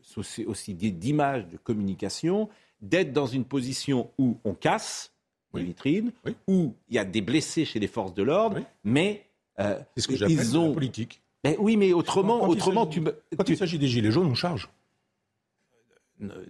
[0.46, 2.50] aussi d'image, de communication,
[2.82, 5.12] d'être dans une position où on casse
[5.54, 6.36] les vitrines, oui.
[6.48, 9.26] où il y a des blessés chez les forces de l'ordre, mais
[9.60, 11.22] euh, ce que ils ont la politique.
[11.60, 13.16] Oui, mais autrement, quand autrement, tu me.
[13.38, 13.54] Quand tu...
[13.54, 14.70] il s'agit des gilets jaunes, on charge.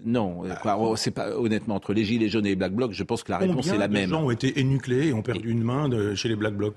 [0.06, 2.92] Non, ah, c'est pas honnêtement entre les gilets jaunes et les black blocs.
[2.94, 4.04] Je pense que la réponse est la même.
[4.04, 5.52] Combien de gens ont été énucléés et ont perdu et...
[5.52, 6.76] une main de, chez les black blocs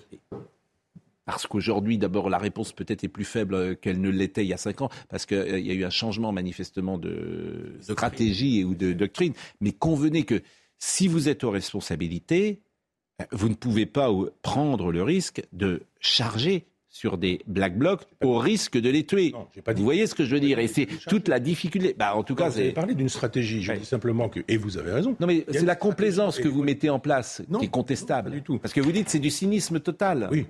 [1.28, 4.56] parce qu'aujourd'hui, d'abord, la réponse peut-être est plus faible qu'elle ne l'était il y a
[4.56, 8.94] cinq ans, parce qu'il euh, y a eu un changement manifestement de stratégie ou de
[8.94, 9.34] doctrine.
[9.60, 10.40] Mais convenez que
[10.78, 12.62] si vous êtes aux responsabilités,
[13.30, 14.10] vous ne pouvez pas
[14.40, 16.64] prendre le risque de charger
[16.98, 19.30] sur des black blocs au risque de les tuer.
[19.30, 21.94] Non, pas dit vous voyez ce que je veux dire Et c'est toute la difficulté.
[21.96, 23.62] Bah, en tout cas, vous avez parlé d'une stratégie.
[23.62, 23.78] Je ouais.
[23.78, 25.14] dis simplement que, et vous avez raison.
[25.20, 28.30] Non, mais c'est la complaisance que vous mettez en place non, qui est contestable.
[28.30, 28.58] Non, du tout.
[28.58, 30.28] Parce que vous dites c'est du cynisme total.
[30.32, 30.46] Oui.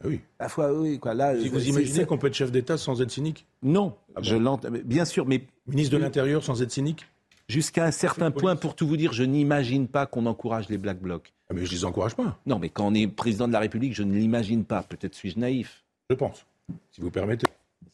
[0.00, 0.20] Ah oui.
[0.38, 1.12] La fois, oui, quoi.
[1.12, 4.36] Là, si vous imaginez qu'on peut être chef d'État sans être cynique Non, ah je
[4.36, 4.68] l'entends.
[4.84, 7.04] Bien sûr, mais ministre de l'Intérieur sans être cynique
[7.48, 11.00] Jusqu'à un certain point, pour tout vous dire, je n'imagine pas qu'on encourage les Black
[11.00, 11.32] Blocs.
[11.50, 12.38] Ah, mais je les encourage pas.
[12.44, 14.82] Non, mais quand on est président de la République, je ne l'imagine pas.
[14.82, 15.82] Peut-être suis-je naïf.
[16.10, 16.44] Je pense,
[16.90, 17.46] si vous permettez.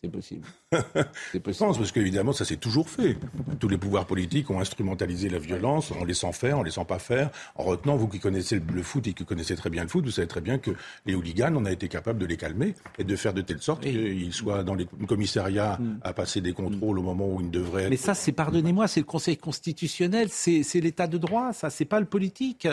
[0.03, 0.47] C'est possible.
[1.33, 1.73] C'est possible.
[1.77, 3.17] parce qu'évidemment, ça s'est toujours fait.
[3.59, 7.31] Tous les pouvoirs politiques ont instrumentalisé la violence en laissant faire, en laissant pas faire,
[7.55, 10.11] en retenant, vous qui connaissez le foot et qui connaissez très bien le foot, vous
[10.11, 10.73] savez très bien que
[11.07, 13.83] les hooligans, on a été capable de les calmer et de faire de telle sorte
[13.83, 16.01] qu'ils soient dans les commissariats mm.
[16.03, 17.91] à passer des contrôles au moment où ils devraient être.
[17.91, 21.85] Mais ça, c'est, pardonnez-moi, c'est le Conseil constitutionnel, c'est, c'est l'état de droit, ça, c'est
[21.87, 22.69] pas le politique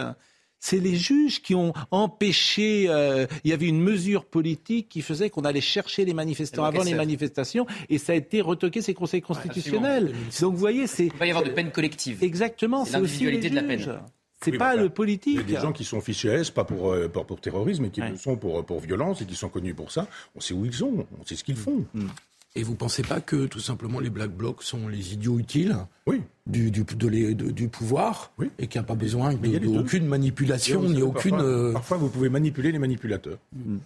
[0.62, 2.86] c'est les juges qui ont empêché.
[2.88, 6.84] Euh, il y avait une mesure politique qui faisait qu'on allait chercher les manifestants avant
[6.84, 10.14] les manifestations, et ça a été retoqué ces conseils constitutionnels.
[10.40, 11.08] Donc vous voyez, c'est.
[11.08, 12.24] Il va y avoir de peine collective.
[12.24, 14.00] Exactement, c'est aussi les de la peine.
[14.44, 15.40] C'est pas le politique.
[15.46, 17.90] Il y a des gens qui sont fichés S, pas pour, euh, pour, terrorisme, mais
[17.90, 20.08] qui le sont pour, pour violence et qui sont connus pour ça.
[20.36, 21.86] On sait où ils sont, on sait ce qu'ils font.
[21.94, 22.08] Mm.
[22.54, 25.78] Et vous ne pensez pas que tout simplement les Black Blocs sont les idiots utiles
[26.06, 26.22] oui.
[26.48, 28.50] du, du, du pouvoir oui.
[28.60, 31.32] et qu'il n'y a pas besoin d'aucune manipulation ni aucune.
[31.32, 33.38] Parfois, euh, parfois, vous pouvez manipuler les manipulateurs.
[33.54, 33.78] Mm.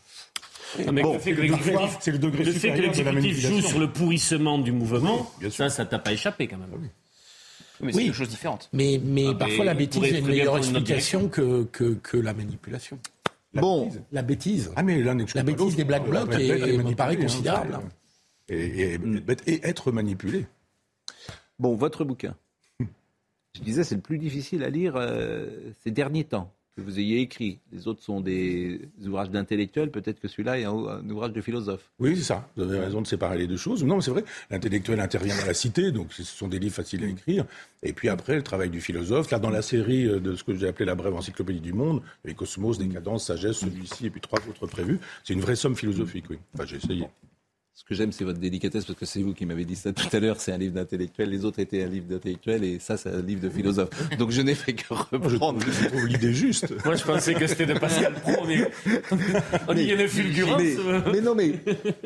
[0.80, 6.14] bon, le fait que l'exécutif joue sur le pourrissement du mouvement, ça, ça t'a pas
[6.14, 6.70] échappé quand même.
[6.74, 6.88] Oui.
[7.82, 8.70] Mais c'est une chose différente.
[8.74, 12.98] Mais, mais ah, parfois, la bêtise a une meilleure explication que, que, que, la manipulation.
[13.54, 13.86] La bon.
[13.86, 14.02] Bêtise.
[14.12, 14.72] La bêtise.
[14.76, 17.80] Ah, mais la bêtise des Black Blocs me paraît considérable.
[18.52, 20.46] Hein, et, être manipulé.
[21.60, 22.36] Bon, votre bouquin.
[22.80, 27.22] Je disais, c'est le plus difficile à lire euh, ces derniers temps que vous ayez
[27.22, 27.60] écrit.
[27.72, 31.90] Les autres sont des ouvrages d'intellectuels, peut-être que celui-là est un, ouvrage de philosophe.
[32.00, 32.50] Oui, c'est ça.
[32.58, 33.82] Vous avez raison de séparer les deux choses.
[33.86, 37.06] Non, mais c'est vrai, l'intellectuel intervient dans la cité, donc ce sont des livres faciles
[37.06, 37.46] à écrire.
[37.82, 39.32] Et puis après, le travail du philosophe.
[39.32, 42.02] Là, dans la série euh, de ce que j'ai appelé la brève encyclopédie du monde,
[42.26, 45.00] avait Cosmos, Décadence, Sagesse, celui-ci, et puis trois autres prévus.
[45.24, 46.40] C'est une vraie somme philosophique, oui.
[46.54, 47.08] Enfin, j'ai essayé.
[47.78, 50.08] Ce que j'aime, c'est votre délicatesse, parce que c'est vous qui m'avez dit ça tout
[50.14, 50.40] à l'heure.
[50.40, 51.30] C'est un livre d'intellectuel.
[51.30, 53.90] Les autres étaient un livre d'intellectuel, et ça, c'est un livre de philosophe.
[54.18, 55.60] Donc, je n'ai fait que reprendre.
[55.62, 56.74] Je trouve l'idée juste.
[56.86, 58.72] Moi, je pensais que c'était de Pascal Pro, mais
[59.68, 60.62] on y a une fulgurance.
[61.12, 61.56] Mais, non, mais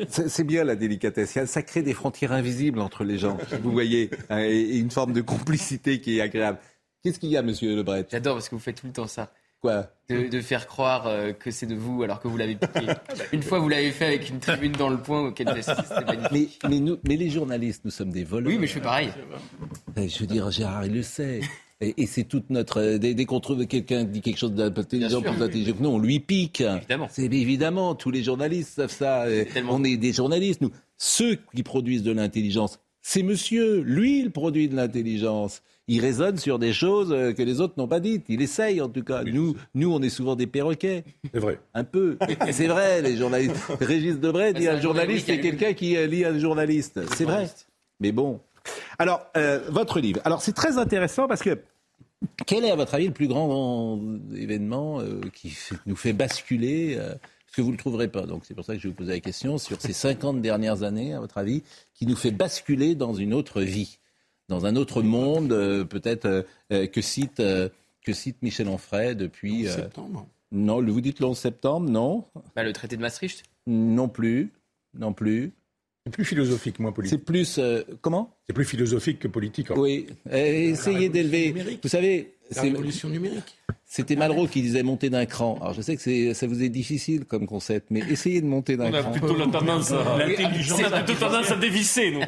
[0.08, 1.38] c'est bien la délicatesse.
[1.44, 3.38] Ça crée des frontières invisibles entre les gens.
[3.62, 6.58] Vous voyez, hein, et une forme de complicité qui est agréable.
[7.04, 8.08] Qu'est-ce qu'il y a, Monsieur Lebret?
[8.10, 9.32] J'adore parce que vous faites tout le temps ça.
[9.60, 12.86] Quoi de, faire croire euh, que c'est de vous alors que vous l'avez piqué.
[13.32, 15.74] Une fois, vous l'avez fait avec une tribune dans le point auquel magnifique.
[16.32, 18.50] Mais, mais, nous, mais les journalistes, nous sommes des voleurs.
[18.50, 19.10] Oui, mais je fais pareil.
[19.96, 21.40] Je veux dire, Gérard, il le sait.
[21.80, 22.80] Et, c'est toute notre.
[22.80, 25.98] Euh, dès, qu'on trouve quelqu'un qui dit quelque chose d'intelligent, plus intelligent que nous, on
[25.98, 26.60] lui pique.
[26.60, 27.08] Évidemment.
[27.10, 29.24] C'est évidemment, tous les journalistes savent ça.
[29.68, 30.72] On est des journalistes, nous.
[30.98, 33.80] Ceux qui produisent de l'intelligence, c'est monsieur.
[33.80, 37.88] Lui, il produit de l'intelligence il raisonne sur des choses euh, que les autres n'ont
[37.88, 38.26] pas dites.
[38.28, 39.24] Il essaye en tout cas.
[39.24, 41.04] Nous, nous, on est souvent des perroquets.
[41.34, 41.58] C'est vrai.
[41.74, 42.16] Un peu.
[42.52, 43.56] c'est vrai, les journalistes.
[43.80, 47.00] Régis Debray dit un journaliste, c'est quelqu'un qui euh, lit un journaliste.
[47.16, 47.50] C'est vrai.
[47.98, 48.40] Mais bon.
[49.00, 50.20] Alors, euh, votre livre.
[50.24, 51.58] Alors, c'est très intéressant parce que
[52.46, 53.98] quel est, à votre avis, le plus grand
[54.36, 55.00] événement
[55.32, 55.56] qui
[55.86, 58.26] nous fait basculer Parce que vous ne le trouverez pas?
[58.26, 60.82] Donc, c'est pour ça que je vais vous poser la question sur ces 50 dernières
[60.82, 61.62] années, à votre avis,
[61.94, 63.99] qui nous fait basculer dans une autre vie
[64.50, 67.40] dans un autre monde, euh, peut-être euh, euh, que cite
[68.02, 69.66] que cite Michel Onfray depuis.
[69.66, 70.26] septembre.
[70.52, 72.24] Non, vous dites le 11 septembre, non?
[72.56, 74.50] Bah, Le traité de Maastricht Non plus,
[74.98, 75.52] non plus.
[76.04, 77.18] C'est plus philosophique, moins politique.
[77.18, 77.60] C'est plus
[78.00, 78.34] comment?
[78.46, 79.70] C'est plus philosophique que politique.
[79.76, 80.06] Oui.
[80.30, 81.78] essayez d'élever.
[81.80, 83.56] Vous savez, la révolution numérique.
[83.84, 85.58] C'était Malraux qui disait monter d'un cran.
[85.60, 88.90] Alors je sais que ça vous est difficile comme concept, mais essayez de monter d'un
[88.90, 89.10] cran.
[89.10, 92.20] On a plutôt la tendance à, l'intelligence a plutôt tendance à dévisser, nous.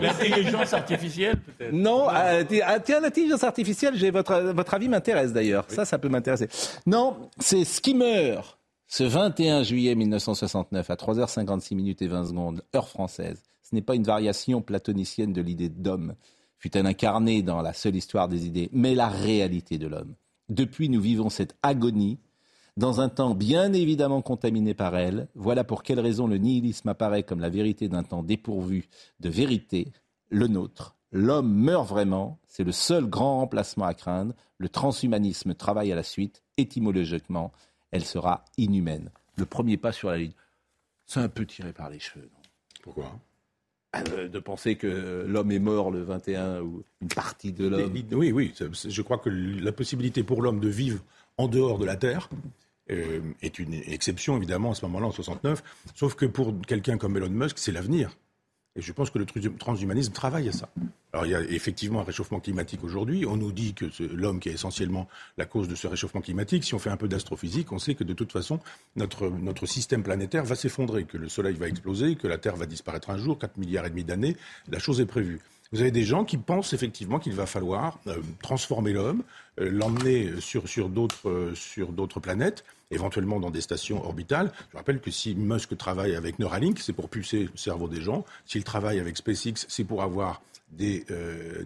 [0.00, 1.72] L'intelligence artificielle, peut-être.
[1.72, 5.66] Non, euh, ah, tiens, l'intelligence artificielle, j'ai votre, votre avis m'intéresse d'ailleurs.
[5.68, 6.48] Ça, ça peut m'intéresser.
[6.86, 8.40] Non, c'est Skimmer.
[8.88, 13.94] Ce 21 juillet 1969, à 3h56 minutes et 20 secondes, heure française, ce n'est pas
[13.94, 16.14] une variation platonicienne de l'idée d'homme
[16.62, 20.14] fut-elle incarnée dans la seule histoire des idées, mais la réalité de l'homme.
[20.48, 22.20] Depuis, nous vivons cette agonie
[22.76, 25.26] dans un temps bien évidemment contaminé par elle.
[25.34, 29.92] Voilà pour quelle raison le nihilisme apparaît comme la vérité d'un temps dépourvu de vérité,
[30.30, 30.94] le nôtre.
[31.10, 34.32] L'homme meurt vraiment, c'est le seul grand remplacement à craindre.
[34.58, 37.52] Le transhumanisme travaille à la suite, étymologiquement,
[37.90, 39.10] elle sera inhumaine.
[39.36, 40.32] Le premier pas sur la ligne.
[41.06, 42.30] C'est un peu tiré par les cheveux.
[42.32, 42.40] Non?
[42.82, 43.18] Pourquoi?
[44.00, 47.92] De penser que l'homme est mort le 21 ou une partie de l'homme.
[48.12, 48.54] Oui, oui.
[48.56, 51.02] Je crois que la possibilité pour l'homme de vivre
[51.36, 52.30] en dehors de la Terre
[52.90, 55.62] euh, est une exception, évidemment, à ce moment-là, en 69.
[55.94, 58.16] Sauf que pour quelqu'un comme Elon Musk, c'est l'avenir.
[58.74, 59.26] Et je pense que le
[59.58, 60.68] transhumanisme travaille à ça.
[61.12, 63.26] Alors il y a effectivement un réchauffement climatique aujourd'hui.
[63.26, 63.84] On nous dit que
[64.14, 67.08] l'homme qui est essentiellement la cause de ce réchauffement climatique, si on fait un peu
[67.08, 68.60] d'astrophysique, on sait que de toute façon,
[68.96, 72.64] notre, notre système planétaire va s'effondrer, que le Soleil va exploser, que la Terre va
[72.64, 74.36] disparaître un jour, 4 milliards et demi d'années.
[74.70, 75.40] La chose est prévue.
[75.72, 79.22] Vous avez des gens qui pensent effectivement qu'il va falloir euh, transformer l'homme,
[79.58, 84.52] euh, l'emmener sur, sur d'autres euh, sur d'autres planètes, éventuellement dans des stations orbitales.
[84.70, 88.24] Je rappelle que si Musk travaille avec Neuralink, c'est pour pulser le cerveau des gens.
[88.46, 91.04] S'il travaille avec SpaceX, c'est pour avoir des,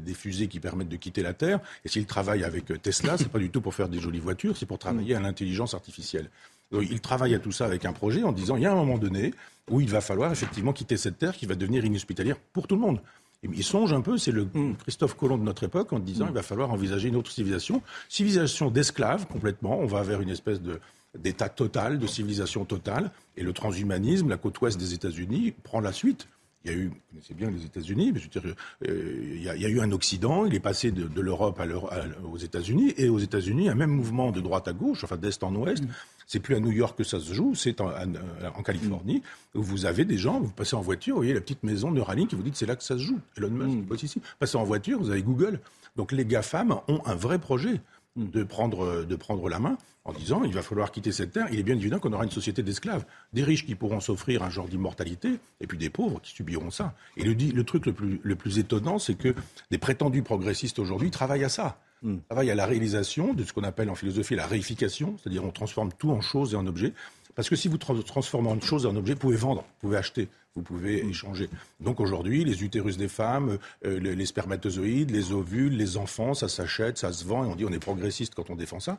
[0.01, 1.61] des, fusées qui permettent de quitter la Terre.
[1.85, 4.67] Et s'il travaille avec Tesla, c'est pas du tout pour faire des jolies voitures, c'est
[4.67, 6.29] pour travailler à l'intelligence artificielle.
[6.73, 8.99] il travaille à tout ça avec un projet en disant il y a un moment
[8.99, 9.33] donné
[9.71, 12.81] où il va falloir effectivement quitter cette Terre qui va devenir inhospitalière pour tout le
[12.81, 13.01] monde.
[13.43, 14.77] Il songe un peu, c'est le mm.
[14.83, 16.37] Christophe Colomb de notre époque, en disant qu'il mm.
[16.37, 19.79] va falloir envisager une autre civilisation, civilisation d'esclaves complètement.
[19.79, 20.81] On va vers une espèce de
[21.23, 25.93] d'état total, de civilisation totale, et le transhumanisme, la côte ouest des États-Unis, prend la
[25.93, 26.29] suite.
[26.65, 28.55] Il y a eu, vous connaissez bien les États-Unis, mais je veux dire,
[28.89, 31.61] euh, il, y a, eu un Occident, il est passé de, l'Europe
[32.25, 35.55] aux États-Unis, et aux États-Unis, un même mouvement de droite à gauche, enfin d'est en
[35.55, 35.89] ouest, mm.
[36.27, 37.91] C'est plus à New York que ça se joue, c'est en,
[38.65, 39.23] Californie,
[39.55, 41.97] où vous avez des gens, vous passez en voiture, vous voyez la petite maison de
[41.97, 43.21] Neuralink, qui vous dit que c'est là que ça se joue.
[43.37, 44.05] Elon Musk, mm.
[44.05, 44.21] ici.
[44.41, 45.61] Passez en voiture, vous avez Google.
[45.95, 47.81] Donc les GAFAM ont un vrai projet mm.
[48.17, 51.49] De prendre, de prendre la main en disant il va falloir quitter cette terre.
[51.53, 53.05] Il est bien évident qu'on aura une société d'esclaves.
[53.33, 56.95] Des riches qui pourront s'offrir un genre d'immortalité, et puis des pauvres qui subiront ça.
[57.17, 59.35] Et le, le truc le plus, le plus étonnant, c'est que
[59.71, 61.79] des prétendus progressistes aujourd'hui travaillent à ça.
[62.03, 62.17] Mm.
[62.29, 65.91] travaille à la réalisation de ce qu'on appelle en philosophie la réification, c'est-à-dire on transforme
[65.99, 66.93] tout en choses et en objets.
[67.37, 69.99] Parce que si vous transformez en choses et en objets, vous pouvez vendre, vous pouvez
[69.99, 71.11] acheter, vous pouvez mm.
[71.11, 71.51] échanger.
[71.81, 76.99] Donc aujourd'hui, les utérus des femmes, euh, les, spermatozoïdes, les ovules, les enfants, ça s'achète,
[76.99, 78.99] ça se vend, et on dit on est progressiste quand on défend ça.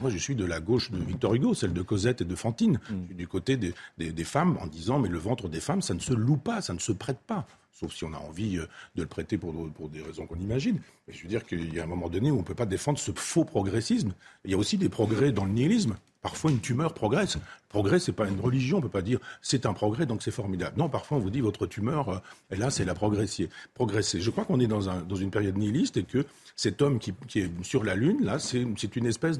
[0.00, 2.80] Moi, je suis de la gauche de Victor Hugo, celle de Cosette et de Fantine.
[2.88, 2.94] Mm.
[3.02, 5.92] Je suis du côté des, des femmes en disant mais le ventre des femmes, ça
[5.94, 7.46] ne se loue pas, ça ne se prête pas
[7.76, 10.80] sauf si on a envie euh, de le prêter pour, pour des raisons qu'on imagine.
[11.06, 12.66] Mais je veux dire qu'il y a un moment donné où on ne peut pas
[12.66, 14.14] défendre ce faux progressisme.
[14.44, 15.96] Il y a aussi des progrès dans le nihilisme.
[16.24, 17.34] Parfois, une tumeur progresse.
[17.34, 18.78] Le progrès, c'est pas une religion.
[18.78, 20.78] On peut pas dire c'est un progrès, donc c'est formidable.
[20.78, 22.18] Non, parfois, on vous dit votre tumeur, euh,
[22.50, 23.50] et là, c'est la progresser.
[23.74, 24.22] progresser.
[24.22, 26.24] Je crois qu'on est dans, un, dans une période nihiliste et que
[26.56, 29.38] cet homme qui, qui est sur la Lune, là, c'est une espèce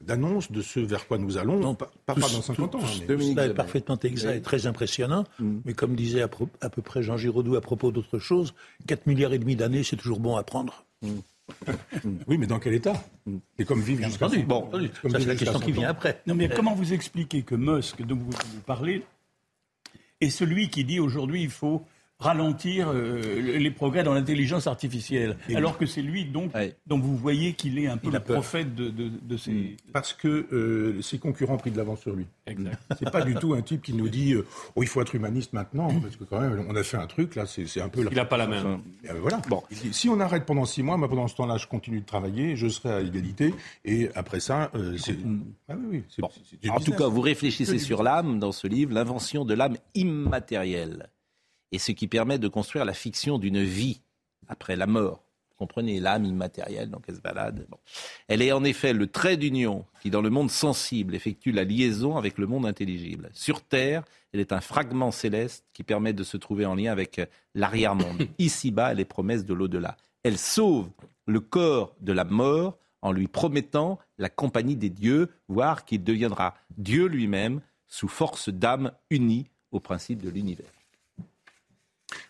[0.00, 2.80] d'annonce de, ce vers quoi nous allons, non, pas, pas, dans 50 ans.
[2.80, 5.24] Hein, est parfaitement exact et très impressionnant.
[5.40, 5.58] Mm.
[5.64, 8.54] Mais comme disait à, peu près Jean Giraudoux à propos d'autre chose,
[8.86, 10.84] 4 milliards et demi d'années, c'est toujours bon à prendre.
[11.02, 11.08] Mm.
[12.26, 12.92] oui, mais dans quel état?
[13.58, 14.70] Et comme vivre jusqu'à Bon,
[15.02, 16.22] c'est la question qui vient après.
[16.26, 19.04] Non, mais comment vous expliquez que Musk, dont vous parlez,
[20.20, 21.84] est celui qui dit aujourd'hui il faut
[22.20, 26.52] ralentir euh, les progrès dans l'intelligence artificielle, alors que c'est lui donc
[26.86, 29.50] dont vous voyez qu'il est un peu le prophète de, de, ces...
[29.50, 29.76] Mm.
[29.92, 32.26] Parce que euh, ses concurrents ont pris de l'avance sur lui.
[32.98, 35.52] C'est pas du tout un type qui nous dit euh, oh il faut être humaniste
[35.52, 38.06] maintenant parce que quand même on a fait un truc là c'est un peu.
[38.10, 38.80] Il n'a pas la main.
[39.20, 39.40] voilà.
[39.48, 42.54] Bon, si on arrête pendant six mois, moi pendant ce temps-là je continue de travailler,
[42.54, 45.24] je serai à égalité et après ça c'est.
[45.24, 45.44] Mm.
[45.68, 46.02] Ah, oui,
[46.62, 51.08] oui, en tout cas, vous réfléchissez sur l'âme dans ce livre, l'invention de l'âme immatérielle
[51.72, 54.00] et ce qui permet de construire la fiction d'une vie
[54.48, 55.22] après la mort.
[55.50, 57.66] Vous comprenez l'âme immatérielle, donc elle se balade.
[58.28, 62.16] Elle est en effet le trait d'union qui, dans le monde sensible, effectue la liaison
[62.16, 63.28] avec le monde intelligible.
[63.34, 67.20] Sur Terre, elle est un fragment céleste qui permet de se trouver en lien avec
[67.54, 68.26] l'arrière-monde.
[68.38, 69.96] Ici-bas, elle est promesse de l'au-delà.
[70.22, 70.88] Elle sauve
[71.26, 76.54] le corps de la mort en lui promettant la compagnie des dieux, voire qu'il deviendra
[76.76, 80.79] Dieu lui-même sous force d'âme unie au principe de l'univers.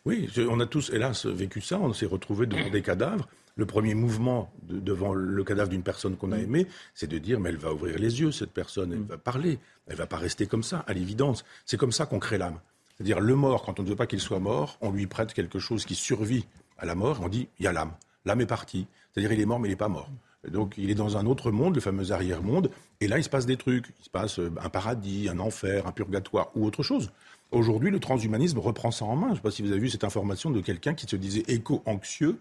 [0.06, 1.78] Oui, on a tous, hélas, vécu ça.
[1.78, 3.28] On s'est retrouvés devant des cadavres.
[3.56, 6.44] Le premier mouvement devant le cadavre d'une personne qu'on a mm.
[6.44, 9.06] aimée, c'est de dire mais elle va ouvrir les yeux, cette personne, elle mm.
[9.06, 11.44] va parler, elle va pas rester comme ça, à l'évidence.
[11.66, 12.60] C'est comme ça qu'on crée l'âme.
[12.96, 15.58] C'est-à-dire le mort, quand on ne veut pas qu'il soit mort, on lui prête quelque
[15.58, 16.46] chose qui survit
[16.78, 17.92] à la mort, on dit il y a l'âme.
[18.24, 18.86] L'âme est partie.
[19.12, 20.08] C'est-à-dire il est mort mais il n'est pas mort.
[20.48, 22.70] Donc il est dans un autre monde, le fameux arrière-monde,
[23.00, 23.92] et là il se passe des trucs.
[23.98, 27.10] Il se passe euh, un paradis, un enfer, un purgatoire ou autre chose.
[27.52, 29.28] Aujourd'hui, le transhumanisme reprend ça en main.
[29.28, 31.42] Je ne sais pas si vous avez vu cette information de quelqu'un qui se disait
[31.48, 32.38] éco-anxieux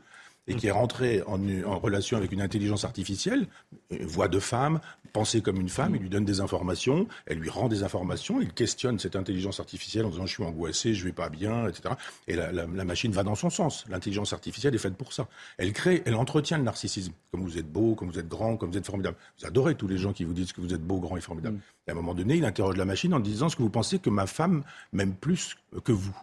[0.47, 3.47] et qui est rentré en, relation avec une intelligence artificielle,
[4.01, 4.79] voix de femme,
[5.13, 8.51] pensée comme une femme, il lui donne des informations, elle lui rend des informations, il
[8.53, 11.95] questionne cette intelligence artificielle en disant je suis angoissé, je vais pas bien, etc.
[12.27, 13.85] Et la, machine va dans son sens.
[13.89, 15.27] L'intelligence artificielle est faite pour ça.
[15.57, 17.13] Elle crée, elle entretient le narcissisme.
[17.31, 19.17] Comme vous êtes beau, comme vous êtes grand, comme vous êtes formidable.
[19.39, 21.57] Vous adorez tous les gens qui vous disent que vous êtes beau, grand et formidable.
[21.57, 21.61] Mm.
[21.87, 23.99] Et à un moment donné, il interroge la machine en disant ce que vous pensez
[23.99, 24.63] que ma femme
[24.93, 26.15] m'aime plus que vous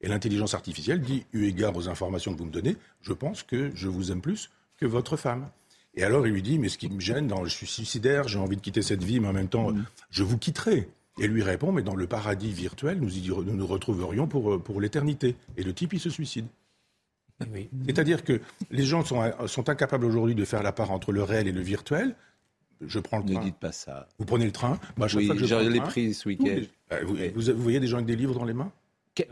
[0.00, 3.70] et l'intelligence artificielle dit, eu égard aux informations que vous me donnez, je pense que
[3.74, 5.48] je vous aime plus que votre femme.
[5.94, 8.56] Et alors il lui dit, mais ce qui me gêne, je suis suicidaire, j'ai envie
[8.56, 9.84] de quitter cette vie, mais en même temps, mm.
[10.10, 10.88] je vous quitterai.
[11.18, 15.34] Et lui répond, mais dans le paradis virtuel, nous nous, nous retrouverions pour, pour l'éternité.
[15.56, 16.46] Et le type, il se suicide.
[17.86, 18.40] C'est-à-dire que
[18.70, 21.60] les gens sont, sont incapables aujourd'hui de faire la part entre le réel et le
[21.60, 22.14] virtuel.
[22.82, 23.40] Je prends le train.
[23.40, 24.08] Ne dites pas ça.
[24.18, 24.78] Vous prenez le train.
[24.98, 26.60] Oui, je l'ai pris ce week-end.
[27.04, 28.70] Vous, vous, voyez des gens avec des livres dans les mains?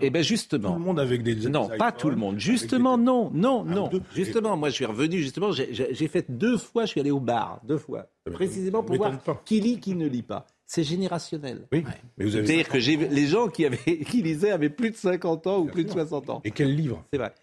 [0.00, 0.72] Eh bien justement.
[0.72, 1.34] Tout le monde avec des.
[1.48, 2.38] Non, pas tout le monde.
[2.38, 3.90] Justement, non, non, non.
[4.14, 7.60] Justement, moi je suis revenu, justement, j'ai fait deux fois, je suis allé au bar,
[7.66, 8.06] deux fois.
[8.26, 9.12] Ah, précisément pour voir
[9.44, 10.46] qui lit, qui ne lit pas.
[10.66, 11.66] C'est générationnel.
[11.72, 11.84] Oui.
[12.18, 13.76] C'est-à-dire que les gens qui, avaient,
[14.10, 16.40] qui lisaient avaient plus de 50 ans ou plus de 60 ans.
[16.44, 17.04] Et quel livre?
[17.12, 17.34] C'est vrai.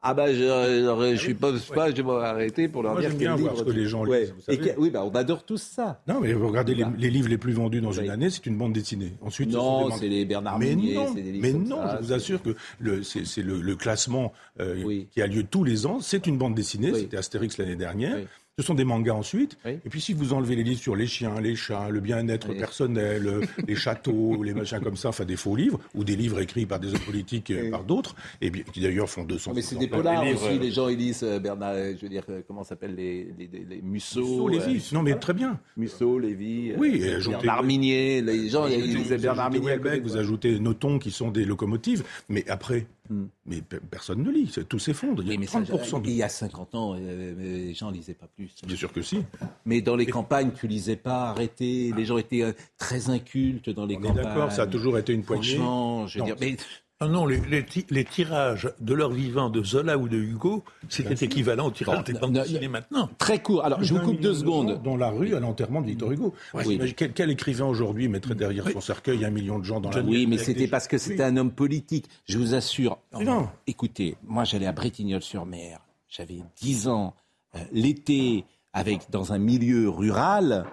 [0.00, 3.34] Ah bah je, je, suis pas, pas, je vais m'arrêter pour leur Moi, dire bien
[3.34, 4.32] voir ce que les gens lisent.
[4.36, 4.74] Vous savez.
[4.78, 6.00] oui, bah on adore tous ça.
[6.06, 8.56] Non, mais vous regardez les, les, livres les plus vendus dans une année, c'est une
[8.56, 9.14] bande dessinée.
[9.22, 12.54] Ensuite, non, c'est les Bernard mais non, des mais non, je vous assure que
[13.02, 15.08] c'est le, le, classement euh, oui.
[15.10, 15.98] qui a lieu tous les ans.
[16.00, 16.92] C'est une bande dessinée.
[16.92, 17.00] Oui.
[17.00, 18.18] C'était Astérix l'année dernière.
[18.58, 19.56] Ce sont des mangas ensuite.
[19.64, 19.78] Oui.
[19.84, 22.58] Et puis si vous enlevez les livres sur les chiens, les chats, le bien-être oui.
[22.58, 26.40] personnel, euh, les châteaux, les machins comme ça, enfin des faux livres, ou des livres
[26.40, 27.70] écrits par des hommes politiques, oui.
[27.70, 30.72] par d'autres, et bien, qui d'ailleurs font 200 Mais c'est des polars les aussi, les
[30.72, 34.48] gens ils lisent euh, Bernard, je veux dire, comment s'appellent les, les, les, les Musso.
[34.48, 35.60] Musso, euh, non mais très bien.
[35.76, 39.78] Musso, Lévy, oui, euh, Bernard Minier, les gens ils lisaient Bernard Minier.
[40.02, 43.26] Vous ajoutez Noton qui sont des locomotives, mais après, Hmm.
[43.46, 45.22] Mais personne ne lit, tout s'effondre.
[45.22, 46.06] Il y a oui, 30% ça, de...
[46.06, 48.50] Il y a 50 ans, euh, les gens ne lisaient pas plus.
[48.66, 49.24] Bien sûr que si.
[49.64, 50.12] Mais dans les mais...
[50.12, 51.92] campagnes, tu lisais pas, arrêtez.
[51.96, 54.24] Les gens étaient euh, très incultes dans les On campagnes.
[54.24, 55.56] D'accord, ça a toujours été une poignée.
[55.56, 56.56] Franchement, je veux dire, mais...
[57.00, 61.24] Ah non, les, les, les, tirages de leur vivant de Zola ou de Hugo, c'était
[61.24, 63.08] équivalent au tirage des bandes dessinées maintenant.
[63.18, 63.64] Très court.
[63.64, 64.82] Alors, je vous coupe deux secondes.
[64.82, 66.34] Dans la rue, à l'enterrement de Victor Hugo.
[66.54, 66.92] Oui.
[66.96, 68.72] Quel, quel, écrivain aujourd'hui mettrait derrière oui.
[68.72, 70.08] son cercueil un million de gens dans la rue?
[70.08, 72.06] Oui, mais c'était parce que c'était un homme politique.
[72.26, 72.98] Je vous assure.
[73.12, 73.48] Non, non.
[73.68, 75.78] Écoutez, moi, j'allais à Bretignolles-sur-Mer.
[76.08, 77.14] J'avais 10 ans.
[77.54, 80.66] Euh, L'été, avec dans un milieu rural.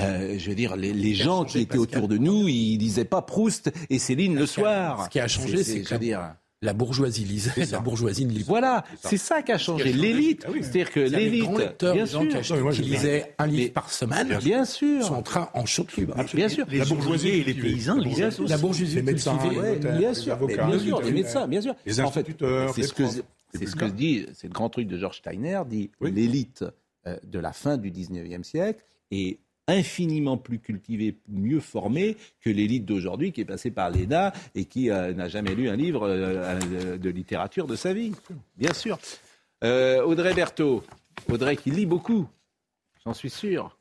[0.00, 3.22] Euh, je veux dire, les, les gens qui étaient autour de nous, ils lisaient pas
[3.22, 5.04] Proust et Céline le soir.
[5.04, 6.34] Ce qui a changé, c'est que dire...
[6.62, 9.42] la bourgeoisie lisait, la bourgeoisie ne lisait Voilà, c'est ça.
[9.42, 9.92] qui a changé.
[9.92, 10.60] L'élite, ah oui.
[10.62, 11.50] c'est-à-dire que l'élite,
[11.80, 15.48] bien sûr, qui, non, qui lisaient un livre par semaine, bien sûr, sont en train
[15.54, 16.16] en chute libre.
[16.34, 19.36] Bien sûr, la bourgeoisie et les paysans lisaient La bourgeoisie, les médecins,
[19.98, 21.74] bien sûr, bien sûr, les médecins, bien sûr.
[21.86, 23.04] Les instituteurs, c'est ce que
[23.52, 26.64] c'est ce que dit, c'est le grand truc de Georges Steiner, dit l'élite
[27.24, 33.32] de la fin du 19e siècle est infiniment plus cultivé, mieux formé que l'élite d'aujourd'hui
[33.32, 37.10] qui est passée par l'ENA et qui euh, n'a jamais lu un livre euh, de
[37.10, 38.12] littérature de sa vie.
[38.56, 38.98] Bien sûr.
[39.62, 40.82] Euh, Audrey Berthaud,
[41.30, 42.26] Audrey qui lit beaucoup,
[43.04, 43.76] j'en suis sûr.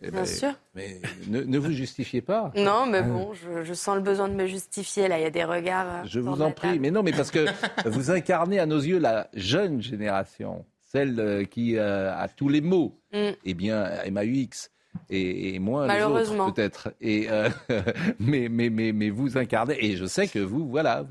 [0.00, 0.54] Eh Bien ben, sûr.
[0.74, 2.52] Mais ne, ne, vous justifiez pas.
[2.54, 5.08] Non, mais bon, je, je, sens le besoin de me justifier.
[5.08, 6.06] Là, il y a des regards.
[6.06, 6.78] Je vous en prie.
[6.78, 7.46] Mais non, mais parce que
[7.84, 12.96] vous incarnez à nos yeux la jeune génération, celle qui a tous les mots.
[13.12, 13.30] Mm.
[13.44, 14.70] Eh bien, MAUX
[15.10, 16.92] et, et moins les autres peut-être.
[17.00, 17.48] Et euh,
[18.18, 21.04] mais, mais, mais, mais vous incarnez et je sais que vous voilà,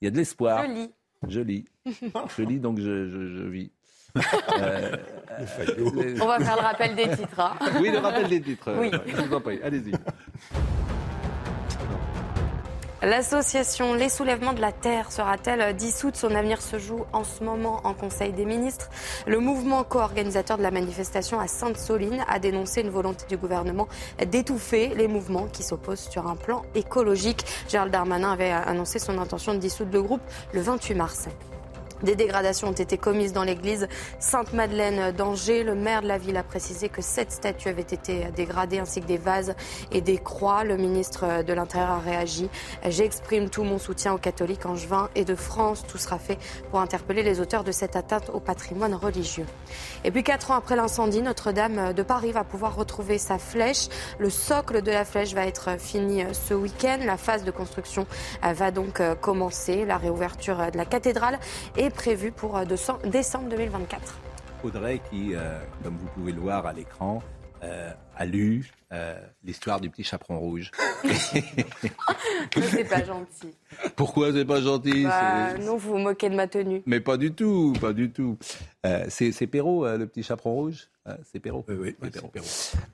[0.00, 0.64] il y a de l'espoir.
[0.66, 0.90] Je lis.
[1.28, 1.64] Je lis.
[2.36, 3.70] je lis donc je, je, je vis.
[4.60, 4.96] Euh,
[6.20, 7.40] On va faire le rappel des titres.
[7.40, 7.54] Hein.
[7.80, 8.70] Oui, le rappel des titres.
[8.78, 8.90] Oui.
[9.06, 9.58] Je vous en prie.
[9.62, 9.92] Allez-y.
[13.02, 16.14] L'association Les Soulèvements de la Terre sera-t-elle dissoute?
[16.14, 18.90] Son avenir se joue en ce moment en Conseil des ministres.
[19.26, 23.88] Le mouvement co-organisateur de la manifestation à Sainte-Soline a dénoncé une volonté du gouvernement
[24.24, 27.44] d'étouffer les mouvements qui s'opposent sur un plan écologique.
[27.68, 30.22] Gérald Darmanin avait annoncé son intention de dissoudre le groupe
[30.52, 31.26] le 28 mars.
[32.02, 33.86] Des dégradations ont été commises dans l'église
[34.18, 35.62] Sainte-Madeleine d'Angers.
[35.62, 39.06] Le maire de la ville a précisé que sept statues avaient été dégradées ainsi que
[39.06, 39.54] des vases
[39.92, 40.64] et des croix.
[40.64, 42.50] Le ministre de l'Intérieur a réagi.
[42.88, 45.84] J'exprime tout mon soutien aux catholiques angevins et de France.
[45.86, 46.38] Tout sera fait
[46.70, 49.46] pour interpeller les auteurs de cette atteinte au patrimoine religieux.
[50.02, 53.88] Et puis quatre ans après l'incendie, Notre-Dame de Paris va pouvoir retrouver sa flèche.
[54.18, 56.98] Le socle de la flèche va être fini ce week-end.
[57.04, 58.06] La phase de construction
[58.42, 59.84] va donc commencer.
[59.84, 61.38] La réouverture de la cathédrale
[61.76, 64.18] est prévu pour décembre 2024.
[64.64, 67.22] Audrey qui, euh, comme vous pouvez le voir à l'écran,
[67.62, 70.70] euh, a lu euh, l'histoire du petit chaperon rouge.
[72.52, 73.54] c'est pas gentil.
[73.96, 75.04] Pourquoi c'est pas gentil?
[75.04, 76.82] Bah, Non, vous vous moquez de ma tenue.
[76.84, 78.36] Mais pas du tout, pas du tout.
[78.84, 80.88] Euh, c'est Perrault, euh, le petit chaperon rouge?
[81.32, 81.64] C'est Perrault?
[81.68, 82.46] Oui, oui, oui c'est Perrault.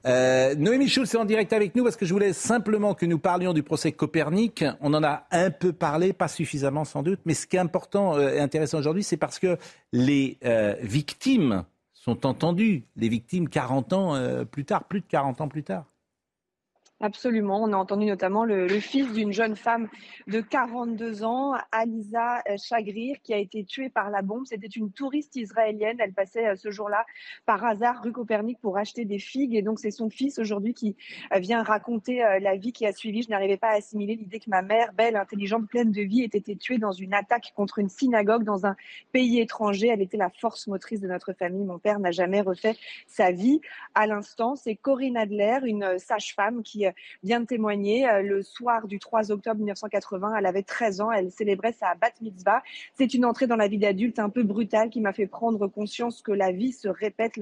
[0.06, 3.18] Euh, Noémie Schulz est en direct avec nous parce que je voulais simplement que nous
[3.18, 4.64] parlions du procès Copernic.
[4.80, 8.18] On en a un peu parlé, pas suffisamment sans doute, mais ce qui est important
[8.18, 9.58] et intéressant aujourd'hui, c'est parce que
[9.92, 10.38] les
[10.80, 11.64] victimes
[12.02, 15.86] sont entendues, les victimes 40 ans plus tard, plus de 40 ans plus tard.
[17.00, 17.62] Absolument.
[17.62, 19.88] On a entendu notamment le, fils d'une jeune femme
[20.26, 24.46] de 42 ans, Alisa Chagrir, qui a été tuée par la bombe.
[24.46, 25.98] C'était une touriste israélienne.
[26.00, 27.06] Elle passait euh, ce jour-là
[27.46, 29.54] par hasard rue Copernic pour acheter des figues.
[29.54, 30.96] Et donc, c'est son fils aujourd'hui qui
[31.32, 33.22] euh, vient raconter euh, la vie qui a suivi.
[33.22, 36.24] Je n'arrivais pas à assimiler l'idée que ma mère, belle, intelligente, pleine de vie, ait
[36.24, 38.74] été tuée dans une attaque contre une synagogue dans un
[39.12, 39.86] pays étranger.
[39.86, 41.64] Elle était la force motrice de notre famille.
[41.64, 42.74] Mon père n'a jamais refait
[43.06, 43.60] sa vie.
[43.94, 46.87] À l'instant, c'est Corinne Adler, une sage-femme qui
[47.22, 48.08] vient de témoigner.
[48.08, 52.10] Euh, le soir du 3 octobre 1980, elle avait 13 ans, elle célébrait sa bat
[52.20, 52.62] mitzvah.
[52.94, 56.22] C'est une entrée dans la vie d'adulte un peu brutale qui m'a fait prendre conscience
[56.22, 57.38] que la vie se répète.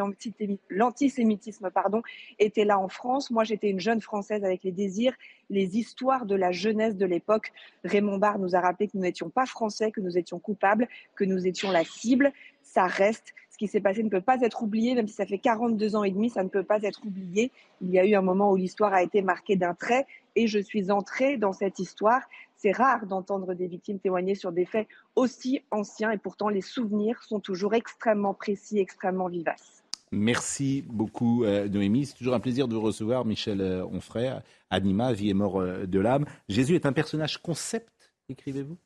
[0.71, 2.03] L'antisémitisme pardon,
[2.39, 3.31] était là en France.
[3.31, 5.15] Moi, j'étais une jeune Française avec les désirs,
[5.51, 7.53] les histoires de la jeunesse de l'époque.
[7.85, 11.25] Raymond Barre nous a rappelé que nous n'étions pas français, que nous étions coupables, que
[11.25, 12.33] nous étions la cible.
[12.63, 15.39] Ça reste ce qui s'est passé ne peut pas être oublié, même si ça fait
[15.39, 17.51] 42 ans et demi, ça ne peut pas être oublié.
[17.81, 20.59] Il y a eu un moment où l'histoire a été marquée d'un trait et je
[20.59, 22.21] suis entrée dans cette histoire.
[22.57, 27.23] C'est rare d'entendre des victimes témoigner sur des faits aussi anciens et pourtant les souvenirs
[27.23, 29.83] sont toujours extrêmement précis, extrêmement vivaces.
[30.13, 32.05] Merci beaucoup, euh, Noémie.
[32.05, 34.35] C'est toujours un plaisir de vous recevoir, Michel euh, Onfray,
[34.69, 36.27] Anima, Vie et mort euh, de l'âme.
[36.51, 38.77] Jésus est un personnage concept, écrivez-vous?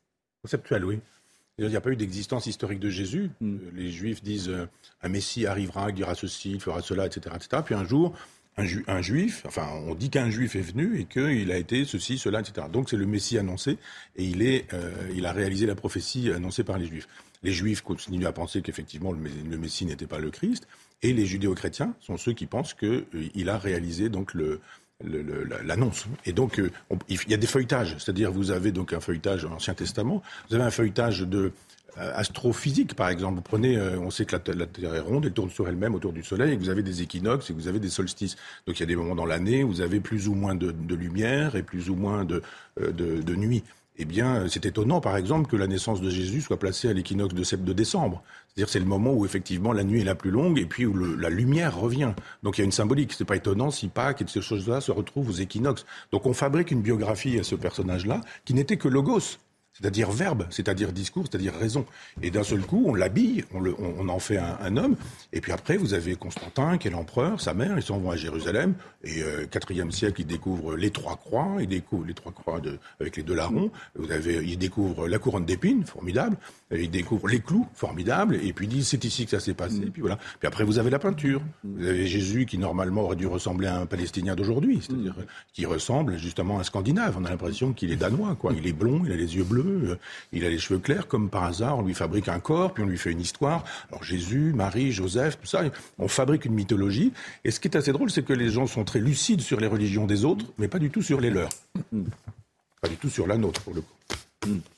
[0.41, 1.01] Conceptuel, oui.
[1.57, 3.29] Il n'y a pas eu d'existence historique de Jésus.
[3.39, 3.55] Hmm.
[3.55, 4.67] Euh, les Juifs disent euh,
[5.03, 7.61] un Messie arrivera, il dira ceci, il fera cela, etc., etc.
[7.63, 8.13] Puis un jour,
[8.57, 12.41] un, Juif, enfin, on dit qu'un Juif est venu et qu'il a été ceci, cela,
[12.41, 12.67] etc.
[12.71, 13.77] Donc c'est le Messie annoncé
[14.15, 17.07] et il, est, euh, il a réalisé la prophétie annoncée par les Juifs.
[17.43, 20.67] Les Juifs continuent à penser qu'effectivement le, Messie n'était pas le Christ
[21.01, 24.59] et les Judéo-chrétiens sont ceux qui pensent qu'il a réalisé donc le,
[25.63, 26.05] l'annonce.
[26.25, 26.71] Et donc, euh,
[27.09, 27.95] il y a des feuilletages.
[27.99, 31.51] C'est-à-dire, vous avez donc un feuilletage Ancien Testament, vous avez un feuilletage de
[31.97, 33.35] euh, astrophysique, par exemple.
[33.35, 36.13] Vous prenez, euh, on sait que la, Terre est ronde, elle tourne sur elle-même autour
[36.13, 38.35] du Soleil, et que vous avez des équinoxes et que vous avez des solstices.
[38.65, 40.73] Donc, il y a des moments dans l'année où vous avez plus ou moins de,
[40.95, 42.41] lumière et plus ou moins de,
[42.77, 43.63] de nuit
[43.97, 47.35] eh bien, c'est étonnant, par exemple, que la naissance de Jésus soit placée à l'équinoxe
[47.35, 48.23] de, de décembre.
[48.53, 50.93] C'est-à-dire c'est le moment où, effectivement, la nuit est la plus longue et puis où
[50.93, 52.13] la lumière revient.
[52.43, 53.13] Donc il y a une symbolique.
[53.13, 55.85] C'est pas étonnant si Pâques et ces choses-là se retrouvent aux équinoxes.
[56.11, 59.37] Donc on fabrique une biographie à ce personnage-là qui n'était que logos
[59.73, 61.85] c'est-à-dire verbe, c'est-à-dire discours, c'est-à-dire raison.
[62.21, 64.95] Et d'un seul coup, on l'habille, on, en fait un, homme.
[65.33, 68.15] Et puis après, vous avez Constantin, qui est l'empereur, sa mère, ils s'en vont à
[68.15, 68.73] Jérusalem.
[69.03, 72.77] Et euh, quatrième siècle, ils découvrent les trois croix, ils découvrent les trois croix de,
[72.99, 73.71] avec les deux larrons.
[73.95, 76.37] Vous avez, ils découvrent la couronne d'épines, formidable.
[76.71, 78.35] Ils découvrent les clous, formidable.
[78.43, 79.77] Et puis ils disent, c'est ici que ça s'est passé.
[79.77, 80.17] Et puis voilà.
[80.39, 81.41] Puis après, vous avez la peinture.
[81.63, 85.15] Vous avez Jésus qui normalement aurait dû ressembler à un Palestinien d'aujourd'hui, c'est-à-dire
[85.53, 87.17] qui ressemble justement à un Scandinave.
[87.19, 88.53] On a l'impression qu'il est danois, quoi.
[88.55, 89.70] Il est blond, il a les yeux bleus.
[89.71, 89.99] Euh,
[90.31, 92.87] il a les cheveux clairs, comme par hasard, on lui fabrique un corps, puis on
[92.87, 93.63] lui fait une histoire.
[93.89, 95.63] Alors Jésus, Marie, Joseph, tout ça,
[95.97, 97.13] on fabrique une mythologie.
[97.43, 99.67] Et ce qui est assez drôle, c'est que les gens sont très lucides sur les
[99.67, 101.49] religions des autres, mais pas du tout sur les leurs.
[102.81, 103.93] Pas du tout sur la nôtre, pour le coup.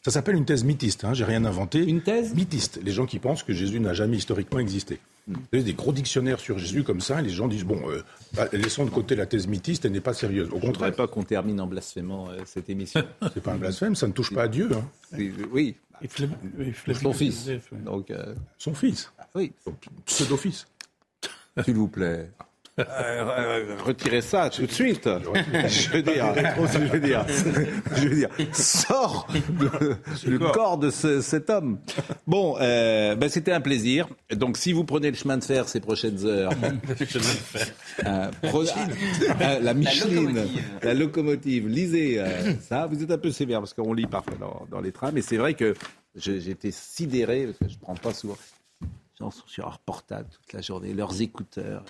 [0.02, 1.80] Ça s'appelle une thèse mythiste, hein, j'ai rien inventé.
[1.80, 2.34] Une thèse?
[2.34, 5.00] Mythiste, les gens qui pensent que Jésus n'a jamais historiquement existé.
[5.28, 8.04] Vous avez des gros dictionnaires sur Jésus comme ça, et les gens disent bon, euh,
[8.34, 10.50] bah, laissons de côté la thèse mythiste, elle n'est pas sérieuse.
[10.52, 10.92] Au contraire.
[10.92, 13.04] Je pas qu'on termine en blasphémant euh, cette émission.
[13.34, 14.70] C'est pas un blasphème, ça ne touche pas à Dieu.
[14.74, 15.18] Hein.
[15.52, 15.76] Oui.
[17.02, 17.50] Son fils.
[17.86, 19.12] Donc, euh, Son fils.
[19.36, 19.54] Oui.
[20.06, 20.68] Pseudo-fils.
[21.64, 22.30] S'il vous plaît.
[22.80, 25.08] Euh, retirez ça tout de suite.
[25.08, 27.26] je veux dire, je veux dire,
[27.96, 29.28] je veux dire, sors
[30.26, 31.80] du corps de cet homme.
[32.26, 34.08] Bon, euh, ben, c'était un plaisir.
[34.32, 36.52] Donc, si vous prenez le chemin de fer ces prochaines heures,
[38.06, 38.32] euh,
[39.62, 40.48] la Micheline,
[40.82, 42.20] la locomotive, lisez
[42.62, 42.88] ça.
[42.88, 45.54] Vous êtes un peu sévère parce qu'on lit parfois dans, les trains, mais c'est vrai
[45.54, 45.76] que
[46.16, 48.38] j'étais sidéré parce que je prends pas souvent.
[49.32, 51.84] Sont sur leur portable toute la journée, leurs écouteurs.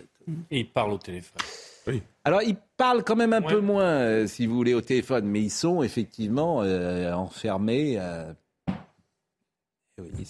[0.52, 1.42] Et ils parlent au téléphone.
[1.88, 2.02] Oui.
[2.24, 5.42] Alors, ils parlent quand même un peu moins, euh, si vous voulez, au téléphone, mais
[5.42, 8.32] ils sont effectivement euh, enfermés euh,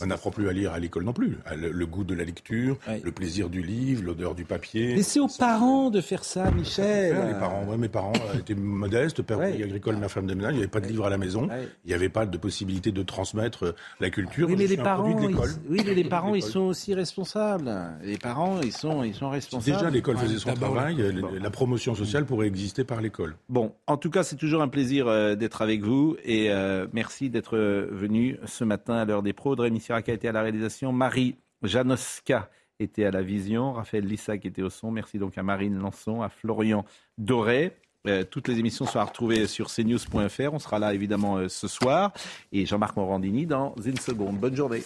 [0.02, 1.38] on n'apprend plus à lire à l'école non plus.
[1.56, 4.94] Le, goût de la lecture, le plaisir du livre, l'odeur du papier.
[4.94, 7.16] Mais c'est aux parents de faire ça, Michel.
[7.28, 10.52] les parents, mes parents euh, étaient modestes, père agricole, ma femme de ménage.
[10.52, 11.48] Il n'y avait pas de livre à la maison.
[11.86, 14.50] Il n'y avait pas de possibilité de transmettre euh, la culture.
[14.50, 15.36] Oui, mais les parents, ils,
[15.70, 17.72] oui, mais les parents, ils sont aussi responsables.
[18.04, 19.78] Les parents, ils sont, ils sont responsables.
[19.78, 20.98] déjà l'école faisait son travail,
[21.42, 23.38] la promotion sociale pourrait exister par l'école.
[23.48, 26.50] Bon, en tout cas, c'est toujours un plaisir euh, d'être avec vous et
[26.92, 29.53] merci d'être venu ce matin à l'heure des pros.
[29.62, 30.92] Rémi Sirac a été à la réalisation.
[30.92, 32.50] Marie Janoska
[32.80, 33.74] était à la vision.
[33.74, 34.92] Raphaël Lissac était au son.
[34.92, 36.86] Merci donc à Marine Lançon, à Florian
[37.18, 37.78] Doré.
[38.06, 40.54] Euh, toutes les émissions sont à retrouver sur cnews.fr.
[40.54, 42.12] On sera là évidemment euh, ce soir.
[42.52, 44.38] Et Jean-Marc Morandini dans une seconde.
[44.38, 44.84] Bonne journée.